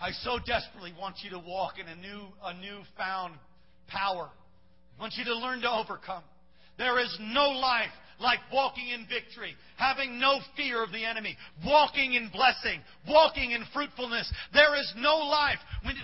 I 0.00 0.12
so 0.12 0.38
desperately 0.38 0.92
want 0.98 1.16
you 1.24 1.30
to 1.30 1.38
walk 1.38 1.74
in 1.80 1.88
a 1.88 1.96
new, 1.96 2.28
a 2.44 2.54
newfound 2.54 3.34
power. 3.88 4.30
I 4.98 5.00
want 5.00 5.14
you 5.16 5.24
to 5.24 5.34
learn 5.36 5.60
to 5.62 5.70
overcome. 5.70 6.22
There 6.78 6.98
is 7.00 7.16
no 7.20 7.48
life 7.50 7.90
like 8.18 8.40
walking 8.52 8.88
in 8.88 9.06
victory, 9.06 9.54
having 9.76 10.18
no 10.18 10.40
fear 10.56 10.82
of 10.82 10.92
the 10.92 11.04
enemy, 11.04 11.36
walking 11.64 12.14
in 12.14 12.30
blessing, 12.30 12.80
walking 13.08 13.52
in 13.52 13.64
fruitfulness. 13.72 14.32
There 14.52 14.74
is 14.76 14.92
no 14.96 15.16
life 15.16 15.58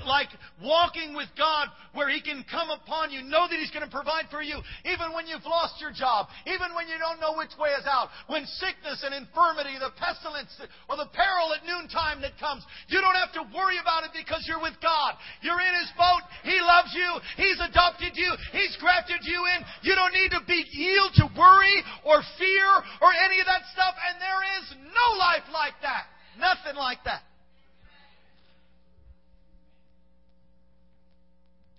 like 0.06 0.28
walking 0.62 1.14
with 1.14 1.28
God 1.36 1.68
where 1.94 2.08
He 2.08 2.20
can 2.20 2.44
come 2.50 2.70
upon 2.70 3.10
you, 3.10 3.22
know 3.22 3.48
that 3.48 3.58
He's 3.58 3.72
going 3.72 3.84
to 3.84 3.90
provide 3.90 4.30
for 4.30 4.42
you, 4.42 4.60
even 4.84 5.12
when 5.14 5.26
you've 5.26 5.46
lost 5.46 5.80
your 5.80 5.92
job, 5.92 6.28
even 6.46 6.74
when 6.76 6.86
you 6.86 6.98
don't 7.00 7.18
know 7.18 7.34
which 7.34 7.54
way 7.58 7.74
is 7.74 7.86
out, 7.88 8.08
when 8.28 8.44
sickness 8.60 9.02
and 9.02 9.16
infirmity, 9.16 9.74
the 9.80 9.90
pestilence, 9.96 10.52
or 10.88 10.96
the 10.96 11.10
peril 11.10 11.50
at 11.56 11.64
noontime 11.66 12.20
that 12.22 12.36
comes. 12.38 12.62
You 12.88 13.00
don't 13.00 13.18
have 13.18 13.32
to 13.40 13.44
worry 13.50 13.80
about 13.80 14.04
it 14.04 14.12
because 14.14 14.44
you're 14.46 14.62
with 14.62 14.76
God. 14.84 15.18
You're 15.40 15.60
in 15.60 15.74
His 15.80 15.90
boat. 15.96 16.22
He 16.44 16.56
loves 16.60 16.92
you. 16.94 17.10
He's 17.40 17.58
adopted 17.58 18.14
you. 18.14 18.30
He's 18.52 18.76
grafted 18.78 19.24
you 19.24 19.40
in. 19.56 19.60
You 19.82 19.94
don't 19.96 20.14
need 20.14 20.30
to 20.36 20.42
be 20.46 20.60
yield 20.72 21.16
to 21.18 21.26
worry 21.34 21.76
or 22.04 22.22
fear 22.38 22.66
or 23.00 23.10
any 23.24 23.40
of 23.40 23.46
that 23.46 23.62
stuff. 23.72 23.94
And 23.96 24.20
there 24.20 24.42
is 24.60 24.64
no 24.92 25.18
life 25.18 25.46
like 25.52 25.74
that. 25.82 26.06
Nothing 26.38 26.76
like 26.76 26.98
that. 27.04 27.22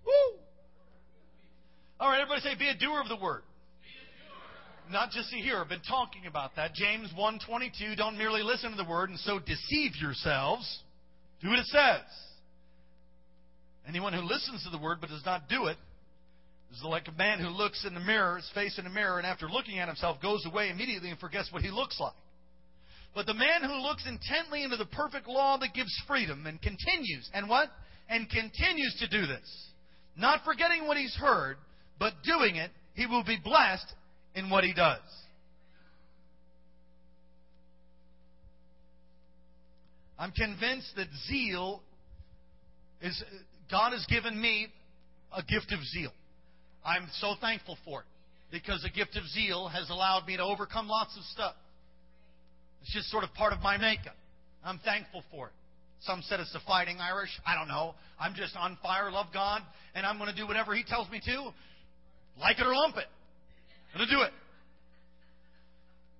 Woo! 0.06 0.40
All 2.00 2.10
right, 2.10 2.22
everybody 2.22 2.42
say, 2.42 2.56
be 2.58 2.70
a 2.70 2.78
doer 2.78 3.02
of 3.02 3.08
the 3.08 3.24
word. 3.24 3.44
Not 4.92 5.12
just 5.12 5.34
a 5.34 5.38
hearer. 5.38 5.62
I've 5.62 5.70
been 5.70 5.80
talking 5.88 6.26
about 6.28 6.58
that. 6.58 6.74
James 6.74 7.10
1.22, 7.18 7.96
don't 7.96 8.18
merely 8.18 8.44
listen 8.44 8.72
to 8.72 8.78
the 8.78 8.84
word 8.84 9.10
and 9.10 9.18
so 9.20 9.40
deceive 9.40 9.96
yourselves. 9.96 10.82
Do 11.42 11.50
what 11.50 11.60
it 11.60 11.66
says. 11.68 12.02
Anyone 13.88 14.14
who 14.14 14.22
listens 14.22 14.64
to 14.64 14.70
the 14.70 14.78
word 14.78 15.00
but 15.00 15.10
does 15.10 15.26
not 15.26 15.48
do 15.48 15.68
it 15.68 15.78
is 16.72 16.84
like 16.84 17.08
a 17.08 17.12
man 17.12 17.40
who 17.40 17.50
looks 17.50 17.86
in 17.86 17.94
the 17.94 18.00
mirror, 18.00 18.38
his 18.38 18.50
face 18.54 18.78
in 18.78 18.84
the 18.84 18.90
mirror, 18.90 19.18
and 19.18 19.28
after 19.28 19.48
looking 19.48 19.80
at 19.80 19.88
himself 19.88 20.22
goes 20.22 20.46
away 20.46 20.70
immediately 20.70 21.10
and 21.10 21.20
forgets 21.20 21.52
what 21.52 21.62
he 21.62 21.70
looks 21.70 22.00
like. 22.00 22.14
But 23.14 23.28
the 23.28 23.34
man 23.34 23.62
who 23.62 23.76
looks 23.76 24.06
intently 24.08 24.64
into 24.64 24.78
the 24.78 24.86
perfect 24.86 25.28
law 25.28 25.58
that 25.60 25.74
gives 25.74 25.94
freedom 26.08 26.48
and 26.48 26.62
continues, 26.62 27.30
and 27.34 27.48
what? 27.48 27.70
And 28.10 28.30
continues 28.30 28.96
to 29.00 29.08
do 29.08 29.28
this. 29.28 29.68
Not 30.18 30.44
forgetting 30.44 30.88
what 30.88 30.98
he's 30.98 31.16
heard, 31.16 31.58
but 32.00 32.14
doing 32.24 32.56
it, 32.56 32.72
he 32.96 33.06
will 33.06 33.24
be 33.24 33.38
blessed 33.44 33.94
in 34.36 34.50
what 34.50 34.64
he 34.64 34.74
does. 34.74 35.00
I'm 40.18 40.32
convinced 40.32 40.96
that 40.96 41.08
zeal 41.28 41.82
is, 43.02 43.22
God 43.70 43.92
has 43.92 44.06
given 44.08 44.40
me 44.40 44.68
a 45.36 45.44
gift 45.44 45.72
of 45.72 45.84
zeal. 45.84 46.12
I'm 46.86 47.08
so 47.20 47.36
thankful 47.40 47.78
for 47.86 48.02
it 48.02 48.06
because 48.52 48.82
the 48.84 48.90
gift 48.90 49.16
of 49.16 49.24
zeal 49.28 49.68
has 49.68 49.90
allowed 49.90 50.28
me 50.28 50.38
to 50.38 50.44
overcome 50.44 50.88
lots 50.88 51.16
of 51.18 51.24
stuff. 51.26 51.56
It's 52.82 52.94
just 52.94 53.10
sort 53.10 53.24
of 53.24 53.34
part 53.34 53.54
of 53.54 53.62
my 53.62 53.78
makeup. 53.78 54.16
I'm 54.64 54.80
thankful 54.80 55.24
for 55.32 55.48
it. 55.48 55.54
Some 56.02 56.22
said 56.28 56.40
it's 56.40 56.52
the 56.52 56.60
fighting 56.68 56.98
Irish. 57.00 57.30
I 57.48 57.56
don't 57.56 57.70
know. 57.70 57.96
I'm 58.20 58.34
just 58.36 58.56
on 58.58 58.78
fire, 58.84 59.10
love 59.10 59.28
God, 59.34 59.62
and 59.96 60.06
I'm 60.06 60.18
going 60.18 60.30
to 60.30 60.36
do 60.36 60.46
whatever 60.46 60.76
He 60.76 60.84
tells 60.84 61.10
me 61.10 61.22
to, 61.26 61.52
like 62.40 62.60
it 62.60 62.66
or 62.66 62.76
lump 62.76 62.98
it. 62.98 63.08
I'm 63.94 64.00
going 64.00 64.10
to 64.10 64.16
do 64.16 64.22
it. 64.22 64.32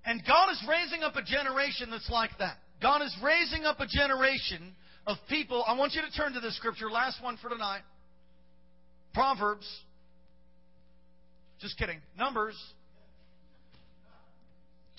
And 0.06 0.22
God 0.26 0.50
is 0.52 0.62
raising 0.68 1.02
up 1.02 1.16
a 1.16 1.22
generation 1.22 1.90
that's 1.90 2.08
like 2.10 2.30
that. 2.38 2.56
God 2.80 3.02
is 3.02 3.14
raising 3.22 3.64
up 3.64 3.80
a 3.80 3.86
generation 3.86 4.74
of 5.06 5.16
people. 5.28 5.64
I 5.66 5.76
want 5.76 5.92
you 5.92 6.02
to 6.02 6.16
turn 6.16 6.32
to 6.32 6.40
this 6.40 6.56
scripture, 6.56 6.90
last 6.90 7.22
one 7.22 7.36
for 7.40 7.48
tonight. 7.48 7.82
Proverbs 9.12 9.66
just 11.64 11.78
kidding. 11.78 11.98
Numbers 12.18 12.54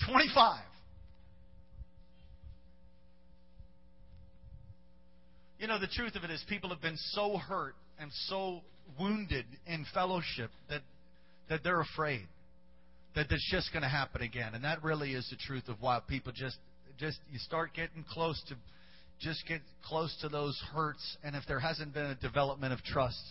25. 0.04 0.60
You 5.60 5.68
know, 5.68 5.78
the 5.78 5.86
truth 5.86 6.16
of 6.16 6.24
it 6.24 6.30
is, 6.32 6.44
people 6.48 6.70
have 6.70 6.82
been 6.82 6.96
so 6.96 7.36
hurt 7.36 7.76
and 8.00 8.10
so 8.26 8.62
wounded 8.98 9.44
in 9.68 9.86
fellowship 9.94 10.50
that, 10.68 10.82
that 11.48 11.62
they're 11.62 11.80
afraid 11.80 12.26
that 13.14 13.30
it's 13.30 13.48
just 13.48 13.72
going 13.72 13.84
to 13.84 13.88
happen 13.88 14.22
again. 14.22 14.54
And 14.54 14.64
that 14.64 14.82
really 14.82 15.12
is 15.12 15.26
the 15.30 15.36
truth 15.36 15.68
of 15.68 15.76
why 15.80 16.00
people 16.08 16.32
just, 16.34 16.56
just, 16.98 17.18
you 17.30 17.38
start 17.38 17.74
getting 17.74 18.04
close 18.10 18.42
to, 18.48 18.56
just 19.20 19.46
get 19.46 19.60
close 19.84 20.14
to 20.20 20.28
those 20.28 20.60
hurts. 20.74 21.16
And 21.22 21.36
if 21.36 21.44
there 21.46 21.60
hasn't 21.60 21.94
been 21.94 22.06
a 22.06 22.16
development 22.16 22.72
of 22.72 22.82
trust 22.82 23.22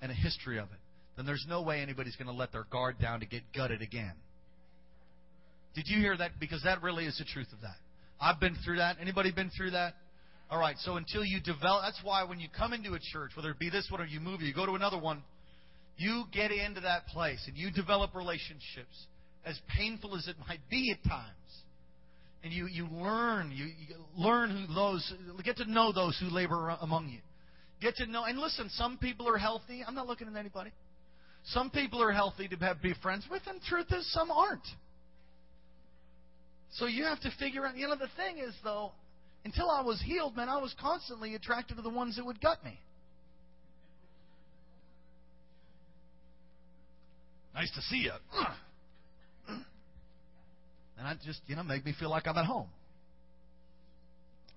and 0.00 0.10
a 0.10 0.14
history 0.14 0.58
of 0.58 0.68
it, 0.68 0.78
then 1.18 1.26
there's 1.26 1.44
no 1.48 1.62
way 1.62 1.80
anybody's 1.80 2.16
going 2.16 2.28
to 2.28 2.32
let 2.32 2.52
their 2.52 2.64
guard 2.70 2.98
down 3.00 3.20
to 3.20 3.26
get 3.26 3.42
gutted 3.54 3.82
again. 3.82 4.12
Did 5.74 5.86
you 5.88 5.98
hear 5.98 6.16
that? 6.16 6.32
Because 6.38 6.62
that 6.62 6.82
really 6.82 7.06
is 7.06 7.18
the 7.18 7.24
truth 7.24 7.48
of 7.52 7.60
that. 7.62 7.76
I've 8.20 8.40
been 8.40 8.56
through 8.64 8.76
that. 8.78 8.96
Anybody 9.00 9.32
been 9.32 9.50
through 9.56 9.72
that? 9.72 9.94
All 10.50 10.58
right. 10.58 10.76
So 10.78 10.96
until 10.96 11.24
you 11.24 11.40
develop, 11.40 11.82
that's 11.84 12.00
why 12.02 12.24
when 12.24 12.40
you 12.40 12.48
come 12.56 12.72
into 12.72 12.94
a 12.94 12.98
church, 13.12 13.32
whether 13.34 13.50
it 13.50 13.58
be 13.58 13.68
this 13.68 13.88
one 13.90 14.00
or 14.00 14.06
you 14.06 14.20
move, 14.20 14.40
you 14.40 14.54
go 14.54 14.64
to 14.64 14.72
another 14.72 14.98
one, 14.98 15.22
you 15.96 16.24
get 16.32 16.52
into 16.52 16.80
that 16.80 17.06
place 17.08 17.42
and 17.46 17.56
you 17.56 17.70
develop 17.70 18.14
relationships, 18.14 19.06
as 19.44 19.58
painful 19.76 20.16
as 20.16 20.26
it 20.28 20.36
might 20.48 20.60
be 20.70 20.92
at 20.92 21.08
times. 21.08 21.34
And 22.44 22.52
you, 22.52 22.68
you 22.68 22.86
learn, 22.92 23.50
you, 23.50 23.64
you 23.64 23.96
learn 24.16 24.50
who 24.50 24.72
those, 24.72 25.12
get 25.44 25.56
to 25.56 25.70
know 25.70 25.92
those 25.92 26.16
who 26.20 26.32
labor 26.32 26.76
among 26.80 27.08
you. 27.08 27.18
Get 27.80 27.96
to 27.96 28.06
know, 28.06 28.24
and 28.24 28.38
listen, 28.38 28.68
some 28.70 28.96
people 28.98 29.28
are 29.28 29.38
healthy. 29.38 29.84
I'm 29.86 29.94
not 29.94 30.06
looking 30.06 30.28
at 30.28 30.36
anybody. 30.36 30.70
Some 31.52 31.70
people 31.70 32.02
are 32.02 32.12
healthy 32.12 32.46
to 32.48 32.56
have, 32.56 32.82
be 32.82 32.94
friends 33.02 33.24
with, 33.30 33.42
and 33.46 33.60
truth 33.62 33.86
is, 33.90 34.10
some 34.12 34.30
aren't. 34.30 34.66
So 36.72 36.86
you 36.86 37.04
have 37.04 37.20
to 37.20 37.30
figure 37.38 37.64
out. 37.64 37.76
You 37.76 37.88
know, 37.88 37.96
the 37.96 38.10
thing 38.16 38.38
is, 38.38 38.54
though, 38.62 38.92
until 39.44 39.70
I 39.70 39.80
was 39.80 40.02
healed, 40.04 40.36
man, 40.36 40.50
I 40.50 40.58
was 40.58 40.74
constantly 40.78 41.34
attracted 41.34 41.76
to 41.76 41.82
the 41.82 41.88
ones 41.88 42.16
that 42.16 42.26
would 42.26 42.40
gut 42.40 42.62
me. 42.62 42.78
Nice 47.54 47.70
to 47.74 47.80
see 47.82 47.96
you. 47.96 48.12
And 50.98 51.06
I 51.06 51.14
just, 51.24 51.40
you 51.46 51.56
know, 51.56 51.62
made 51.62 51.84
me 51.84 51.94
feel 51.98 52.10
like 52.10 52.26
I'm 52.26 52.36
at 52.36 52.44
home. 52.44 52.68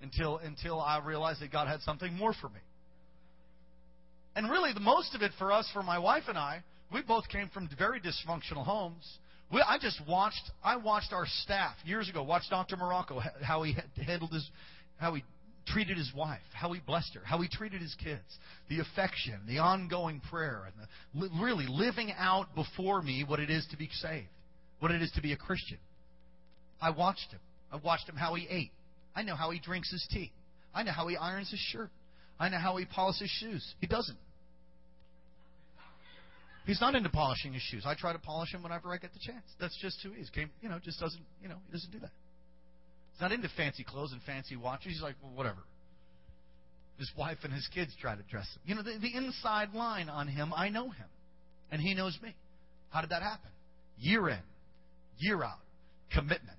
Until 0.01 0.39
until 0.39 0.81
I 0.81 0.99
realized 0.99 1.41
that 1.41 1.51
God 1.51 1.67
had 1.67 1.81
something 1.81 2.13
more 2.13 2.33
for 2.33 2.49
me. 2.49 2.59
And 4.35 4.49
really, 4.49 4.73
the 4.73 4.79
most 4.79 5.15
of 5.15 5.21
it 5.21 5.31
for 5.37 5.51
us, 5.51 5.69
for 5.71 5.83
my 5.83 5.99
wife 5.99 6.23
and 6.27 6.37
I, 6.37 6.63
we 6.93 7.01
both 7.01 7.27
came 7.29 7.49
from 7.49 7.69
very 7.77 7.99
dysfunctional 7.99 8.65
homes. 8.65 9.07
We, 9.51 9.61
I 9.61 9.77
just 9.79 10.01
watched. 10.07 10.51
I 10.63 10.77
watched 10.77 11.13
our 11.13 11.25
staff 11.43 11.75
years 11.85 12.09
ago. 12.09 12.23
Watched 12.23 12.49
Dr. 12.49 12.77
Morocco 12.77 13.21
how 13.41 13.63
he 13.63 13.75
handled 14.05 14.31
his, 14.31 14.49
how 14.97 15.13
he 15.13 15.23
treated 15.67 15.97
his 15.97 16.11
wife, 16.15 16.39
how 16.53 16.71
he 16.73 16.79
blessed 16.79 17.13
her, 17.15 17.21
how 17.23 17.39
he 17.39 17.47
treated 17.47 17.81
his 17.81 17.95
kids, 18.03 18.23
the 18.69 18.79
affection, 18.79 19.39
the 19.47 19.59
ongoing 19.59 20.21
prayer, 20.29 20.63
and 20.65 21.21
the, 21.21 21.41
really 21.41 21.65
living 21.67 22.11
out 22.17 22.53
before 22.55 23.01
me 23.01 23.23
what 23.25 23.39
it 23.39 23.49
is 23.49 23.65
to 23.71 23.77
be 23.77 23.89
saved, 23.93 24.27
what 24.79 24.91
it 24.91 25.01
is 25.01 25.11
to 25.11 25.21
be 25.21 25.33
a 25.33 25.37
Christian. 25.37 25.77
I 26.81 26.89
watched 26.89 27.31
him. 27.31 27.39
I 27.71 27.77
watched 27.77 28.09
him 28.09 28.15
how 28.15 28.33
he 28.35 28.47
ate. 28.49 28.71
I 29.15 29.23
know 29.23 29.35
how 29.35 29.51
he 29.51 29.59
drinks 29.59 29.91
his 29.91 30.05
tea. 30.11 30.31
I 30.73 30.83
know 30.83 30.91
how 30.91 31.07
he 31.07 31.15
irons 31.15 31.51
his 31.51 31.59
shirt. 31.59 31.89
I 32.39 32.49
know 32.49 32.57
how 32.57 32.77
he 32.77 32.85
polishes 32.85 33.21
his 33.21 33.29
shoes. 33.29 33.75
He 33.79 33.87
doesn't. 33.87 34.17
He's 36.65 36.79
not 36.79 36.95
into 36.95 37.09
polishing 37.09 37.53
his 37.53 37.61
shoes. 37.63 37.83
I 37.85 37.95
try 37.95 38.13
to 38.13 38.19
polish 38.19 38.51
them 38.51 38.63
whenever 38.63 38.93
I 38.93 38.97
get 38.97 39.13
the 39.13 39.19
chance. 39.19 39.43
That's 39.59 39.75
just 39.81 39.97
who 40.03 40.11
he 40.11 40.21
is. 40.21 40.29
Came, 40.29 40.49
you 40.61 40.69
know, 40.69 40.79
just 40.83 40.99
doesn't, 40.99 41.23
you 41.41 41.49
know, 41.49 41.57
he 41.67 41.73
doesn't 41.73 41.91
do 41.91 41.99
that. 41.99 42.11
He's 43.13 43.21
not 43.21 43.31
into 43.31 43.49
fancy 43.57 43.83
clothes 43.83 44.11
and 44.11 44.21
fancy 44.23 44.55
watches. 44.55 44.93
He's 44.93 45.01
like, 45.01 45.15
well, 45.23 45.31
whatever. 45.33 45.59
His 46.99 47.11
wife 47.17 47.39
and 47.43 47.51
his 47.51 47.67
kids 47.73 47.91
try 47.99 48.15
to 48.15 48.21
dress 48.29 48.45
him. 48.55 48.61
You 48.65 48.75
know, 48.75 48.83
the, 48.83 48.99
the 48.99 49.15
inside 49.15 49.73
line 49.73 50.07
on 50.07 50.27
him, 50.27 50.53
I 50.55 50.69
know 50.69 50.89
him. 50.89 51.07
And 51.71 51.81
he 51.81 51.95
knows 51.95 52.17
me. 52.21 52.35
How 52.91 53.01
did 53.01 53.09
that 53.09 53.23
happen? 53.23 53.49
Year 53.97 54.29
in, 54.29 54.39
year 55.17 55.43
out, 55.43 55.59
commitment, 56.13 56.57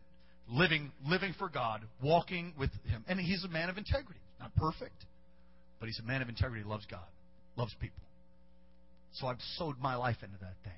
living, 0.48 0.90
living 1.06 1.34
for 1.38 1.48
God, 1.48 1.82
walking 2.02 2.54
with 2.58 2.70
him. 2.86 3.04
And 3.06 3.20
he's 3.20 3.44
a 3.44 3.48
man 3.48 3.68
of 3.68 3.78
integrity. 3.78 4.20
Not 4.40 4.54
perfect. 4.56 5.04
But 5.78 5.86
he's 5.86 6.00
a 6.00 6.06
man 6.06 6.22
of 6.22 6.28
integrity, 6.28 6.64
loves 6.64 6.86
God, 6.90 7.06
loves 7.56 7.74
people. 7.80 8.02
So 9.14 9.26
I've 9.26 9.40
sowed 9.56 9.78
my 9.80 9.94
life 9.94 10.16
into 10.22 10.38
that 10.40 10.54
thing. 10.64 10.72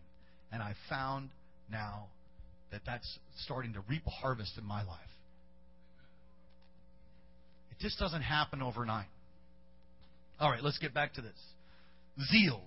And 0.52 0.62
I've 0.62 0.76
found 0.88 1.30
now 1.70 2.06
that 2.70 2.82
that's 2.86 3.18
starting 3.44 3.72
to 3.74 3.80
reap 3.88 4.02
a 4.06 4.10
harvest 4.10 4.58
in 4.58 4.64
my 4.64 4.82
life. 4.82 5.00
It 7.70 7.78
just 7.80 7.98
doesn't 7.98 8.22
happen 8.22 8.62
overnight. 8.62 9.08
All 10.40 10.50
right, 10.50 10.62
let's 10.62 10.78
get 10.78 10.94
back 10.94 11.14
to 11.14 11.20
this. 11.20 11.32
Zeal. 12.30 12.62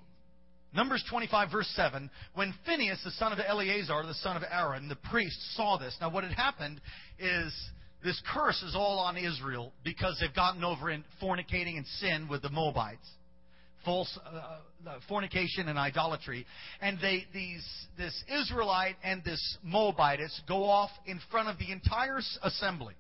Numbers 0.74 1.04
25, 1.10 1.52
verse 1.52 1.72
7. 1.76 2.10
When 2.36 2.54
Phinehas, 2.66 3.02
the 3.04 3.12
son 3.12 3.32
of 3.32 3.40
Eleazar, 3.46 4.04
the 4.06 4.14
son 4.16 4.38
of 4.38 4.44
Aaron, 4.50 4.90
the 4.90 4.96
priest, 4.96 5.38
saw 5.56 5.78
this. 5.78 5.96
Now, 6.02 6.10
what 6.10 6.24
had 6.24 6.34
happened 6.34 6.82
is 7.20 7.54
this 8.04 8.22
curse 8.34 8.62
is 8.64 8.76
all 8.76 9.00
on 9.00 9.18
Israel 9.18 9.74
because 9.84 10.18
they've 10.20 10.34
gotten 10.34 10.64
over 10.64 10.90
in 10.90 11.04
fornicating 11.22 11.78
and 11.78 11.86
sin 12.00 12.28
with 12.30 12.42
the 12.42 12.50
Moabites. 12.50 13.08
False 13.86 14.20
uh, 14.26 14.60
uh, 14.88 15.00
fornication 15.08 15.68
and 15.68 15.78
idolatry. 15.78 16.46
And 16.82 16.98
they, 17.02 17.26
these, 17.34 17.66
this 17.98 18.14
Israelite 18.42 18.96
and 19.04 19.24
this 19.24 19.58
Moabitess 19.64 20.42
go 20.48 20.66
off 20.66 20.92
in 21.06 21.20
front 21.32 21.50
of 21.50 21.58
the 21.58 21.72
entire 21.72 22.20
assembly. 22.44 22.96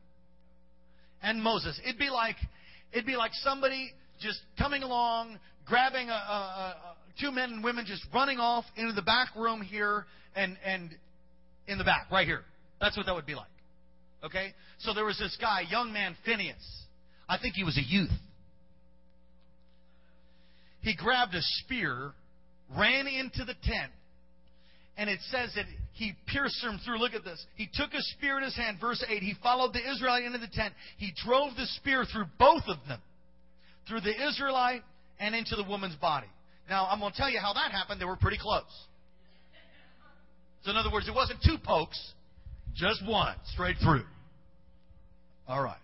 And 1.22 1.42
Moses. 1.42 1.80
It'd 1.84 2.00
be 2.00 2.10
like, 2.10 2.36
it'd 2.92 3.06
be 3.06 3.16
like 3.16 3.32
somebody 3.34 3.92
just 4.20 4.40
coming 4.58 4.84
along, 4.84 5.40
grabbing 5.66 6.10
a, 6.10 6.14
a, 6.14 6.16
a, 6.16 6.76
two 7.20 7.32
men 7.32 7.52
and 7.52 7.64
women 7.64 7.86
just 7.86 8.06
running 8.14 8.40
off 8.40 8.66
into 8.76 8.94
the 8.94 9.02
back 9.02 9.36
room 9.36 9.62
here 9.62 10.06
and, 10.36 10.58
and 10.64 10.92
in 11.68 11.78
the 11.78 11.84
back, 11.84 12.10
right 12.12 12.28
here. 12.28 12.44
That's 12.80 12.96
what 12.96 13.06
that 13.08 13.16
would 13.16 13.26
be 13.26 13.36
like. 13.36 13.48
Okay? 14.24 14.54
So 14.80 14.94
there 14.94 15.06
was 15.06 15.18
this 15.18 15.38
guy, 15.40 15.62
young 15.70 15.92
man 15.92 16.16
Phineas. 16.26 16.86
I 17.28 17.38
think 17.38 17.56
he 17.56 17.64
was 17.64 17.78
a 17.78 17.84
youth. 17.84 18.12
He 20.88 20.96
grabbed 20.96 21.36
a 21.36 21.42
spear, 21.42 22.14
ran 22.78 23.08
into 23.08 23.44
the 23.44 23.56
tent, 23.62 23.92
and 24.98 25.10
it 25.10 25.20
says 25.30 25.52
that 25.56 25.66
he 25.92 26.14
pierced 26.28 26.62
them 26.64 26.80
through. 26.86 27.00
Look 27.00 27.14
at 27.14 27.26
this. 27.26 27.46
He 27.56 27.68
took 27.74 27.94
a 27.94 28.02
spear 28.16 28.38
in 28.38 28.46
his 28.46 28.56
hand, 28.56 28.78
verse 28.80 29.04
8. 29.06 29.22
He 29.22 29.36
followed 29.44 29.74
the 29.74 29.82
Israelite 29.92 30.24
into 30.24 30.38
the 30.38 30.48
tent. 30.48 30.74
He 30.98 31.12
drove 31.26 31.58
the 31.58 31.66
spear 31.76 32.06
through 32.06 32.28
both 32.40 32.64
of 32.70 32.78
them, 32.88 33.02
through 33.90 34.00
the 34.00 34.30
Israelite 34.30 34.82
and 35.20 35.36
into 35.36 35.58
the 35.58 35.66
woman's 35.66 35.98
body. 35.98 36.28
Now, 36.70 36.88
I'm 36.90 37.02
going 37.02 37.12
to 37.12 37.18
tell 37.18 37.30
you 37.30 37.40
how 37.42 37.52
that 37.52 37.74
happened. 37.74 38.00
They 38.00 38.06
were 38.06 38.16
pretty 38.16 38.38
close. 38.40 38.64
So, 40.64 40.72
in 40.72 40.78
other 40.78 40.90
words, 40.90 41.10
it 41.10 41.14
wasn't 41.14 41.40
two 41.44 41.58
pokes, 41.62 42.02
just 42.78 43.06
one, 43.06 43.36
straight 43.52 43.76
through. 43.84 44.06
All 45.50 45.62
right. 45.62 45.76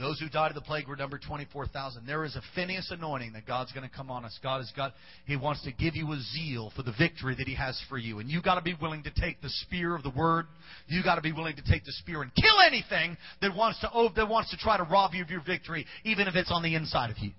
Those 0.00 0.18
who 0.18 0.30
died 0.30 0.48
of 0.50 0.54
the 0.54 0.62
plague 0.62 0.88
were 0.88 0.96
numbered 0.96 1.20
24,000. 1.20 2.06
There 2.06 2.24
is 2.24 2.34
a 2.34 2.40
Phineas 2.54 2.90
anointing 2.90 3.34
that 3.34 3.46
God's 3.46 3.70
going 3.72 3.86
to 3.86 3.94
come 3.94 4.10
on 4.10 4.24
us. 4.24 4.38
God 4.42 4.58
has 4.58 4.72
got, 4.74 4.94
He 5.26 5.36
wants 5.36 5.62
to 5.64 5.72
give 5.72 5.94
you 5.94 6.10
a 6.12 6.18
zeal 6.32 6.72
for 6.74 6.82
the 6.82 6.94
victory 6.98 7.34
that 7.36 7.46
He 7.46 7.54
has 7.54 7.78
for 7.90 7.98
you. 7.98 8.18
And 8.18 8.30
you've 8.30 8.42
got 8.42 8.54
to 8.54 8.62
be 8.62 8.74
willing 8.80 9.02
to 9.02 9.10
take 9.10 9.42
the 9.42 9.50
spear 9.50 9.94
of 9.94 10.02
the 10.02 10.10
Word. 10.10 10.46
You've 10.88 11.04
got 11.04 11.16
to 11.16 11.20
be 11.20 11.32
willing 11.32 11.54
to 11.56 11.62
take 11.70 11.84
the 11.84 11.92
spear 11.92 12.22
and 12.22 12.34
kill 12.34 12.60
anything 12.66 13.18
that 13.42 13.54
wants 13.54 13.78
to, 13.80 13.90
oh, 13.92 14.08
that 14.16 14.26
wants 14.26 14.50
to 14.52 14.56
try 14.56 14.78
to 14.78 14.84
rob 14.84 15.12
you 15.12 15.22
of 15.22 15.28
your 15.28 15.42
victory, 15.42 15.84
even 16.04 16.26
if 16.26 16.34
it's 16.34 16.50
on 16.50 16.62
the 16.62 16.74
inside 16.74 17.10
of 17.10 17.18
you. 17.18 17.32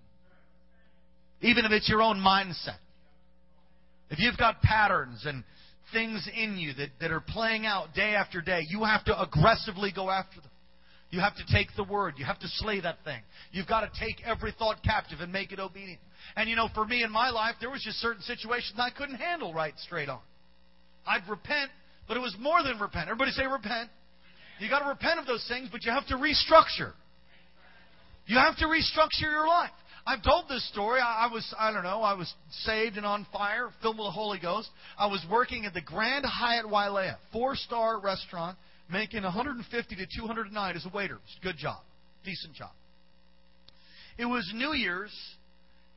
Even 1.41 1.66
if 1.66 1.72
it's 1.72 1.89
your 1.89 2.03
own 2.03 2.18
mindset. 2.18 2.78
If 4.12 4.20
you've 4.20 4.38
got 4.38 4.62
patterns 4.62 5.24
and 5.26 5.43
things 5.91 6.30
in 6.38 6.57
you 6.59 6.74
that, 6.76 6.89
that 6.99 7.09
are 7.09 7.22
playing 7.22 7.66
out 7.66 7.95
day 7.95 8.14
after 8.14 8.39
day, 8.39 8.66
you 8.70 8.84
have 8.84 9.03
to 9.05 9.20
aggressively 9.20 9.91
go 9.91 10.12
after 10.12 10.41
them. 10.41 10.50
You 11.12 11.20
have 11.20 11.36
to 11.36 11.43
take 11.53 11.68
the 11.76 11.84
word. 11.84 12.14
You 12.18 12.26
have 12.26 12.39
to 12.39 12.47
slay 12.47 12.80
that 12.80 13.03
thing. 13.03 13.22
You've 13.51 13.68
got 13.68 13.82
to 13.82 13.89
take 13.99 14.26
every 14.26 14.53
thought 14.57 14.82
captive 14.84 15.20
and 15.20 15.32
make 15.32 15.51
it 15.51 15.59
obedient. 15.59 15.99
And 16.38 16.49
you 16.49 16.55
know, 16.55 16.70
for 16.74 16.86
me 16.86 17.03
in 17.03 17.12
my 17.12 17.30
life, 17.30 17.55
there 17.59 17.70
was 17.70 17.82
just 17.84 17.97
certain 17.97 18.22
situations 18.22 18.74
I 18.78 18.89
couldn't 18.91 19.16
handle 19.16 19.53
right 19.53 19.74
straight 19.78 20.07
on. 20.07 20.22
I'd 21.05 21.28
repent, 21.30 21.70
but 22.07 22.16
it 22.16 22.22
was 22.22 22.36
more 22.39 22.64
than 22.64 22.80
repent. 22.80 23.09
Everybody 23.09 23.32
say 23.32 23.45
repent. 23.45 23.89
You 24.59 24.70
got 24.70 24.80
to 24.80 24.89
repent 24.89 25.20
of 25.20 25.26
those 25.26 25.45
things, 25.49 25.68
but 25.72 25.84
you 25.84 25.91
have 25.91 26.07
to 26.07 26.16
restructure. 26.16 26.93
You 28.28 28.38
have 28.38 28.55
to 28.57 28.66
restructure 28.66 29.30
your 29.30 29.47
life. 29.47 29.72
I've 30.05 30.24
told 30.24 30.45
this 30.47 30.68
story. 30.70 31.01
I, 31.01 31.28
was, 31.32 31.53
I 31.59 31.72
don't 31.74 31.84
know, 31.84 32.01
I 32.01 32.14
was 32.14 32.32
saved 32.64 32.97
and 32.97 33.05
on 33.05 33.28
fire, 33.34 33.70
filled 33.82 33.97
with 33.97 34.07
the 34.07 34.12
Holy 34.12 34.39
Ghost. 34.39 34.70
I 34.97 35.07
was 35.07 35.24
working 35.30 35.66
at 35.66 35.74
the 35.74 35.82
Grand 35.82 36.26
Hyatt 36.26 36.66
Wailea, 36.66 37.18
four 37.34 37.55
star 37.55 37.99
restaurant 37.99 38.57
making 38.91 39.23
150 39.23 39.95
to 39.95 40.05
200 40.05 40.47
a 40.47 40.53
night 40.53 40.75
as 40.75 40.85
a 40.85 40.89
waiter. 40.89 41.19
Good 41.41 41.57
job. 41.57 41.81
Decent 42.23 42.55
job. 42.55 42.71
It 44.17 44.25
was 44.25 44.49
New 44.53 44.73
Year's, 44.73 45.11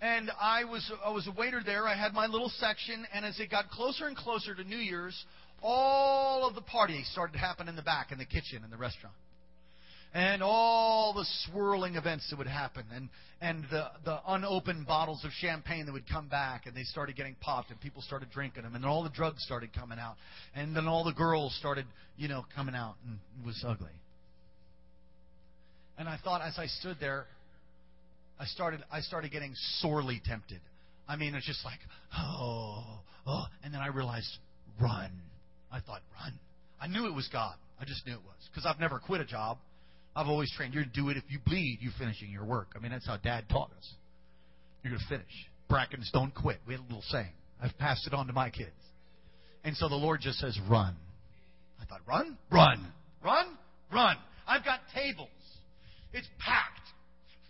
and 0.00 0.30
I 0.40 0.64
was, 0.64 0.90
I 1.04 1.10
was 1.10 1.26
a 1.26 1.32
waiter 1.32 1.60
there. 1.64 1.86
I 1.86 1.96
had 1.96 2.14
my 2.14 2.26
little 2.26 2.50
section, 2.58 3.04
and 3.12 3.24
as 3.24 3.38
it 3.40 3.50
got 3.50 3.68
closer 3.70 4.06
and 4.06 4.16
closer 4.16 4.54
to 4.54 4.64
New 4.64 4.78
Year's, 4.78 5.24
all 5.62 6.46
of 6.46 6.54
the 6.54 6.62
parties 6.62 7.08
started 7.12 7.32
to 7.32 7.38
happen 7.38 7.68
in 7.68 7.76
the 7.76 7.82
back, 7.82 8.12
in 8.12 8.18
the 8.18 8.24
kitchen, 8.24 8.62
in 8.64 8.70
the 8.70 8.76
restaurant 8.76 9.14
and 10.14 10.44
all 10.44 11.12
the 11.12 11.26
swirling 11.44 11.96
events 11.96 12.30
that 12.30 12.38
would 12.38 12.46
happen, 12.46 12.84
and 12.94 13.08
and 13.40 13.64
the 13.70 13.88
the 14.04 14.20
unopened 14.28 14.86
bottles 14.86 15.24
of 15.24 15.32
champagne 15.32 15.86
that 15.86 15.92
would 15.92 16.08
come 16.08 16.28
back, 16.28 16.66
and 16.66 16.76
they 16.76 16.84
started 16.84 17.16
getting 17.16 17.34
popped, 17.40 17.70
and 17.70 17.80
people 17.80 18.00
started 18.00 18.30
drinking 18.30 18.62
them, 18.62 18.74
and 18.74 18.84
then 18.84 18.88
all 18.88 19.02
the 19.02 19.10
drugs 19.10 19.42
started 19.42 19.70
coming 19.74 19.98
out, 19.98 20.14
and 20.54 20.74
then 20.74 20.86
all 20.86 21.02
the 21.02 21.12
girls 21.12 21.54
started, 21.56 21.84
you 22.16 22.28
know, 22.28 22.46
coming 22.54 22.76
out, 22.76 22.94
and 23.04 23.18
it 23.42 23.46
was 23.46 23.62
ugly. 23.66 23.90
And 25.98 26.08
I 26.08 26.16
thought, 26.22 26.42
as 26.42 26.58
I 26.58 26.66
stood 26.66 26.96
there, 27.00 27.26
I 28.38 28.46
started 28.46 28.84
I 28.92 29.00
started 29.00 29.32
getting 29.32 29.52
sorely 29.80 30.22
tempted. 30.24 30.60
I 31.08 31.16
mean, 31.16 31.34
it's 31.34 31.46
just 31.46 31.64
like, 31.64 31.80
oh, 32.16 33.00
oh, 33.26 33.44
and 33.64 33.74
then 33.74 33.80
I 33.80 33.88
realized, 33.88 34.30
run. 34.80 35.10
I 35.72 35.80
thought, 35.80 36.02
run. 36.22 36.32
I 36.80 36.86
knew 36.86 37.06
it 37.06 37.14
was 37.14 37.28
God. 37.32 37.56
I 37.80 37.84
just 37.84 38.06
knew 38.06 38.12
it 38.14 38.22
was 38.24 38.48
because 38.48 38.64
I've 38.64 38.78
never 38.78 39.00
quit 39.00 39.20
a 39.20 39.24
job. 39.24 39.58
I've 40.16 40.28
always 40.28 40.50
trained 40.56 40.74
you 40.74 40.84
to 40.84 40.90
do 40.90 41.08
it. 41.08 41.16
If 41.16 41.24
you 41.28 41.38
bleed, 41.44 41.78
you're 41.80 41.92
finishing 41.98 42.30
your 42.30 42.44
work. 42.44 42.68
I 42.76 42.78
mean, 42.78 42.92
that's 42.92 43.06
how 43.06 43.16
Dad 43.16 43.48
taught 43.48 43.70
us. 43.76 43.94
You're 44.82 44.92
going 44.92 45.02
to 45.02 45.08
finish. 45.08 45.48
Brackens 45.68 46.10
don't 46.12 46.34
quit. 46.34 46.58
We 46.66 46.74
had 46.74 46.80
a 46.80 46.84
little 46.84 47.04
saying. 47.08 47.32
I've 47.60 47.76
passed 47.78 48.06
it 48.06 48.14
on 48.14 48.26
to 48.26 48.32
my 48.32 48.50
kids. 48.50 48.70
And 49.64 49.76
so 49.76 49.88
the 49.88 49.94
Lord 49.96 50.20
just 50.20 50.38
says, 50.38 50.58
run. 50.68 50.94
I 51.80 51.86
thought, 51.86 52.00
run? 52.06 52.36
Run. 52.52 52.86
Run? 53.24 53.46
Run. 53.92 54.16
I've 54.46 54.64
got 54.64 54.80
tables. 54.94 55.28
It's 56.12 56.28
packed. 56.38 56.80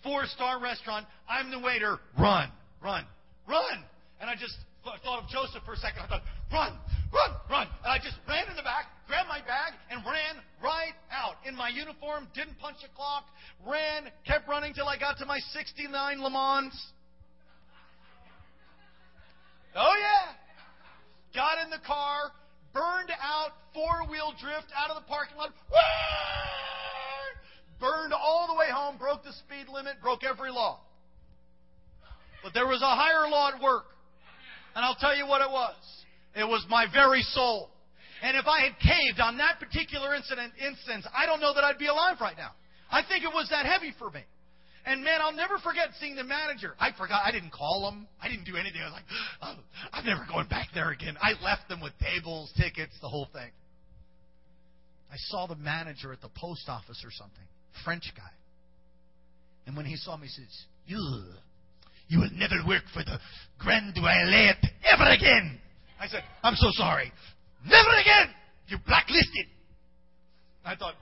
Four 0.02 0.26
star 0.26 0.60
restaurant. 0.60 1.06
I'm 1.28 1.50
the 1.50 1.58
waiter. 1.58 1.98
Run. 2.18 2.50
Run. 2.82 3.04
Run. 3.48 3.84
And 4.20 4.30
I 4.30 4.34
just 4.34 4.54
thought 4.84 5.22
of 5.22 5.28
Joseph 5.28 5.62
for 5.64 5.72
a 5.72 5.76
second. 5.76 6.02
I 6.02 6.06
thought, 6.06 6.22
run, 6.52 6.78
run, 7.14 7.30
run. 7.48 7.66
And 7.84 7.92
I 7.92 7.98
just 7.98 8.18
ran 8.28 8.48
in 8.50 8.56
the 8.56 8.66
back, 8.66 8.90
grabbed 9.06 9.28
my 9.28 9.40
bag, 9.40 9.72
and 9.90 10.02
ran 10.04 10.42
right 10.62 10.94
out 11.10 11.36
in 11.46 11.54
my 11.54 11.68
uniform, 11.68 12.26
didn't 12.34 12.58
punch 12.58 12.78
a 12.84 12.90
clock, 12.96 13.24
ran, 13.66 14.10
kept 14.26 14.48
running 14.48 14.74
till 14.74 14.88
I 14.88 14.98
got 14.98 15.18
to 15.18 15.26
my 15.26 15.38
69 15.52 16.20
Le 16.20 16.30
Mans. 16.30 16.74
Oh, 19.76 19.94
yeah. 19.98 20.34
Got 21.34 21.64
in 21.64 21.70
the 21.70 21.82
car, 21.86 22.30
burned 22.72 23.10
out, 23.20 23.50
four 23.72 24.06
wheel 24.10 24.32
drift 24.40 24.70
out 24.76 24.90
of 24.90 25.02
the 25.02 25.08
parking 25.08 25.36
lot. 25.36 25.50
Burned 27.80 28.12
all 28.12 28.46
the 28.46 28.54
way 28.54 28.70
home, 28.70 28.96
broke 28.98 29.24
the 29.24 29.32
speed 29.32 29.66
limit, 29.72 29.94
broke 30.00 30.22
every 30.22 30.50
law. 30.50 30.80
But 32.42 32.54
there 32.54 32.66
was 32.66 32.82
a 32.82 32.94
higher 32.94 33.28
law 33.28 33.50
at 33.54 33.60
work. 33.60 33.84
And 34.76 34.84
I'll 34.84 34.94
tell 34.94 35.16
you 35.16 35.26
what 35.26 35.40
it 35.40 35.50
was. 35.50 36.03
It 36.36 36.44
was 36.44 36.64
my 36.68 36.86
very 36.92 37.22
soul. 37.22 37.70
And 38.22 38.36
if 38.36 38.46
I 38.46 38.62
had 38.62 38.78
caved 38.78 39.20
on 39.20 39.38
that 39.38 39.60
particular 39.60 40.14
incident, 40.14 40.52
instance, 40.58 41.06
I 41.16 41.26
don't 41.26 41.40
know 41.40 41.54
that 41.54 41.64
I'd 41.64 41.78
be 41.78 41.86
alive 41.86 42.16
right 42.20 42.36
now. 42.36 42.52
I 42.90 43.02
think 43.02 43.24
it 43.24 43.32
was 43.32 43.48
that 43.50 43.66
heavy 43.66 43.92
for 43.98 44.10
me. 44.10 44.22
And 44.86 45.02
man, 45.02 45.20
I'll 45.20 45.32
never 45.32 45.58
forget 45.58 45.88
seeing 45.98 46.14
the 46.14 46.24
manager. 46.24 46.74
I 46.78 46.90
forgot. 46.96 47.22
I 47.24 47.32
didn't 47.32 47.52
call 47.52 47.88
him. 47.88 48.06
I 48.20 48.28
didn't 48.28 48.44
do 48.44 48.56
anything. 48.56 48.80
I 48.82 48.84
was 48.84 48.92
like, 48.92 49.04
oh, 49.42 49.54
I'm 49.92 50.04
never 50.04 50.26
going 50.30 50.48
back 50.48 50.68
there 50.74 50.90
again. 50.90 51.16
I 51.20 51.32
left 51.42 51.68
them 51.68 51.80
with 51.80 51.92
tables, 51.98 52.52
tickets, 52.56 52.92
the 53.00 53.08
whole 53.08 53.28
thing. 53.32 53.50
I 55.10 55.16
saw 55.16 55.46
the 55.46 55.56
manager 55.56 56.12
at 56.12 56.20
the 56.20 56.28
post 56.36 56.68
office 56.68 57.02
or 57.04 57.10
something, 57.10 57.44
French 57.84 58.12
guy. 58.16 58.30
And 59.66 59.76
when 59.76 59.86
he 59.86 59.96
saw 59.96 60.16
me, 60.16 60.26
he 60.26 60.32
says, 60.32 60.64
Ugh. 60.90 61.36
You 62.08 62.20
will 62.20 62.30
never 62.34 62.56
work 62.68 62.82
for 62.92 63.02
the 63.02 63.18
Grand 63.58 63.94
Duelet 63.94 64.60
ever 64.92 65.10
again. 65.10 65.58
I 66.00 66.06
said, 66.08 66.22
I'm 66.42 66.54
so 66.56 66.68
sorry. 66.72 67.12
Never 67.66 67.90
again. 68.00 68.34
You're 68.68 68.80
blacklisted. 68.86 69.46
I 70.64 70.76
thought, 70.76 70.94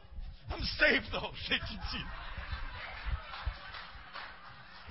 I'm 0.51 0.63
safe 0.79 1.03
though. 1.13 1.31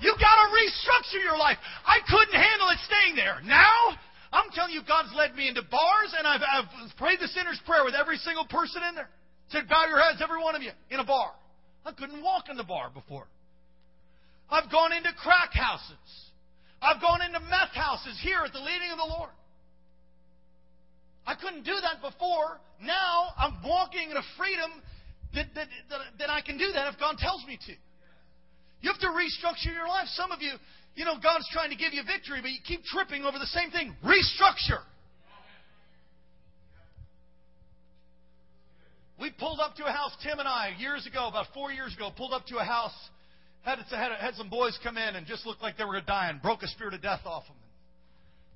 you 0.00 0.14
gotta 0.18 0.46
restructure 0.50 1.22
your 1.22 1.36
life. 1.38 1.58
I 1.86 2.00
couldn't 2.08 2.34
handle 2.34 2.68
it 2.70 2.78
staying 2.84 3.16
there. 3.16 3.40
Now, 3.44 3.96
I'm 4.32 4.50
telling 4.54 4.72
you, 4.72 4.80
God's 4.88 5.12
led 5.14 5.34
me 5.34 5.48
into 5.48 5.62
bars, 5.62 6.14
and 6.16 6.26
I've, 6.26 6.40
I've 6.40 6.96
prayed 6.96 7.20
the 7.20 7.28
sinner's 7.28 7.60
prayer 7.66 7.84
with 7.84 7.94
every 7.94 8.16
single 8.16 8.46
person 8.46 8.82
in 8.88 8.94
there. 8.94 9.10
Said, 9.50 9.68
bow 9.68 9.84
your 9.86 10.00
heads, 10.00 10.22
every 10.22 10.42
one 10.42 10.54
of 10.54 10.62
you, 10.62 10.70
in 10.90 11.00
a 11.00 11.04
bar. 11.04 11.32
I 11.84 11.92
couldn't 11.92 12.22
walk 12.22 12.48
in 12.48 12.56
the 12.56 12.64
bar 12.64 12.88
before. 12.88 13.26
I've 14.48 14.70
gone 14.70 14.92
into 14.92 15.12
crack 15.20 15.52
houses. 15.52 15.96
I've 16.80 17.00
gone 17.00 17.20
into 17.20 17.40
meth 17.40 17.74
houses 17.74 18.18
here 18.22 18.40
at 18.44 18.52
the 18.52 18.60
leading 18.60 18.90
of 18.90 18.98
the 18.98 19.04
Lord. 19.04 19.30
I 21.26 21.34
couldn't 21.34 21.64
do 21.64 21.74
that 21.74 22.02
before. 22.02 22.58
Now 22.82 23.30
I'm 23.38 23.62
walking 23.64 24.10
in 24.10 24.16
a 24.16 24.26
freedom 24.36 24.70
that, 25.34 25.46
that, 25.54 25.68
that, 25.90 26.00
that 26.18 26.30
I 26.30 26.40
can 26.40 26.58
do 26.58 26.72
that 26.74 26.92
if 26.92 26.98
God 26.98 27.16
tells 27.18 27.44
me 27.46 27.58
to. 27.66 27.72
You 28.80 28.90
have 28.90 29.00
to 29.00 29.08
restructure 29.14 29.72
your 29.72 29.86
life. 29.86 30.08
Some 30.14 30.32
of 30.32 30.42
you, 30.42 30.52
you 30.94 31.04
know, 31.04 31.14
God's 31.22 31.48
trying 31.52 31.70
to 31.70 31.76
give 31.76 31.94
you 31.94 32.02
victory, 32.02 32.40
but 32.42 32.50
you 32.50 32.58
keep 32.66 32.82
tripping 32.84 33.24
over 33.24 33.38
the 33.38 33.46
same 33.46 33.70
thing. 33.70 33.94
Restructure. 34.04 34.82
We 39.20 39.30
pulled 39.30 39.60
up 39.60 39.76
to 39.76 39.86
a 39.86 39.92
house, 39.92 40.10
Tim 40.24 40.40
and 40.40 40.48
I, 40.48 40.74
years 40.78 41.06
ago, 41.06 41.28
about 41.28 41.46
four 41.54 41.70
years 41.70 41.94
ago, 41.94 42.10
pulled 42.16 42.32
up 42.32 42.46
to 42.46 42.58
a 42.58 42.64
house 42.64 42.94
Had, 43.62 43.78
had, 43.78 44.10
had 44.18 44.34
some 44.34 44.50
boys 44.50 44.76
come 44.82 44.98
in 44.98 45.14
and 45.14 45.24
just 45.24 45.46
looked 45.46 45.62
like 45.62 45.78
they 45.78 45.84
were 45.84 46.00
dying, 46.00 46.40
broke 46.42 46.64
a 46.64 46.68
spirit 46.68 46.94
of 46.94 47.02
death 47.02 47.20
off 47.24 47.46
them. 47.46 47.54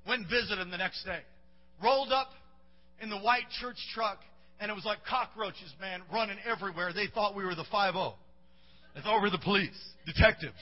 Went 0.05 0.21
and 0.23 0.29
visited 0.29 0.59
them 0.59 0.69
the 0.69 0.77
next 0.77 1.05
day. 1.05 1.19
Rolled 1.81 2.11
up 2.11 2.27
in 3.01 3.09
the 3.09 3.17
white 3.17 3.49
church 3.61 3.77
truck, 3.93 4.19
and 4.59 4.71
it 4.71 4.73
was 4.73 4.85
like 4.85 4.99
cockroaches, 5.07 5.73
man, 5.79 6.01
running 6.11 6.37
everywhere. 6.49 6.93
They 6.93 7.07
thought 7.07 7.35
we 7.35 7.45
were 7.45 7.55
the 7.55 7.65
5 7.71 7.93
0. 7.93 8.15
They 8.95 9.01
thought 9.01 9.17
we 9.17 9.29
were 9.29 9.37
the 9.37 9.43
police, 9.43 9.77
detectives. 10.05 10.57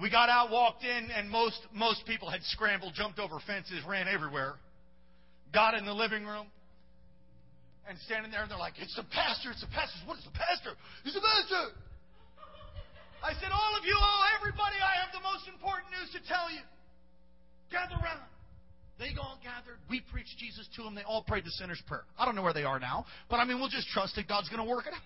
We 0.00 0.10
got 0.10 0.28
out, 0.28 0.50
walked 0.50 0.84
in, 0.84 1.10
and 1.10 1.28
most, 1.28 1.60
most 1.74 2.06
people 2.06 2.30
had 2.30 2.40
scrambled, 2.44 2.94
jumped 2.94 3.18
over 3.18 3.40
fences, 3.46 3.84
ran 3.86 4.08
everywhere. 4.08 4.54
Got 5.52 5.74
in 5.74 5.84
the 5.84 5.92
living 5.92 6.24
room, 6.24 6.46
and 7.88 7.98
standing 8.06 8.30
there, 8.30 8.42
and 8.42 8.50
they're 8.50 8.60
like, 8.60 8.78
It's 8.78 8.94
the 8.96 9.04
pastor, 9.12 9.50
it's 9.50 9.60
the 9.60 9.72
pastor. 9.74 9.98
What 10.06 10.16
is 10.16 10.24
the 10.24 10.36
pastor? 10.36 10.72
It's 11.04 11.16
the 11.16 11.24
pastor. 11.24 11.74
I 13.20 13.36
said, 13.40 13.52
All 13.52 13.72
of 13.76 13.84
you, 13.84 13.96
all 13.96 14.24
everybody, 14.38 14.76
I 14.80 15.04
have 15.04 15.12
the 15.12 15.20
most 15.20 15.48
important 15.48 15.90
news 15.92 16.08
to 16.16 16.20
tell 16.24 16.48
you. 16.48 16.64
Gather 17.68 17.96
around. 18.00 18.24
They 19.00 19.16
all 19.18 19.40
gathered. 19.42 19.80
We 19.88 20.02
preached 20.12 20.36
Jesus 20.36 20.68
to 20.76 20.82
them. 20.82 20.94
They 20.94 21.02
all 21.02 21.24
prayed 21.24 21.46
the 21.46 21.50
sinner's 21.52 21.80
prayer. 21.88 22.04
I 22.18 22.26
don't 22.26 22.36
know 22.36 22.42
where 22.42 22.52
they 22.52 22.64
are 22.64 22.78
now, 22.78 23.06
but 23.30 23.36
I 23.36 23.46
mean, 23.46 23.58
we'll 23.58 23.72
just 23.72 23.88
trust 23.88 24.14
that 24.16 24.28
God's 24.28 24.50
going 24.50 24.62
to 24.62 24.68
work 24.68 24.86
it 24.86 24.92
out. 24.92 25.00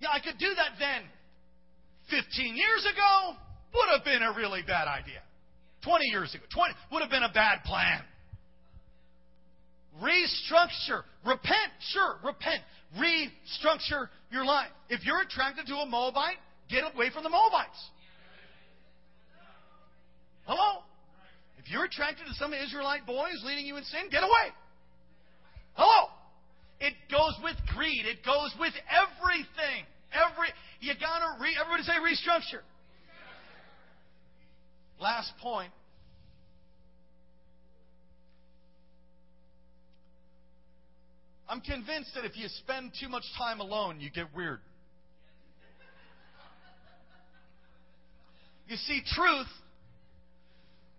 Yeah, 0.00 0.08
I 0.12 0.20
could 0.20 0.38
do 0.38 0.52
that 0.54 0.76
then. 0.78 1.08
15 2.10 2.56
years 2.56 2.84
ago 2.92 3.38
would 3.72 3.88
have 3.96 4.04
been 4.04 4.20
a 4.20 4.36
really 4.36 4.60
bad 4.66 4.86
idea. 4.86 5.22
20 5.82 6.04
years 6.06 6.34
ago, 6.34 6.44
20 6.52 6.74
would 6.92 7.00
have 7.00 7.10
been 7.10 7.22
a 7.22 7.32
bad 7.32 7.64
plan. 7.64 8.02
Restructure. 9.96 11.04
Repent. 11.24 11.72
Sure, 11.88 12.16
repent. 12.22 12.60
Restructure 12.98 14.08
your 14.30 14.44
life. 14.44 14.68
If 14.90 15.06
you're 15.06 15.22
attracted 15.22 15.66
to 15.68 15.74
a 15.76 15.86
Moabite, 15.86 16.36
get 16.68 16.84
away 16.94 17.08
from 17.08 17.22
the 17.22 17.30
Moabites. 17.30 17.80
Hello? 20.52 20.82
If 21.56 21.70
you're 21.70 21.84
attracted 21.84 22.26
to 22.26 22.34
some 22.34 22.52
Israelite 22.52 23.06
boys 23.06 23.40
leading 23.42 23.64
you 23.64 23.78
in 23.78 23.84
sin, 23.84 24.10
get 24.10 24.22
away. 24.22 24.52
Hello? 25.72 26.10
It 26.78 26.92
goes 27.10 27.32
with 27.42 27.56
greed. 27.74 28.04
It 28.04 28.22
goes 28.22 28.52
with 28.60 28.74
everything. 28.92 29.86
Every 30.12 30.48
you 30.80 30.92
gotta 31.00 31.40
re, 31.40 31.56
everybody 31.58 31.84
say 31.84 31.92
restructure. 31.92 32.60
Last 35.00 35.32
point. 35.40 35.72
I'm 41.48 41.62
convinced 41.62 42.10
that 42.14 42.26
if 42.26 42.36
you 42.36 42.48
spend 42.58 42.92
too 43.00 43.08
much 43.08 43.24
time 43.38 43.60
alone, 43.60 44.00
you 44.00 44.10
get 44.10 44.26
weird. 44.36 44.60
You 48.68 48.76
see, 48.76 49.00
truth 49.14 49.48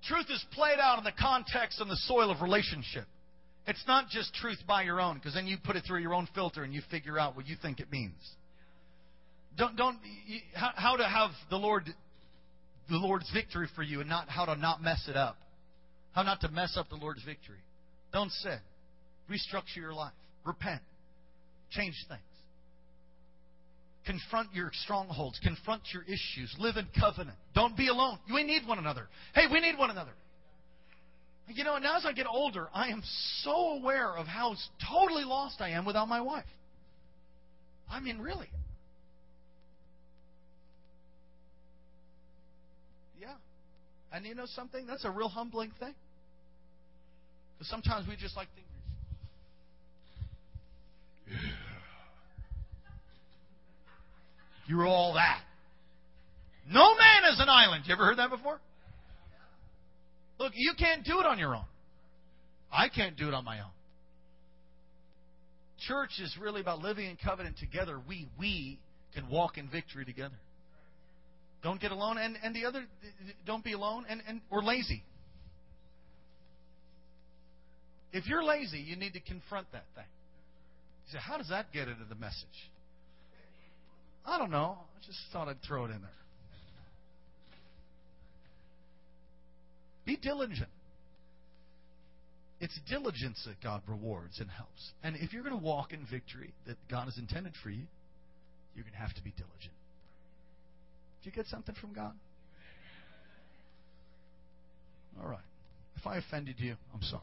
Truth 0.08 0.28
is 0.30 0.44
played 0.52 0.80
out 0.80 0.98
in 0.98 1.04
the 1.04 1.14
context 1.18 1.80
and 1.80 1.90
the 1.90 1.96
soil 1.96 2.30
of 2.30 2.42
relationship. 2.42 3.06
It's 3.66 3.84
not 3.88 4.10
just 4.10 4.34
truth 4.34 4.60
by 4.68 4.84
your 4.84 5.00
own, 5.00 5.16
because 5.16 5.34
then 5.34 5.48
you 5.48 5.58
put 5.64 5.78
it 5.78 5.84
through 5.88 6.02
your 6.02 6.14
own 6.14 6.28
filter 6.36 6.64
and 6.64 6.74
you 6.74 6.82
figure 6.92 7.18
out 7.18 7.36
what 7.36 7.48
you 7.48 7.56
think 7.62 7.80
it 7.80 7.90
means. 7.92 8.14
Don't 9.58 9.78
don't 9.78 9.98
how 10.54 10.98
to 10.98 11.08
have 11.08 11.30
the 11.50 11.58
Lord 11.58 11.84
the 12.90 12.98
Lord's 12.98 13.30
victory 13.32 13.68
for 13.76 13.84
you 13.84 14.02
and 14.02 14.10
not 14.10 14.28
how 14.28 14.46
to 14.46 14.56
not 14.56 14.82
mess 14.82 15.06
it 15.08 15.16
up. 15.16 15.38
How 16.14 16.24
not 16.24 16.42
to 16.42 16.50
mess 16.50 16.76
up 16.78 16.90
the 16.90 16.96
Lord's 16.96 17.24
victory. 17.24 17.60
Don't 18.12 18.32
sin. 18.32 18.60
Restructure 19.30 19.78
your 19.78 19.94
life. 19.94 20.14
Repent. 20.44 20.82
Change 21.72 21.96
things. 22.10 22.22
Confront 24.06 24.54
your 24.54 24.72
strongholds. 24.84 25.40
Confront 25.44 25.82
your 25.94 26.04
issues. 26.04 26.54
Live 26.60 26.76
in 26.76 26.88
covenant. 27.00 27.38
Don't 27.56 27.78
be 27.78 27.88
alone. 27.88 28.20
We 28.34 28.44
need 28.44 28.68
one 28.68 28.78
another. 28.78 29.08
Hey, 29.34 29.44
we 29.52 29.62
need 29.62 29.78
one 29.78 29.90
another. 29.90 30.12
You 31.48 31.64
know, 31.64 31.78
now 31.78 31.98
as 31.98 32.06
I 32.06 32.14
get 32.14 32.26
older, 32.28 32.70
I 32.74 32.90
am 32.90 33.02
so 33.42 33.78
aware 33.78 34.16
of 34.16 34.28
how 34.28 34.56
totally 34.90 35.24
lost 35.24 35.62
I 35.62 35.70
am 35.70 35.86
without 35.86 36.08
my 36.08 36.22
wife. 36.22 36.46
I 37.90 38.00
mean, 38.00 38.20
really. 38.20 38.50
Yeah. 43.20 43.36
And 44.12 44.26
you 44.26 44.36
know 44.36 44.48
something? 44.48 44.86
That's 44.88 45.06
a 45.06 45.12
real 45.12 45.30
humbling 45.30 45.72
thing. 45.80 45.94
Because 47.58 47.70
sometimes 47.70 48.08
we 48.08 48.16
just 48.16 48.36
like 48.36 48.48
think, 48.56 48.68
yeah. 51.28 51.38
You're 54.68 54.86
all 54.86 55.14
that. 55.14 55.42
No 56.70 56.96
man 56.96 57.32
is 57.32 57.40
an 57.40 57.50
island. 57.50 57.84
You 57.86 57.94
ever 57.94 58.06
heard 58.06 58.18
that 58.18 58.30
before? 58.30 58.60
Look, 60.40 60.54
you 60.56 60.74
can't 60.78 61.04
do 61.04 61.20
it 61.20 61.26
on 61.26 61.38
your 61.38 61.56
own. 61.56 61.66
I 62.72 62.90
can't 62.90 63.18
do 63.18 63.28
it 63.28 63.34
on 63.34 63.44
my 63.44 63.60
own. 63.60 63.70
Church 65.88 66.12
is 66.22 66.36
really 66.40 66.62
about 66.62 66.80
living 66.80 67.10
in 67.10 67.18
covenant 67.18 67.58
together. 67.58 68.00
We 68.08 68.28
we 68.40 68.80
can 69.14 69.30
walk 69.30 69.58
in 69.58 69.70
victory 69.70 70.06
together. 70.06 70.36
Don't 71.62 71.80
get 71.80 71.92
alone, 71.92 72.18
and, 72.18 72.38
and 72.44 72.54
the 72.54 72.66
other, 72.66 72.84
don't 73.46 73.64
be 73.64 73.72
alone, 73.72 74.06
and, 74.10 74.22
and 74.28 74.42
or 74.50 74.62
lazy. 74.62 75.04
If 78.12 78.28
you're 78.28 78.44
lazy, 78.44 78.80
you 78.80 78.96
need 78.96 79.14
to 79.14 79.22
confront 79.22 79.72
that 79.72 79.86
thing. 79.96 80.06
You 81.08 81.14
say, 81.14 81.20
how 81.22 81.38
does 81.38 81.50
that 81.50 81.72
get 81.72 81.88
into 81.88 82.06
the 82.08 82.16
message? 82.16 82.72
I 84.26 84.38
don't 84.38 84.52
know. 84.52 84.78
I 84.96 85.06
just 85.06 85.20
thought 85.32 85.48
I'd 85.48 85.62
throw 85.68 85.86
it 85.86 85.92
in 85.92 86.02
there. 86.02 86.10
Be 90.06 90.18
diligent. 90.18 90.70
It's 92.60 92.78
diligence 92.90 93.42
that 93.46 93.62
God 93.62 93.82
rewards 93.88 94.40
and 94.40 94.50
helps. 94.50 94.92
And 95.04 95.16
if 95.18 95.34
you're 95.34 95.44
going 95.44 95.58
to 95.58 95.64
walk 95.64 95.92
in 95.92 96.06
victory 96.10 96.54
that 96.66 96.78
God 96.90 97.06
has 97.06 97.18
intended 97.18 97.54
for 97.62 97.70
you, 97.70 97.84
you're 98.76 98.84
going 98.84 98.94
to 98.94 99.00
have 99.00 99.14
to 99.16 99.24
be 99.24 99.32
diligent. 99.32 99.74
Did 101.22 101.30
you 101.30 101.32
get 101.32 101.48
something 101.48 101.76
from 101.80 101.94
God? 101.94 102.14
All 105.22 105.30
right. 105.30 105.40
If 105.98 106.08
I 106.08 106.18
offended 106.18 106.56
you, 106.58 106.76
I'm 106.94 107.02
sorry. 107.04 107.22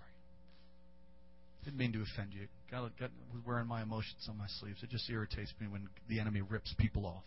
Didn't 1.65 1.79
mean 1.79 1.93
to 1.93 2.03
offend 2.03 2.33
you. 2.33 2.47
God, 2.71 2.93
God 2.99 3.11
was 3.33 3.43
wearing 3.47 3.67
my 3.67 3.83
emotions 3.83 4.29
on 4.29 4.39
my 4.39 4.47
sleeves. 4.61 4.83
It 4.83 4.91
just 4.91 5.09
irritates 5.11 5.53
me 5.61 5.67
when 5.67 5.89
the 6.09 6.21
enemy 6.21 6.41
rips 6.41 6.73
people 6.79 7.05
off. 7.05 7.25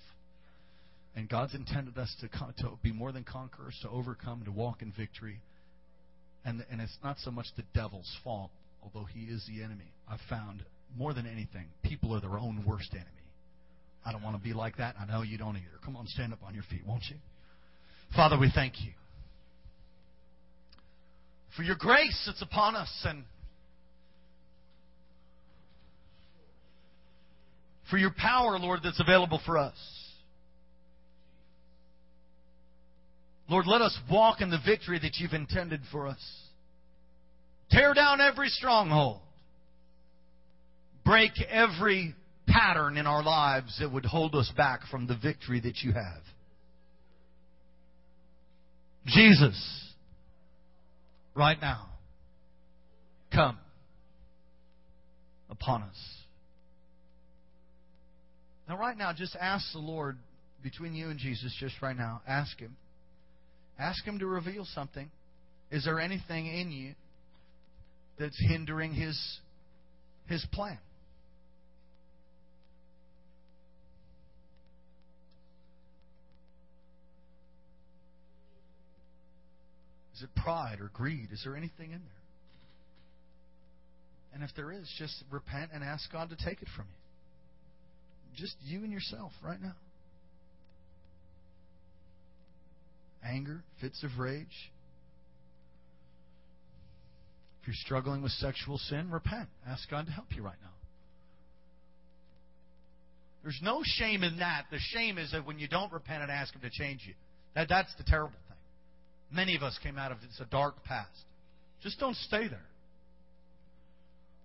And 1.15 1.29
God's 1.29 1.53
intended 1.53 1.97
us 1.97 2.15
to, 2.21 2.27
to 2.63 2.71
be 2.81 2.91
more 2.91 3.11
than 3.11 3.23
conquerors, 3.23 3.77
to 3.83 3.89
overcome, 3.89 4.43
to 4.45 4.51
walk 4.51 4.81
in 4.81 4.91
victory. 4.91 5.41
And, 6.45 6.65
and 6.71 6.81
it's 6.81 6.97
not 7.03 7.17
so 7.19 7.29
much 7.29 7.45
the 7.55 7.63
devil's 7.75 8.11
fault, 8.23 8.51
although 8.81 9.05
he 9.05 9.25
is 9.25 9.45
the 9.47 9.63
enemy. 9.63 9.91
I've 10.09 10.19
found 10.29 10.63
more 10.97 11.13
than 11.13 11.25
anything, 11.25 11.67
people 11.83 12.15
are 12.15 12.21
their 12.21 12.37
own 12.37 12.63
worst 12.65 12.89
enemy. 12.91 13.09
I 14.05 14.11
don't 14.11 14.21
want 14.21 14.35
to 14.35 14.43
be 14.43 14.53
like 14.53 14.77
that. 14.77 14.95
I 14.99 15.05
know 15.05 15.21
you 15.21 15.37
don't 15.37 15.55
either. 15.55 15.79
Come 15.83 15.95
on, 15.95 16.07
stand 16.07 16.33
up 16.33 16.39
on 16.45 16.53
your 16.53 16.63
feet, 16.63 16.81
won't 16.85 17.03
you? 17.09 17.15
Father, 18.15 18.37
we 18.37 18.51
thank 18.53 18.81
you 18.83 18.91
for 21.55 21.63
your 21.63 21.75
grace 21.75 22.23
that's 22.25 22.41
upon 22.41 22.75
us 22.75 22.89
and 23.05 23.23
for 27.93 27.99
your 27.99 28.15
power, 28.17 28.57
Lord, 28.57 28.79
that's 28.83 28.99
available 28.99 29.39
for 29.45 29.55
us. 29.55 29.77
Lord, 33.47 33.67
let 33.67 33.83
us 33.83 33.95
walk 34.09 34.41
in 34.41 34.49
the 34.49 34.57
victory 34.65 34.97
that 34.97 35.17
you've 35.19 35.33
intended 35.33 35.79
for 35.91 36.07
us. 36.07 36.17
Tear 37.69 37.93
down 37.93 38.19
every 38.19 38.47
stronghold. 38.47 39.19
Break 41.05 41.33
every 41.47 42.15
pattern 42.47 42.97
in 42.97 43.05
our 43.05 43.21
lives 43.21 43.77
that 43.79 43.93
would 43.93 44.05
hold 44.05 44.33
us 44.33 44.51
back 44.57 44.79
from 44.89 45.05
the 45.05 45.15
victory 45.15 45.59
that 45.59 45.83
you 45.83 45.91
have. 45.91 46.23
Jesus, 49.05 49.93
right 51.35 51.61
now, 51.61 51.89
come 53.31 53.59
upon 55.51 55.83
us. 55.83 56.22
Now, 58.67 58.77
right 58.77 58.97
now, 58.97 59.11
just 59.13 59.35
ask 59.39 59.71
the 59.73 59.79
Lord, 59.79 60.17
between 60.61 60.93
you 60.93 61.09
and 61.09 61.19
Jesus, 61.19 61.55
just 61.59 61.81
right 61.81 61.95
now, 61.95 62.21
ask 62.27 62.57
Him. 62.57 62.77
Ask 63.77 64.05
Him 64.05 64.19
to 64.19 64.25
reveal 64.25 64.65
something. 64.73 65.11
Is 65.69 65.83
there 65.85 65.99
anything 65.99 66.47
in 66.47 66.71
you 66.71 66.93
that's 68.17 68.39
hindering 68.47 68.93
His, 68.93 69.19
his 70.27 70.45
plan? 70.53 70.77
Is 80.15 80.21
it 80.23 80.29
pride 80.41 80.79
or 80.79 80.89
greed? 80.93 81.29
Is 81.33 81.41
there 81.43 81.57
anything 81.57 81.91
in 81.91 81.99
there? 81.99 82.23
And 84.33 84.43
if 84.43 84.51
there 84.55 84.71
is, 84.71 84.89
just 84.97 85.21
repent 85.29 85.71
and 85.73 85.83
ask 85.83 86.09
God 86.11 86.29
to 86.29 86.35
take 86.37 86.61
it 86.61 86.67
from 86.75 86.85
you 86.87 87.02
just 88.35 88.55
you 88.63 88.79
and 88.83 88.91
yourself 88.91 89.31
right 89.43 89.61
now. 89.61 89.75
Anger, 93.25 93.63
fits 93.79 94.03
of 94.03 94.19
rage. 94.19 94.71
If 97.61 97.67
you're 97.67 97.75
struggling 97.75 98.21
with 98.21 98.33
sexual 98.33 98.77
sin, 98.77 99.09
repent. 99.09 99.47
Ask 99.65 99.89
God 99.89 100.05
to 100.07 100.11
help 100.11 100.27
you 100.35 100.43
right 100.43 100.57
now. 100.61 100.69
There's 103.43 103.59
no 103.61 103.81
shame 103.83 104.23
in 104.23 104.39
that. 104.39 104.65
The 104.71 104.79
shame 104.79 105.17
is 105.17 105.31
that 105.31 105.45
when 105.45 105.59
you 105.59 105.67
don't 105.67 105.91
repent 105.91 106.23
and 106.23 106.31
ask 106.31 106.53
Him 106.53 106.61
to 106.61 106.69
change 106.69 107.01
you. 107.05 107.13
That, 107.55 107.69
that's 107.69 107.93
the 107.97 108.03
terrible 108.03 108.31
thing. 108.47 108.57
Many 109.31 109.55
of 109.55 109.63
us 109.63 109.77
came 109.81 109.97
out 109.97 110.11
of 110.11 110.17
it's 110.23 110.39
a 110.39 110.45
dark 110.45 110.83
past. 110.83 111.09
Just 111.81 111.99
don't 111.99 112.15
stay 112.15 112.47
there. 112.47 112.65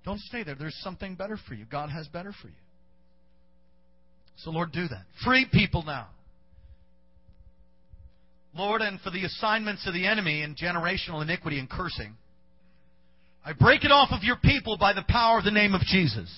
Don't 0.04 0.20
stay 0.20 0.42
there. 0.42 0.54
There's 0.54 0.78
something 0.82 1.14
better 1.14 1.38
for 1.48 1.54
you. 1.54 1.64
God 1.64 1.90
has 1.90 2.08
better 2.08 2.32
for 2.40 2.48
you. 2.48 2.54
So, 4.38 4.50
Lord, 4.50 4.72
do 4.72 4.86
that. 4.88 5.02
Free 5.24 5.46
people 5.52 5.82
now. 5.84 6.08
Lord, 8.54 8.82
and 8.82 9.00
for 9.00 9.10
the 9.10 9.24
assignments 9.24 9.86
of 9.86 9.94
the 9.94 10.06
enemy 10.06 10.42
in 10.42 10.54
generational 10.54 11.22
iniquity 11.22 11.58
and 11.58 11.68
cursing, 11.68 12.14
I 13.44 13.52
break 13.52 13.84
it 13.84 13.92
off 13.92 14.10
of 14.10 14.22
your 14.22 14.36
people 14.36 14.76
by 14.78 14.92
the 14.92 15.04
power 15.08 15.38
of 15.38 15.44
the 15.44 15.50
name 15.50 15.74
of 15.74 15.80
Jesus. 15.82 16.30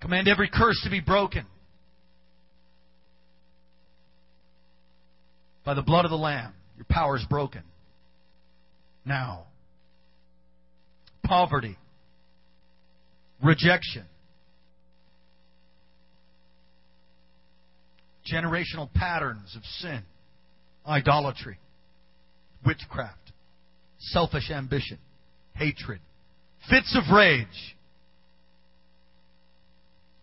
Command 0.00 0.28
every 0.28 0.48
curse 0.48 0.80
to 0.84 0.90
be 0.90 1.00
broken 1.00 1.46
by 5.64 5.74
the 5.74 5.82
blood 5.82 6.04
of 6.04 6.10
the 6.10 6.16
Lamb. 6.16 6.52
Your 6.76 6.86
power 6.88 7.16
is 7.16 7.24
broken. 7.28 7.62
Now. 9.04 9.46
Poverty. 11.24 11.76
Rejection. 13.42 14.04
Generational 18.30 18.92
patterns 18.92 19.54
of 19.56 19.64
sin. 19.80 20.02
Idolatry. 20.86 21.58
Witchcraft. 22.64 23.32
Selfish 23.98 24.50
ambition. 24.50 24.98
Hatred. 25.54 26.00
Fits 26.68 26.96
of 26.96 27.14
rage 27.14 27.76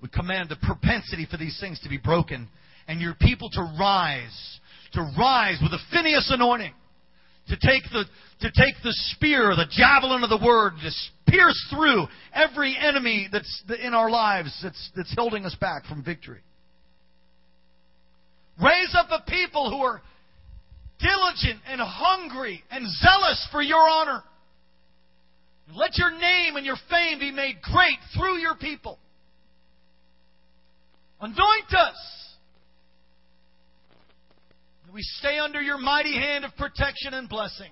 we 0.03 0.09
command 0.09 0.49
the 0.49 0.57
propensity 0.57 1.25
for 1.31 1.37
these 1.37 1.57
things 1.61 1.79
to 1.79 1.89
be 1.89 1.97
broken 1.97 2.49
and 2.89 2.99
your 2.99 3.15
people 3.21 3.49
to 3.49 3.61
rise, 3.79 4.59
to 4.91 5.01
rise 5.17 5.59
with 5.63 5.71
a 5.71 5.79
Phineas 5.93 6.29
anointing, 6.29 6.73
to 7.47 7.57
take 7.57 7.83
the, 7.91 8.05
to 8.41 8.51
take 8.51 8.75
the 8.83 8.93
spear, 8.93 9.55
the 9.55 9.67
javelin 9.69 10.23
of 10.23 10.29
the 10.29 10.43
word, 10.43 10.73
to 10.81 10.91
pierce 11.27 11.67
through 11.69 12.07
every 12.33 12.77
enemy 12.79 13.27
that's 13.31 13.63
in 13.83 13.93
our 13.93 14.09
lives 14.09 14.57
that's, 14.63 14.91
that's 14.95 15.13
holding 15.17 15.45
us 15.45 15.55
back 15.55 15.85
from 15.85 16.03
victory. 16.03 16.41
Raise 18.61 18.95
up 18.95 19.07
a 19.09 19.29
people 19.29 19.69
who 19.69 19.83
are 19.83 20.01
diligent 20.99 21.59
and 21.67 21.81
hungry 21.81 22.63
and 22.71 22.87
zealous 22.87 23.47
for 23.51 23.61
your 23.61 23.89
honor. 23.89 24.23
Let 25.73 25.97
your 25.97 26.11
name 26.11 26.55
and 26.55 26.65
your 26.65 26.77
fame 26.89 27.19
be 27.19 27.31
made 27.31 27.61
great 27.61 27.97
through 28.15 28.37
your 28.37 28.55
people. 28.55 28.99
Anoint 31.19 31.73
us. 31.73 32.22
We 34.93 35.01
stay 35.01 35.39
under 35.39 35.59
your 35.59 35.79
mighty 35.79 36.13
hand 36.13 36.45
of 36.45 36.55
protection 36.55 37.15
and 37.15 37.27
blessing 37.27 37.71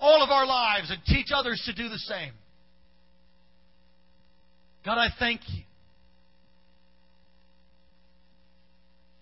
all 0.00 0.24
of 0.24 0.30
our 0.30 0.44
lives 0.44 0.90
and 0.90 1.00
teach 1.06 1.28
others 1.32 1.62
to 1.64 1.72
do 1.72 1.88
the 1.88 1.98
same. 1.98 2.32
God, 4.84 4.98
I 4.98 5.08
thank 5.16 5.40
you. 5.46 5.62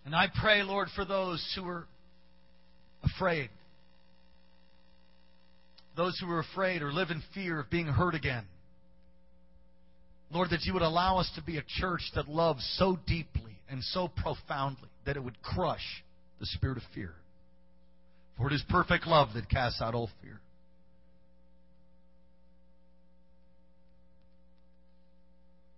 And 0.07 0.15
I 0.15 0.29
pray, 0.41 0.63
Lord, 0.63 0.89
for 0.97 1.05
those 1.05 1.47
who 1.55 1.69
are 1.69 1.87
afraid. 3.05 3.51
Those 5.99 6.19
who 6.19 6.31
are 6.31 6.41
afraid 6.41 6.81
or 6.81 6.95
live 6.95 7.11
in 7.11 7.23
fear 7.35 7.61
of 7.61 7.69
being 7.69 7.87
hurt 7.87 8.15
again. 8.15 8.45
Lord, 10.33 10.49
that 10.51 10.63
you 10.63 10.73
would 10.73 10.83
allow 10.83 11.19
us 11.19 11.31
to 11.37 11.43
be 11.43 11.59
a 11.59 11.65
church 11.79 12.03
that 12.15 12.27
loves 12.27 12.67
so 12.79 12.99
deeply 13.07 13.59
and 13.69 13.85
so 13.85 14.09
profoundly 14.09 14.89
that 15.05 15.17
it 15.17 15.23
would 15.23 15.43
crush 15.43 16.03
the 16.41 16.47
spirit 16.47 16.79
of 16.79 16.83
fear. 16.95 17.13
For 18.37 18.49
it 18.49 18.55
is 18.55 18.65
perfect 18.69 19.07
love 19.07 19.29
that 19.35 19.49
casts 19.49 19.83
out 19.83 19.95
all 19.95 20.11
fear. 20.23 20.41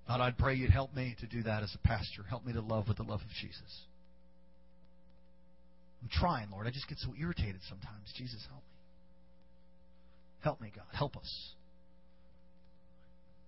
God, 0.06 0.20
I'd 0.20 0.38
pray 0.38 0.54
you'd 0.54 0.70
help 0.70 0.94
me 0.94 1.16
to 1.20 1.26
do 1.26 1.42
that 1.42 1.62
as 1.62 1.74
a 1.74 1.86
pastor. 1.86 2.22
Help 2.28 2.44
me 2.46 2.52
to 2.52 2.60
love 2.60 2.86
with 2.86 2.98
the 2.98 3.02
love 3.02 3.20
of 3.20 3.28
Jesus. 3.40 3.80
I'm 6.02 6.08
trying, 6.10 6.50
Lord. 6.50 6.66
I 6.66 6.70
just 6.70 6.88
get 6.88 6.98
so 6.98 7.14
irritated 7.18 7.60
sometimes. 7.68 8.12
Jesus, 8.16 8.44
help 8.48 8.60
me. 8.60 8.66
Help 10.42 10.60
me, 10.60 10.72
God. 10.74 10.84
Help 10.92 11.16
us. 11.16 11.52